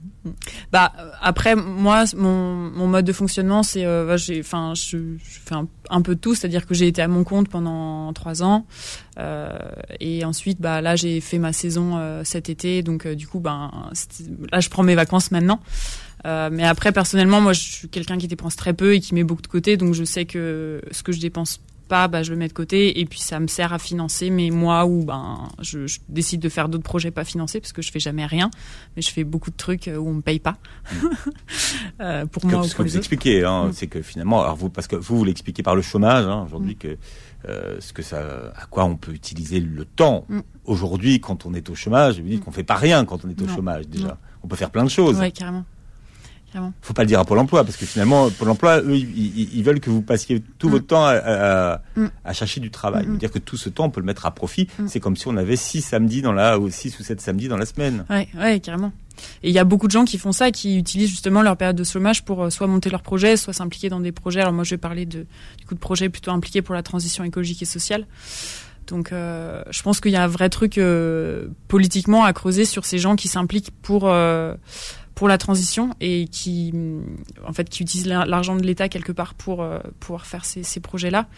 Bah 0.72 0.92
après 1.20 1.54
moi 1.54 2.04
mon, 2.16 2.86
mode 2.86 3.04
de 3.04 3.12
fonctionnement 3.12 3.62
c'est 3.62 3.84
euh, 3.84 4.16
j'ai 4.16 4.40
enfin 4.40 4.72
je, 4.74 4.96
fais 5.18 5.54
un, 5.90 6.02
peu 6.02 6.16
tout. 6.16 6.34
C'est-à-dire 6.34 6.66
que 6.66 6.74
j'ai 6.74 6.86
été 6.86 7.02
à 7.02 7.08
mon 7.08 7.24
compte 7.24 7.48
pendant 7.48 8.12
trois 8.12 8.42
ans. 8.42 8.66
Euh, 9.18 9.50
et 10.00 10.24
ensuite 10.24 10.60
bah 10.60 10.80
là 10.80 10.96
j'ai 10.96 11.20
fait 11.20 11.38
ma 11.38 11.52
saison 11.52 11.96
euh, 11.96 12.22
cet 12.24 12.48
été. 12.48 12.82
Donc 12.82 13.06
euh, 13.06 13.14
du 13.14 13.26
coup 13.26 13.40
ben 13.40 13.70
là 14.50 14.60
je 14.60 14.68
prends 14.70 14.82
mes 14.82 14.94
vacances 14.94 15.30
maintenant. 15.30 15.60
Mais 16.24 16.64
après 16.64 16.92
personnellement 16.92 17.42
moi 17.42 17.52
je 17.52 17.60
suis 17.60 17.88
quelqu'un 17.88 18.16
qui 18.16 18.28
dépense 18.28 18.56
très 18.56 18.72
peu 18.72 18.94
et 18.94 19.00
qui 19.00 19.14
met 19.14 19.24
beaucoup 19.24 19.42
de 19.42 19.46
côté. 19.46 19.76
Donc 19.76 19.92
je 19.92 20.04
sais 20.04 20.24
que 20.24 20.80
ce 20.90 21.02
que 21.02 21.12
je 21.12 21.20
dépense 21.20 21.60
pas, 21.84 22.08
bah, 22.08 22.22
je 22.22 22.30
le 22.30 22.36
mets 22.36 22.48
de 22.48 22.52
côté 22.52 23.00
et 23.00 23.04
puis 23.04 23.20
ça 23.20 23.40
me 23.40 23.46
sert 23.46 23.72
à 23.72 23.78
financer 23.78 24.30
mes 24.30 24.50
mois 24.50 24.86
où 24.86 25.04
ben 25.04 25.48
je, 25.60 25.86
je 25.86 26.00
décide 26.08 26.40
de 26.40 26.48
faire 26.48 26.68
d'autres 26.68 26.84
projets 26.84 27.10
pas 27.10 27.24
financés 27.24 27.60
parce 27.60 27.72
que 27.72 27.82
je 27.82 27.90
fais 27.90 28.00
jamais 28.00 28.26
rien, 28.26 28.50
mais 28.96 29.02
je 29.02 29.10
fais 29.10 29.24
beaucoup 29.24 29.50
de 29.50 29.56
trucs 29.56 29.88
où 29.88 30.08
on 30.08 30.14
me 30.14 30.22
paye 30.22 30.40
pas. 30.40 30.56
euh, 32.00 32.26
pour 32.26 32.44
moi, 32.46 32.62
ce 32.64 32.74
que 32.74 32.82
vous 32.82 32.96
expliquez, 32.96 33.44
hein, 33.44 33.66
mm. 33.66 33.72
c'est 33.72 33.86
que 33.86 34.02
finalement, 34.02 34.42
alors 34.42 34.56
vous 34.56 34.70
parce 34.70 34.86
que 34.86 34.96
vous 34.96 35.18
vous 35.18 35.24
l'expliquez 35.24 35.62
par 35.62 35.76
le 35.76 35.82
chômage 35.82 36.26
hein, 36.26 36.44
aujourd'hui 36.46 36.74
mm. 36.74 36.78
que 36.78 36.96
euh, 37.48 37.76
ce 37.80 37.92
que 37.92 38.02
ça, 38.02 38.52
à 38.56 38.66
quoi 38.66 38.84
on 38.84 38.96
peut 38.96 39.12
utiliser 39.12 39.60
le 39.60 39.84
temps. 39.84 40.24
Mm. 40.28 40.40
Aujourd'hui, 40.64 41.20
quand 41.20 41.44
on 41.44 41.52
est 41.52 41.68
au 41.68 41.74
chômage, 41.74 42.16
je 42.16 42.22
vous 42.22 42.28
dis 42.28 42.38
qu'on 42.38 42.52
fait 42.52 42.64
pas 42.64 42.76
rien 42.76 43.04
quand 43.04 43.24
on 43.24 43.28
est 43.28 43.40
au 43.42 43.48
chômage 43.48 43.86
déjà. 43.86 44.16
On 44.42 44.48
peut 44.48 44.56
faire 44.56 44.70
plein 44.70 44.84
de 44.84 44.90
choses. 44.90 45.18
Ouais, 45.18 45.30
carrément. 45.30 45.64
Faut 46.80 46.92
pas 46.92 47.02
le 47.02 47.08
dire 47.08 47.18
à 47.20 47.24
Pôle 47.24 47.38
Emploi 47.38 47.64
parce 47.64 47.76
que 47.76 47.86
finalement 47.86 48.30
Pôle 48.30 48.50
Emploi, 48.50 48.80
eux, 48.80 48.96
ils, 48.96 49.62
veulent 49.62 49.80
que 49.80 49.90
vous 49.90 50.02
passiez 50.02 50.42
tout 50.58 50.68
votre 50.68 50.84
mm. 50.84 50.88
temps 50.88 51.04
à, 51.06 51.80
mm. 51.96 52.06
à, 52.24 52.32
chercher 52.32 52.60
du 52.60 52.70
travail. 52.70 53.06
Mm. 53.06 53.18
Dire 53.18 53.30
que 53.30 53.38
tout 53.38 53.56
ce 53.56 53.68
temps, 53.68 53.86
on 53.86 53.90
peut 53.90 54.00
le 54.00 54.06
mettre 54.06 54.26
à 54.26 54.30
profit. 54.30 54.68
C'est 54.86 55.00
comme 55.00 55.16
si 55.16 55.28
on 55.28 55.36
avait 55.36 55.56
six 55.56 55.82
samedis 55.82 56.22
dans 56.22 56.32
la 56.32 56.58
ou 56.58 56.70
six 56.70 56.98
ou 56.98 57.02
sept 57.02 57.20
samedis 57.20 57.48
dans 57.48 57.56
la 57.56 57.66
semaine. 57.66 58.04
Ouais, 58.10 58.28
ouais, 58.36 58.60
carrément. 58.60 58.92
Et 59.42 59.50
il 59.50 59.54
y 59.54 59.60
a 59.60 59.64
beaucoup 59.64 59.86
de 59.86 59.92
gens 59.92 60.04
qui 60.04 60.18
font 60.18 60.32
ça, 60.32 60.50
qui 60.50 60.76
utilisent 60.76 61.10
justement 61.10 61.42
leur 61.42 61.56
période 61.56 61.76
de 61.76 61.84
chômage 61.84 62.24
pour 62.24 62.42
euh, 62.42 62.50
soit 62.50 62.66
monter 62.66 62.90
leur 62.90 63.02
projet, 63.02 63.36
soit 63.36 63.52
s'impliquer 63.52 63.88
dans 63.88 64.00
des 64.00 64.10
projets. 64.10 64.40
Alors 64.40 64.52
moi, 64.52 64.64
je 64.64 64.70
vais 64.70 64.78
parler 64.78 65.06
de, 65.06 65.26
du 65.58 65.66
coup 65.66 65.74
de 65.74 65.80
projets 65.80 66.08
plutôt 66.08 66.32
impliqués 66.32 66.62
pour 66.62 66.74
la 66.74 66.82
transition 66.82 67.22
écologique 67.22 67.62
et 67.62 67.66
sociale. 67.66 68.06
Donc, 68.86 69.12
euh, 69.12 69.62
je 69.70 69.82
pense 69.82 70.00
qu'il 70.00 70.12
y 70.12 70.16
a 70.16 70.22
un 70.22 70.28
vrai 70.28 70.48
truc 70.48 70.78
euh, 70.78 71.48
politiquement 71.68 72.24
à 72.24 72.32
creuser 72.32 72.64
sur 72.64 72.84
ces 72.84 72.98
gens 72.98 73.16
qui 73.16 73.28
s'impliquent 73.28 73.70
pour 73.82 74.02
euh, 74.04 74.54
pour 75.14 75.28
la 75.28 75.38
transition 75.38 75.90
et 76.00 76.26
qui, 76.26 76.72
en 77.46 77.52
fait, 77.52 77.68
qui 77.68 77.82
utilisent 77.82 78.06
l'argent 78.06 78.56
de 78.56 78.62
l'État 78.62 78.88
quelque 78.88 79.12
part 79.12 79.34
pour 79.34 79.62
euh, 79.62 79.78
pouvoir 80.00 80.26
faire 80.26 80.44
ces, 80.44 80.62
ces 80.62 80.80
projets-là. 80.80 81.28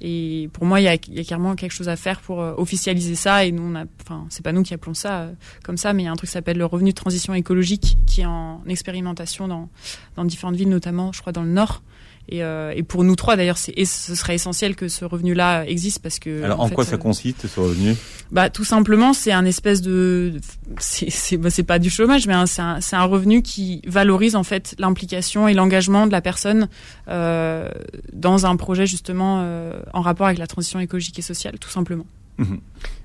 Et 0.00 0.50
pour 0.52 0.64
moi, 0.66 0.80
il 0.80 0.84
y 0.84 0.88
a, 0.88 0.94
y 0.94 1.20
a, 1.20 1.24
clairement 1.24 1.54
quelque 1.54 1.72
chose 1.72 1.88
à 1.88 1.96
faire 1.96 2.20
pour 2.20 2.40
euh, 2.40 2.54
officialiser 2.56 3.14
ça. 3.14 3.44
Et 3.44 3.52
nous, 3.52 3.74
enfin, 4.02 4.26
c'est 4.30 4.42
pas 4.42 4.52
nous 4.52 4.62
qui 4.62 4.74
appelons 4.74 4.94
ça 4.94 5.20
euh, 5.20 5.32
comme 5.64 5.76
ça, 5.76 5.92
mais 5.92 6.02
il 6.02 6.06
y 6.06 6.08
a 6.08 6.12
un 6.12 6.16
truc 6.16 6.28
qui 6.28 6.34
s'appelle 6.34 6.58
le 6.58 6.66
revenu 6.66 6.90
de 6.90 6.94
transition 6.94 7.34
écologique 7.34 7.96
qui 8.06 8.22
est 8.22 8.26
en 8.26 8.62
expérimentation 8.66 9.48
dans, 9.48 9.68
dans 10.16 10.24
différentes 10.24 10.56
villes, 10.56 10.68
notamment, 10.68 11.12
je 11.12 11.20
crois, 11.20 11.32
dans 11.32 11.42
le 11.42 11.50
Nord. 11.50 11.82
Et, 12.28 12.42
euh, 12.42 12.72
et, 12.74 12.82
pour 12.82 13.04
nous 13.04 13.14
trois, 13.14 13.36
d'ailleurs, 13.36 13.58
c'est, 13.58 13.72
ce 13.84 14.14
serait 14.14 14.34
essentiel 14.34 14.74
que 14.74 14.88
ce 14.88 15.04
revenu-là 15.04 15.64
existe 15.64 16.00
parce 16.00 16.18
que. 16.18 16.42
Alors, 16.42 16.60
en, 16.60 16.68
quoi 16.68 16.84
ça 16.84 16.94
euh, 16.94 16.98
consiste 16.98 17.46
ce 17.46 17.60
revenu? 17.60 17.94
Bah, 18.32 18.50
tout 18.50 18.64
simplement, 18.64 19.12
c'est 19.12 19.32
un 19.32 19.44
espèce 19.44 19.80
de, 19.80 20.34
c'est, 20.78 21.10
c'est, 21.10 21.36
bah, 21.36 21.50
pas 21.66 21.78
du 21.78 21.90
chômage, 21.90 22.26
mais 22.26 22.34
c'est 22.46 22.96
un, 22.96 23.04
revenu 23.04 23.42
qui 23.42 23.80
valorise 23.86 24.34
en 24.34 24.42
fait 24.42 24.74
l'implication 24.78 25.46
et 25.46 25.54
l'engagement 25.54 26.06
de 26.06 26.12
la 26.12 26.20
personne 26.20 26.68
euh, 27.08 27.68
dans 28.12 28.46
un 28.46 28.56
projet 28.56 28.86
justement 28.86 29.46
en 29.92 30.00
rapport 30.00 30.26
avec 30.26 30.38
la 30.38 30.46
transition 30.46 30.80
écologique 30.80 31.18
et 31.18 31.22
sociale, 31.22 31.58
tout 31.60 31.70
simplement. 31.70 32.06
Mhm. 32.38 32.58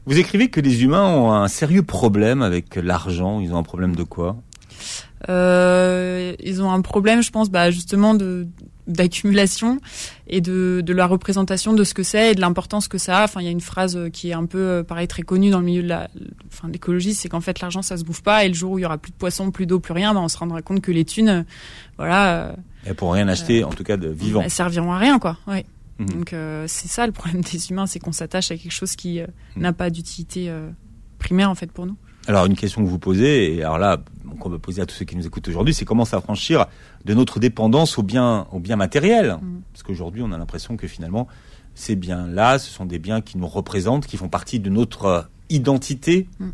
Vous 0.05 0.17
écrivez 0.17 0.49
que 0.49 0.59
les 0.59 0.83
humains 0.83 1.07
ont 1.07 1.31
un 1.31 1.47
sérieux 1.47 1.83
problème 1.83 2.41
avec 2.41 2.75
l'argent. 2.75 3.39
Ils 3.39 3.53
ont 3.53 3.57
un 3.57 3.63
problème 3.63 3.95
de 3.95 4.03
quoi? 4.03 4.37
Euh, 5.29 6.33
ils 6.39 6.61
ont 6.61 6.71
un 6.71 6.81
problème, 6.81 7.21
je 7.21 7.31
pense, 7.31 7.49
bah, 7.49 7.71
justement 7.71 8.15
de 8.15 8.47
d'accumulation 8.91 9.79
et 10.27 10.41
de, 10.41 10.81
de 10.85 10.93
la 10.93 11.05
représentation 11.05 11.73
de 11.73 11.83
ce 11.83 11.93
que 11.93 12.03
c'est 12.03 12.31
et 12.31 12.35
de 12.35 12.41
l'importance 12.41 12.87
que 12.87 12.97
ça 12.97 13.19
a. 13.19 13.23
Enfin, 13.23 13.41
il 13.41 13.45
y 13.45 13.47
a 13.47 13.51
une 13.51 13.61
phrase 13.61 13.99
qui 14.13 14.29
est 14.29 14.33
un 14.33 14.45
peu, 14.45 14.59
euh, 14.59 14.83
pareil, 14.83 15.07
très 15.07 15.23
connue 15.23 15.49
dans 15.49 15.59
le 15.59 15.65
milieu 15.65 15.83
de 15.83 15.87
la, 15.87 16.09
enfin, 16.47 16.69
l'écologie, 16.69 17.13
c'est 17.13 17.29
qu'en 17.29 17.41
fait, 17.41 17.59
l'argent, 17.59 17.81
ça 17.81 17.97
se 17.97 18.03
bouffe 18.03 18.21
pas 18.21 18.45
et 18.45 18.47
le 18.47 18.53
jour 18.53 18.71
où 18.71 18.79
il 18.79 18.81
y 18.81 18.85
aura 18.85 18.97
plus 18.97 19.11
de 19.11 19.17
poissons, 19.17 19.51
plus 19.51 19.65
d'eau, 19.65 19.79
plus 19.79 19.93
rien, 19.93 20.13
bah, 20.13 20.19
on 20.21 20.27
se 20.27 20.37
rendra 20.37 20.61
compte 20.61 20.81
que 20.81 20.91
les 20.91 21.05
thunes, 21.05 21.29
euh, 21.29 21.43
voilà. 21.97 22.55
Et 22.85 22.93
pour 22.93 23.13
rien 23.13 23.27
acheter, 23.27 23.63
euh, 23.63 23.67
en 23.67 23.71
tout 23.71 23.83
cas, 23.83 23.97
de 23.97 24.09
vivant. 24.09 24.41
Elles 24.41 24.49
serviront 24.49 24.91
à 24.91 24.97
rien, 24.97 25.19
quoi. 25.19 25.37
Ouais. 25.47 25.65
Mhm. 25.99 26.09
Donc, 26.09 26.33
euh, 26.33 26.65
c'est 26.67 26.87
ça 26.87 27.05
le 27.05 27.11
problème 27.11 27.41
des 27.41 27.69
humains, 27.69 27.87
c'est 27.87 27.99
qu'on 27.99 28.11
s'attache 28.11 28.51
à 28.51 28.57
quelque 28.57 28.71
chose 28.71 28.95
qui 28.95 29.19
mhm. 29.19 29.27
n'a 29.57 29.73
pas 29.73 29.89
d'utilité 29.89 30.51
primaire, 31.19 31.49
en 31.49 31.55
fait, 31.55 31.71
pour 31.71 31.85
nous. 31.85 31.97
Alors 32.27 32.45
une 32.45 32.55
question 32.55 32.83
que 32.83 32.87
vous 32.87 32.99
posez, 32.99 33.55
et 33.55 33.63
alors 33.63 33.77
là 33.77 33.97
qu'on 34.39 34.49
va 34.49 34.59
poser 34.59 34.81
à 34.81 34.85
tous 34.85 34.95
ceux 34.95 35.05
qui 35.05 35.15
nous 35.15 35.25
écoutent 35.25 35.47
aujourd'hui, 35.47 35.73
c'est 35.73 35.85
comment 35.85 36.05
s'affranchir 36.05 36.65
de 37.05 37.13
notre 37.13 37.39
dépendance 37.39 37.97
aux 37.97 38.03
biens, 38.03 38.47
aux 38.51 38.59
biens 38.59 38.75
matériels. 38.75 39.37
Mm. 39.41 39.61
Parce 39.71 39.83
qu'aujourd'hui, 39.83 40.21
on 40.23 40.31
a 40.31 40.37
l'impression 40.37 40.75
que 40.77 40.87
finalement, 40.87 41.27
ces 41.75 41.95
biens-là, 41.95 42.59
ce 42.59 42.69
sont 42.69 42.85
des 42.85 42.99
biens 42.99 43.21
qui 43.21 43.37
nous 43.37 43.47
représentent, 43.47 44.07
qui 44.07 44.17
font 44.17 44.29
partie 44.29 44.59
de 44.59 44.69
notre 44.69 45.29
identité, 45.49 46.27
mm. 46.39 46.49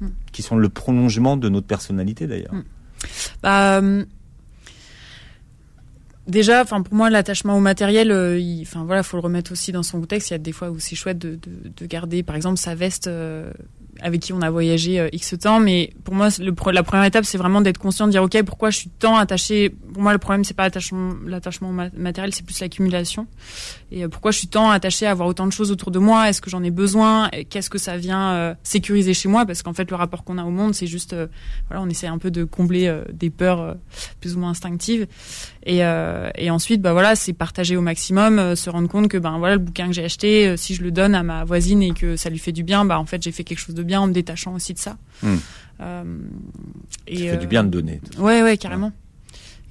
Mm. 0.00 0.06
qui 0.32 0.42
sont 0.42 0.56
le 0.56 0.68
prolongement 0.68 1.36
de 1.36 1.48
notre 1.48 1.66
personnalité 1.66 2.26
d'ailleurs. 2.26 2.54
Bah, 3.42 3.78
euh, 3.78 4.04
déjà, 6.26 6.62
enfin 6.62 6.82
pour 6.82 6.94
moi, 6.94 7.10
l'attachement 7.10 7.56
au 7.56 7.60
matériel, 7.60 8.10
euh, 8.10 8.40
enfin 8.62 8.84
voilà, 8.84 9.02
faut 9.02 9.16
le 9.16 9.22
remettre 9.22 9.52
aussi 9.52 9.72
dans 9.72 9.82
son 9.82 10.00
contexte. 10.00 10.30
Il 10.30 10.34
y 10.34 10.36
a 10.36 10.38
des 10.38 10.52
fois 10.52 10.70
où 10.70 10.78
c'est 10.78 10.96
chouette 10.96 11.18
de, 11.18 11.36
de, 11.36 11.68
de, 11.76 11.86
garder, 11.86 12.22
par 12.22 12.36
exemple, 12.36 12.58
sa 12.58 12.74
veste 12.74 13.08
euh, 13.08 13.52
avec 14.00 14.20
qui 14.20 14.32
on 14.32 14.42
a 14.42 14.50
voyagé 14.50 14.98
euh, 15.00 15.08
X 15.12 15.34
temps, 15.40 15.60
mais 15.60 15.92
pour 16.04 16.14
moi, 16.14 16.28
la 16.38 16.82
première 16.82 17.04
étape, 17.04 17.24
c'est 17.24 17.38
vraiment 17.38 17.60
d'être 17.60 17.78
conscient, 17.78 18.06
de 18.06 18.12
dire, 18.12 18.22
OK, 18.22 18.42
pourquoi 18.42 18.70
je 18.70 18.78
suis 18.78 18.90
tant 18.90 19.16
attaché 19.16 19.70
Pour 19.70 20.02
moi, 20.02 20.12
le 20.12 20.18
problème, 20.18 20.44
c'est 20.44 20.54
pas 20.54 20.68
l'attachement 21.26 21.72
matériel, 21.96 22.34
c'est 22.34 22.44
plus 22.44 22.60
l'accumulation. 22.60 23.26
Et 23.92 24.04
euh, 24.04 24.08
pourquoi 24.08 24.30
je 24.30 24.38
suis 24.38 24.48
tant 24.48 24.70
attaché 24.70 25.06
à 25.06 25.10
avoir 25.10 25.28
autant 25.28 25.46
de 25.46 25.52
choses 25.52 25.70
autour 25.70 25.90
de 25.90 25.98
moi? 25.98 26.28
Est-ce 26.28 26.40
que 26.40 26.50
j'en 26.50 26.62
ai 26.62 26.70
besoin? 26.70 27.30
Qu'est-ce 27.48 27.70
que 27.70 27.78
ça 27.78 27.96
vient 27.96 28.32
euh, 28.32 28.54
sécuriser 28.62 29.14
chez 29.14 29.28
moi? 29.28 29.46
Parce 29.46 29.62
qu'en 29.62 29.72
fait, 29.72 29.90
le 29.90 29.96
rapport 29.96 30.24
qu'on 30.24 30.38
a 30.38 30.44
au 30.44 30.50
monde, 30.50 30.74
c'est 30.74 30.86
juste, 30.86 31.14
voilà, 31.68 31.82
on 31.82 31.88
essaie 31.88 32.06
un 32.06 32.18
peu 32.18 32.30
de 32.30 32.44
combler 32.44 32.92
des 33.12 33.30
peurs 33.30 33.76
plus 34.20 34.36
ou 34.36 34.40
moins 34.40 34.50
instinctives. 34.50 35.06
Et, 35.66 35.78
et 35.78 36.50
ensuite, 36.50 36.82
bah 36.82 36.92
voilà, 36.92 37.14
c'est 37.16 37.32
partager 37.32 37.76
au 37.76 37.80
maximum, 37.80 38.56
se 38.56 38.70
rendre 38.70 38.88
compte 38.88 39.08
que, 39.08 39.18
ben 39.18 39.38
voilà, 39.38 39.54
le 39.54 39.60
bouquin 39.60 39.86
que 39.86 39.92
j'ai 39.92 40.04
acheté, 40.04 40.56
si 40.56 40.74
je 40.74 40.82
le 40.82 40.90
donne 40.90 41.14
à 41.14 41.22
ma 41.22 41.44
voisine 41.44 41.82
et 41.82 41.92
que 41.92 42.16
ça 42.16 42.30
lui 42.30 42.38
fait 42.38 42.52
du 42.52 42.62
bien, 42.62 42.84
bah 42.84 42.98
en 42.98 43.06
fait, 43.06 43.22
j'ai 43.22 43.32
fait 43.32 43.44
quelque 43.44 43.58
chose 43.58 43.74
de 43.74 43.83
bien 43.84 44.00
en 44.00 44.06
me 44.06 44.12
détachant 44.12 44.54
aussi 44.54 44.74
de 44.74 44.78
ça. 44.78 44.96
Euh, 45.80 46.04
et, 47.06 47.16
ça 47.16 47.32
fait 47.32 47.38
du 47.38 47.46
bien 47.46 47.64
de 47.64 47.68
donner. 47.68 48.00
Ouais, 48.18 48.42
ouais, 48.42 48.56
carrément. 48.56 48.92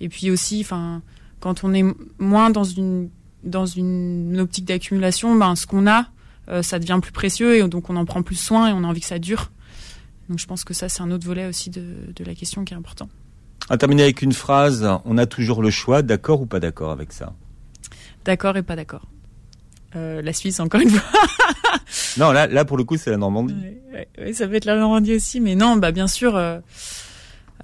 Et 0.02 0.10
puis 0.10 0.32
aussi, 0.32 0.62
enfin, 0.62 1.02
quand 1.40 1.64
on 1.64 1.74
est 1.74 1.86
moins 2.20 2.50
dans 2.50 2.64
une 2.64 3.10
dans 3.44 3.66
une 3.66 4.40
optique 4.40 4.66
d'accumulation, 4.66 5.36
ben 5.36 5.56
ce 5.56 5.68
qu'on 5.68 5.86
a, 5.86 6.08
ça 6.62 6.80
devient 6.80 7.00
plus 7.02 7.12
précieux 7.12 7.58
et 7.58 7.68
donc 7.68 7.90
on 7.90 7.98
en 7.98 8.06
prend 8.06 8.22
plus 8.22 8.38
soin 8.38 8.70
et 8.70 8.72
on 8.72 8.86
a 8.86 8.88
envie 8.88 9.02
que 9.02 9.08
ça 9.08 9.20
dure. 9.20 9.52
Donc 10.30 10.40
je 10.40 10.48
pense 10.48 10.64
que 10.64 10.74
ça, 10.74 10.88
c'est 10.88 11.02
un 11.02 11.12
autre 11.12 11.26
volet 11.26 11.46
aussi 11.46 11.70
de, 11.70 11.84
de 12.16 12.24
la 12.24 12.36
question 12.36 12.64
qui 12.64 12.74
est 12.74 12.78
important. 12.78 13.10
On 13.70 13.78
terminer 13.78 14.04
avec 14.04 14.22
une 14.22 14.34
phrase. 14.34 14.88
On 15.06 15.18
a 15.18 15.26
toujours 15.26 15.62
le 15.62 15.70
choix, 15.70 16.02
d'accord 16.02 16.42
ou 16.42 16.46
pas 16.46 16.60
d'accord 16.60 16.92
avec 16.92 17.14
ça? 17.14 17.34
D'accord 18.26 18.58
et 18.58 18.64
pas 18.64 18.76
d'accord. 18.76 19.08
Euh, 19.96 20.22
la 20.22 20.34
Suisse, 20.34 20.60
encore 20.60 20.82
une 20.82 20.90
fois. 20.90 21.20
non, 22.18 22.32
là, 22.32 22.48
là 22.48 22.66
pour 22.66 22.78
le 22.78 22.84
coup, 22.84 22.98
c'est 22.98 23.12
la 23.12 23.18
Normandie. 23.18 23.56
Oui, 24.20 24.34
ça 24.34 24.48
peut 24.48 24.56
être 24.56 24.66
la 24.66 24.78
Normandie 24.78 25.16
aussi, 25.16 25.40
mais 25.40 25.56
non, 25.56 25.76
bah 25.78 25.92
bien 25.92 26.08
sûr. 26.08 26.36
Euh, 26.36 26.60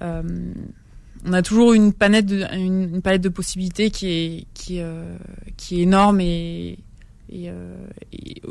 euh, 0.02 0.22
on 1.26 1.32
a 1.32 1.42
toujours 1.42 1.74
une 1.74 1.92
palette 1.92 2.26
de, 2.26 2.46
une, 2.54 3.02
palette 3.02 3.20
de 3.20 3.28
possibilités 3.28 3.90
qui 3.90 4.08
est 4.08 4.46
qui 4.54 4.80
qui 5.58 5.78
est 5.78 5.82
énorme 5.82 6.18
et, 6.22 6.78
et, 7.30 7.50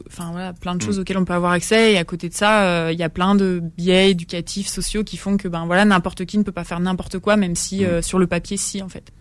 enfin 0.05 0.29
voilà 0.31 0.53
plein 0.53 0.75
de 0.75 0.81
choses 0.83 0.99
mm. 0.99 1.01
auxquelles 1.01 1.17
on 1.17 1.25
peut 1.25 1.33
avoir 1.33 1.53
accès 1.53 1.93
et 1.93 1.97
à 1.97 2.03
côté 2.03 2.29
de 2.29 2.35
ça 2.35 2.91
il 2.91 2.99
y 2.99 3.01
a 3.01 3.09
plein 3.09 3.33
de 3.33 3.63
biais 3.75 4.11
éducatifs 4.11 4.67
sociaux 4.67 5.03
qui 5.03 5.17
font 5.17 5.35
que 5.37 5.47
ben 5.47 5.65
voilà 5.65 5.83
n'importe 5.83 6.25
qui 6.25 6.37
ne 6.37 6.43
peut 6.43 6.51
pas 6.51 6.63
faire 6.63 6.79
n'importe 6.79 7.17
quoi 7.17 7.37
même 7.37 7.55
si 7.55 7.83
mm. 7.83 8.03
sur 8.03 8.19
le 8.19 8.27
papier 8.27 8.55
si 8.55 8.83
en 8.83 8.89
fait 8.89 9.11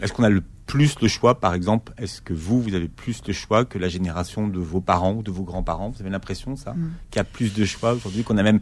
est-ce 0.00 0.12
qu'on 0.12 0.24
a 0.24 0.30
le 0.30 0.42
plus 0.66 0.96
le 1.00 1.08
choix, 1.08 1.40
par 1.40 1.54
exemple 1.54 1.92
Est-ce 1.96 2.20
que 2.20 2.34
vous, 2.34 2.60
vous 2.60 2.74
avez 2.74 2.88
plus 2.88 3.22
de 3.22 3.32
choix 3.32 3.64
que 3.64 3.78
la 3.78 3.88
génération 3.88 4.48
de 4.48 4.58
vos 4.58 4.80
parents 4.80 5.14
ou 5.14 5.22
de 5.22 5.30
vos 5.30 5.44
grands-parents? 5.44 5.90
Vous 5.90 6.00
avez 6.00 6.10
l'impression, 6.10 6.56
ça 6.56 6.72
mm. 6.72 6.92
Qu'il 7.10 7.18
y 7.18 7.20
a 7.20 7.24
plus 7.24 7.54
de 7.54 7.64
choix 7.64 7.92
aujourd'hui, 7.92 8.24
qu'on 8.24 8.36
a 8.36 8.42
même 8.42 8.60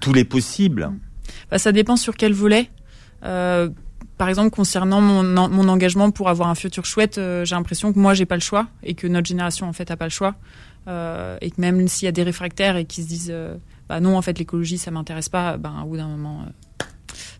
tous 0.00 0.12
les 0.12 0.24
possibles? 0.24 0.86
Mm. 0.86 0.98
bah, 1.50 1.58
Ça 1.58 1.72
dépend 1.72 1.96
sur 1.96 2.16
quel 2.16 2.32
volet. 2.32 2.70
Euh, 3.24 3.70
par 4.18 4.28
exemple, 4.28 4.50
concernant 4.50 5.00
mon, 5.00 5.22
mon, 5.48 5.68
engagement 5.68 6.10
pour 6.10 6.28
avoir 6.28 6.48
un 6.48 6.54
futur 6.54 6.84
chouette, 6.84 7.18
euh, 7.18 7.44
j'ai 7.44 7.54
l'impression 7.54 7.92
que 7.92 7.98
moi, 7.98 8.14
j'ai 8.14 8.26
pas 8.26 8.36
le 8.36 8.40
choix 8.40 8.66
et 8.82 8.94
que 8.94 9.06
notre 9.06 9.26
génération, 9.26 9.68
en 9.68 9.72
fait, 9.72 9.90
a 9.90 9.96
pas 9.96 10.06
le 10.06 10.10
choix. 10.10 10.34
Euh, 10.86 11.38
et 11.40 11.50
que 11.50 11.60
même 11.60 11.88
s'il 11.88 12.06
y 12.06 12.08
a 12.08 12.12
des 12.12 12.22
réfractaires 12.22 12.76
et 12.76 12.84
qui 12.84 13.02
se 13.02 13.08
disent, 13.08 13.34
bah 13.88 14.00
non, 14.00 14.16
en 14.16 14.22
fait, 14.22 14.38
l'écologie, 14.38 14.76
ça 14.76 14.90
m'intéresse 14.90 15.28
pas, 15.28 15.56
ben, 15.56 15.82
au 15.82 15.88
bout 15.88 15.96
d'un 15.96 16.08
moment, 16.08 16.44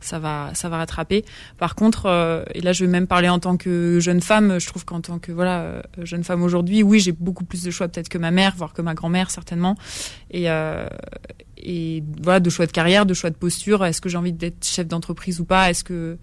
ça 0.04 0.18
va, 0.18 0.50
ça 0.54 0.68
va 0.68 0.76
rattraper. 0.76 1.24
Par 1.58 1.74
contre, 1.74 2.06
euh, 2.06 2.44
et 2.54 2.60
là 2.60 2.72
je 2.72 2.84
vais 2.84 2.90
même 2.90 3.06
parler 3.06 3.28
en 3.28 3.38
tant 3.38 3.56
que 3.56 3.98
jeune 4.00 4.20
femme, 4.20 4.58
je 4.60 4.66
trouve 4.66 4.84
qu'en 4.84 5.00
tant 5.00 5.18
que 5.18 5.32
voilà 5.32 5.60
euh, 5.60 5.82
jeune 6.02 6.24
femme 6.24 6.42
aujourd'hui, 6.42 6.82
oui, 6.82 7.00
j'ai 7.00 7.12
beaucoup 7.12 7.44
plus 7.44 7.62
de 7.62 7.70
choix 7.70 7.88
peut-être 7.88 8.10
que 8.10 8.18
ma 8.18 8.30
mère, 8.30 8.54
voire 8.56 8.74
que 8.74 8.82
ma 8.82 8.94
grand-mère 8.94 9.30
certainement, 9.30 9.76
et 10.30 10.50
euh, 10.50 10.86
et 11.56 12.04
voilà 12.22 12.40
de 12.40 12.50
choix 12.50 12.66
de 12.66 12.72
carrière, 12.72 13.06
de 13.06 13.14
choix 13.14 13.30
de 13.30 13.36
posture. 13.36 13.84
Est-ce 13.84 14.02
que 14.02 14.10
j'ai 14.10 14.18
envie 14.18 14.34
d'être 14.34 14.64
chef 14.64 14.86
d'entreprise 14.86 15.40
ou 15.40 15.46
pas? 15.46 15.70
Est-ce 15.70 15.84
que 15.84 16.18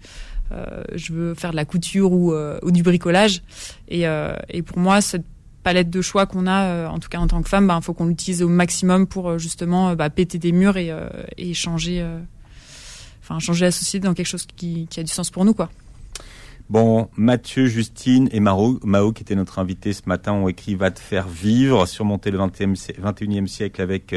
je 0.94 1.12
veux 1.12 1.34
faire 1.34 1.50
de 1.50 1.56
la 1.56 1.64
couture 1.64 2.12
ou, 2.12 2.32
ou 2.34 2.70
du 2.70 2.82
bricolage? 2.84 3.42
Et, 3.88 4.04
et 4.50 4.62
pour 4.62 4.78
moi 4.78 5.00
cette 5.00 5.24
palette 5.64 5.90
de 5.90 6.00
choix 6.00 6.26
qu'on 6.26 6.46
a, 6.46 6.88
en 6.88 7.00
tout 7.00 7.08
cas 7.08 7.18
en 7.18 7.26
tant 7.26 7.42
que 7.42 7.48
femme, 7.48 7.64
il 7.64 7.68
bah, 7.68 7.80
faut 7.82 7.94
qu'on 7.94 8.06
l'utilise 8.06 8.42
au 8.42 8.48
maximum 8.48 9.08
pour 9.08 9.38
justement 9.38 9.96
bah, 9.96 10.10
péter 10.10 10.38
des 10.38 10.52
murs 10.52 10.76
et, 10.76 10.92
et 11.38 11.54
changer 11.54 12.06
enfin 13.32 13.40
changer 13.40 13.64
la 13.64 13.70
société 13.70 14.06
dans 14.06 14.14
quelque 14.14 14.26
chose 14.26 14.46
qui, 14.46 14.88
a 14.96 15.02
du 15.02 15.12
sens 15.12 15.30
pour 15.30 15.44
nous, 15.44 15.54
quoi. 15.54 15.70
Bon, 16.70 17.08
Mathieu, 17.16 17.66
Justine 17.66 18.28
et 18.32 18.40
Mao, 18.40 18.78
Mao, 18.82 19.12
qui 19.12 19.22
était 19.22 19.34
notre 19.34 19.58
invité 19.58 19.92
ce 19.92 20.02
matin, 20.06 20.32
ont 20.32 20.48
écrit 20.48 20.74
Va 20.74 20.90
te 20.90 21.00
faire 21.00 21.28
vivre, 21.28 21.86
surmonter 21.86 22.30
le 22.30 22.38
21e 22.38 23.46
siècle 23.46 23.82
avec 23.82 24.14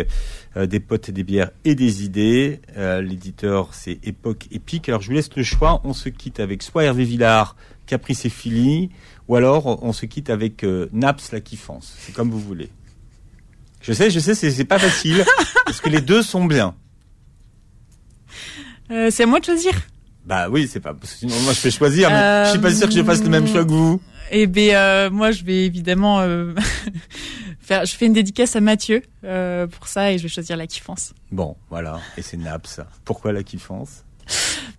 euh, 0.56 0.66
des 0.66 0.80
potes 0.80 1.10
et 1.10 1.12
des 1.12 1.24
bières 1.24 1.52
et 1.66 1.76
des 1.76 2.06
idées. 2.06 2.62
Euh, 2.78 3.02
l'éditeur, 3.02 3.74
c'est 3.74 4.00
Époque 4.04 4.48
Épique. 4.52 4.88
Alors, 4.88 5.02
je 5.02 5.08
vous 5.08 5.16
laisse 5.16 5.36
le 5.36 5.44
choix. 5.44 5.82
On 5.84 5.94
se 5.94 6.08
quitte 6.08 6.40
avec 6.40 6.64
soit 6.64 6.84
Hervé 6.86 7.04
Villard, 7.04 7.58
Caprice 7.88 8.26
et 8.26 8.30
Philly, 8.30 8.90
ou 9.28 9.36
alors 9.36 9.84
on 9.84 9.92
se 9.92 10.06
quitte 10.06 10.30
avec 10.30 10.64
euh, 10.64 10.88
Naps, 10.94 11.32
la 11.32 11.42
kiffance. 11.42 11.96
C'est 12.00 12.14
comme 12.14 12.30
vous 12.30 12.40
voulez. 12.40 12.70
Je 13.82 13.92
sais, 13.92 14.10
je 14.10 14.20
sais, 14.20 14.34
c'est 14.34 14.66
pas 14.66 14.80
facile, 14.80 15.26
parce 15.66 15.82
que 15.82 15.90
les 15.90 16.02
deux 16.02 16.24
sont 16.24 16.46
bien. 16.46 16.74
Euh, 18.92 19.10
c'est 19.12 19.24
à 19.24 19.26
moi 19.26 19.40
de 19.40 19.46
choisir. 19.46 19.74
Bah 20.26 20.48
oui, 20.50 20.68
c'est 20.72 20.80
pas. 20.80 20.96
Sinon, 21.04 21.40
moi, 21.42 21.54
je 21.54 21.60
fais 21.60 21.72
choisir, 21.72 22.10
mais 22.10 22.46
je 22.46 22.52
suis 22.52 22.60
pas 22.60 22.74
sûr 22.74 22.88
que 22.88 22.94
je 22.94 23.04
fasse 23.04 23.24
le 23.24 23.30
même 23.30 23.48
choix 23.48 23.64
que 23.64 23.70
vous. 23.70 24.02
Eh 24.32 24.48
ben, 24.48 24.76
euh, 24.76 25.10
moi, 25.12 25.32
je 25.32 25.44
vais 25.44 25.66
évidemment 25.66 26.22
euh, 26.22 26.54
faire. 27.60 27.86
Je 27.86 27.96
fais 27.96 28.08
une 28.08 28.14
dédicace 28.14 28.56
à 28.56 28.62
Mathieu 28.62 29.04
euh, 29.24 29.68
pour 29.68 29.88
ça 29.88 30.12
et 30.12 30.18
je 30.18 30.24
vais 30.24 30.30
choisir 30.30 30.58
la 30.58 30.66
kiffance. 30.66 31.14
Bon, 31.32 31.56
voilà. 31.70 32.00
Et 32.18 32.24
c'est 32.24 32.38
Naps. 32.38 32.82
Pourquoi 33.04 33.34
la 33.34 33.44
kiffance? 33.44 34.04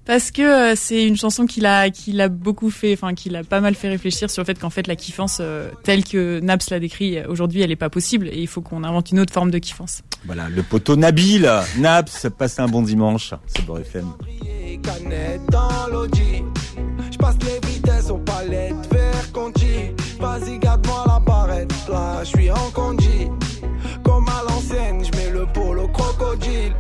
Parce 0.04 0.30
que 0.30 0.42
euh, 0.42 0.74
c'est 0.76 1.04
une 1.04 1.16
chanson 1.16 1.46
qui 1.46 1.60
l'a 1.60 1.90
qui 1.90 2.12
l'a 2.12 2.28
beaucoup 2.28 2.70
fait, 2.70 2.92
enfin 2.92 3.14
qui 3.14 3.28
l'a 3.28 3.42
pas 3.42 3.60
mal 3.60 3.74
fait 3.74 3.88
réfléchir 3.88 4.30
sur 4.30 4.42
le 4.42 4.46
fait 4.46 4.58
qu'en 4.58 4.70
fait 4.70 4.86
la 4.86 4.94
kiffance 4.94 5.38
euh, 5.40 5.68
telle 5.82 6.04
que 6.04 6.38
Naps 6.40 6.70
l'a 6.70 6.78
décrit 6.78 7.18
euh, 7.18 7.26
aujourd'hui, 7.28 7.60
elle 7.62 7.72
est 7.72 7.76
pas 7.76 7.90
possible 7.90 8.28
et 8.28 8.38
il 8.38 8.46
faut 8.46 8.60
qu'on 8.60 8.84
invente 8.84 9.10
une 9.10 9.18
autre 9.18 9.32
forme 9.32 9.50
de 9.50 9.58
kiffance. 9.58 10.02
Voilà, 10.26 10.48
le 10.48 10.62
poteau 10.62 10.96
Nabil, 10.96 11.48
Naps, 11.78 12.26
passe 12.36 12.58
un 12.58 12.66
bon 12.66 12.82
dimanche, 12.82 13.32
c'est 13.46 13.64
Beurre 13.64 13.80
FM. 13.80 14.12
Je 17.10 17.16
passe 17.16 17.36
les 17.44 17.68
vitesses 17.68 18.10
aux 18.10 18.18
palettes, 18.18 18.74
vers 18.90 19.32
Conti. 19.32 19.92
Vas-y, 20.18 20.58
garde-moi 20.58 21.04
la 21.06 21.20
barrette, 21.20 21.72
là, 21.88 22.24
je 22.24 22.28
suis 22.28 22.50
en 22.50 22.70
conduit. 22.74 23.28
Comme 24.02 24.26
à 24.28 24.42
l'ancienne, 24.48 25.04
je 25.04 25.16
mets 25.16 25.30
le 25.30 25.46
polo 25.46 25.88
crocodile. 25.88 26.74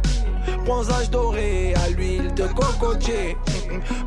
Bronzage 0.64 1.10
doré 1.10 1.74
à 1.74 1.88
l'huile 1.90 2.34
de 2.34 2.44
cocotier. 2.48 3.36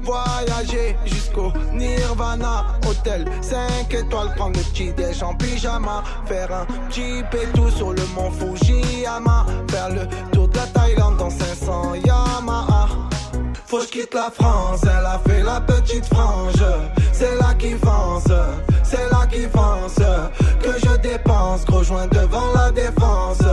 Voyager 0.03 0.95
jusqu'au 1.05 1.51
Nirvana. 1.73 2.65
Hôtel 2.87 3.25
5 3.41 3.93
étoiles, 3.93 4.33
prendre 4.35 4.57
le 4.57 4.63
petit 4.65 4.91
déj 4.93 5.23
en 5.23 5.35
pyjama. 5.35 6.03
Faire 6.25 6.51
un 6.53 6.65
petit 6.87 7.23
tout 7.53 7.69
sur 7.69 7.93
le 7.93 8.01
mont 8.15 8.31
Fujiyama. 8.31 9.45
Faire 9.69 9.89
le 9.89 10.07
tour 10.31 10.47
de 10.47 10.57
la 10.57 10.65
Thaïlande 10.67 11.17
dans 11.17 11.29
500 11.29 11.95
Yamaha. 12.05 12.87
Faut 13.65 13.77
que 13.77 13.83
je 13.83 13.89
quitte 13.89 14.13
la 14.15 14.31
France, 14.31 14.81
elle 14.83 15.05
a 15.05 15.19
fait 15.27 15.43
la 15.43 15.61
petite 15.61 16.05
frange. 16.05 16.65
C'est 17.11 17.35
là 17.35 17.53
qui 17.57 17.71
fonce, 17.73 18.31
c'est 18.83 19.09
là 19.11 19.27
qui 19.31 19.43
fonce. 19.43 20.03
Que 20.59 20.71
je 20.79 20.97
dépense, 20.97 21.65
gros 21.65 21.83
devant 21.83 22.51
la 22.55 22.71
défense. 22.71 23.43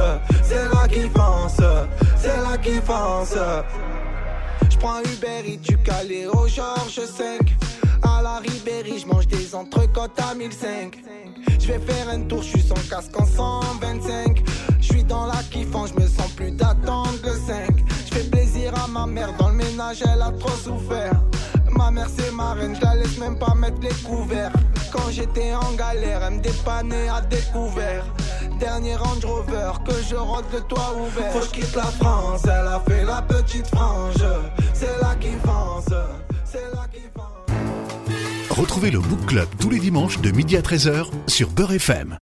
C'est 0.42 0.64
là 0.72 0.88
qui 0.88 1.08
fonce 1.10 1.60
c'est 2.26 2.42
là 2.42 2.58
qui 2.58 2.74
fonce. 2.80 3.38
J'prends 4.78 5.00
Uber 5.00 5.52
et 5.52 5.56
du 5.56 5.78
Calais 5.78 6.26
au 6.26 6.46
Georges 6.46 7.00
5. 7.00 7.40
À 8.02 8.20
la 8.20 8.36
Ribéry, 8.40 8.98
j'mange 8.98 9.26
des 9.26 9.54
entrecôtes 9.54 10.20
à 10.20 10.34
1005. 10.34 11.02
J'vais 11.58 11.78
faire 11.78 12.10
un 12.10 12.20
tour, 12.20 12.42
j'suis 12.42 12.60
sans 12.60 12.74
casque 12.90 13.18
en 13.18 13.24
125. 13.24 14.42
J'suis 14.78 15.02
dans 15.02 15.24
la 15.24 15.42
kiffant, 15.50 15.86
j'me 15.86 16.06
sens 16.06 16.30
plus 16.32 16.50
d'attendre 16.50 17.18
le 17.24 17.30
5. 17.30 17.74
J'fais 18.06 18.24
plaisir 18.24 18.74
à 18.78 18.86
ma 18.86 19.06
mère, 19.06 19.32
dans 19.38 19.48
le 19.48 19.54
ménage 19.54 20.02
elle 20.02 20.20
a 20.20 20.30
trop 20.32 20.50
souffert. 20.50 21.22
Ma 21.76 21.90
mère 21.90 22.08
c'est 22.16 22.32
ma 22.32 22.54
reine, 22.54 22.74
je 22.74 22.80
la 22.80 22.94
laisse 22.94 23.18
même 23.18 23.38
pas 23.38 23.54
mettre 23.54 23.80
les 23.80 23.94
couverts. 24.04 24.52
Quand 24.92 25.10
j'étais 25.10 25.54
en 25.54 25.72
galère, 25.72 26.22
elle 26.24 26.34
me 26.34 26.40
dépannait 26.40 27.08
à 27.08 27.20
découvert. 27.20 28.04
Dernier 28.58 28.96
Range 28.96 29.24
Rover 29.24 29.72
que 29.86 29.92
je 30.08 30.14
rentre 30.14 30.48
le 30.52 30.60
toit 30.62 30.94
ouvert. 30.96 31.32
Faut 31.32 31.40
que 31.40 31.44
je 31.44 31.50
quitte 31.50 31.76
la 31.76 31.84
France, 31.84 32.42
elle 32.44 32.66
a 32.66 32.82
fait 32.86 33.04
la 33.04 33.22
petite 33.22 33.66
frange. 33.66 34.24
C'est 34.72 34.98
là 35.00 35.14
qui 35.20 35.32
fonce, 35.44 35.94
c'est 36.44 36.70
là 36.74 36.86
qui 36.92 37.02
fonce. 37.14 37.56
Retrouvez 38.50 38.90
le 38.90 39.00
Book 39.00 39.26
Club 39.26 39.48
tous 39.60 39.68
les 39.68 39.78
dimanches 39.78 40.20
de 40.20 40.30
midi 40.30 40.56
à 40.56 40.62
13h 40.62 41.06
sur 41.26 41.50
Beurre 41.50 41.72
FM. 41.72 42.14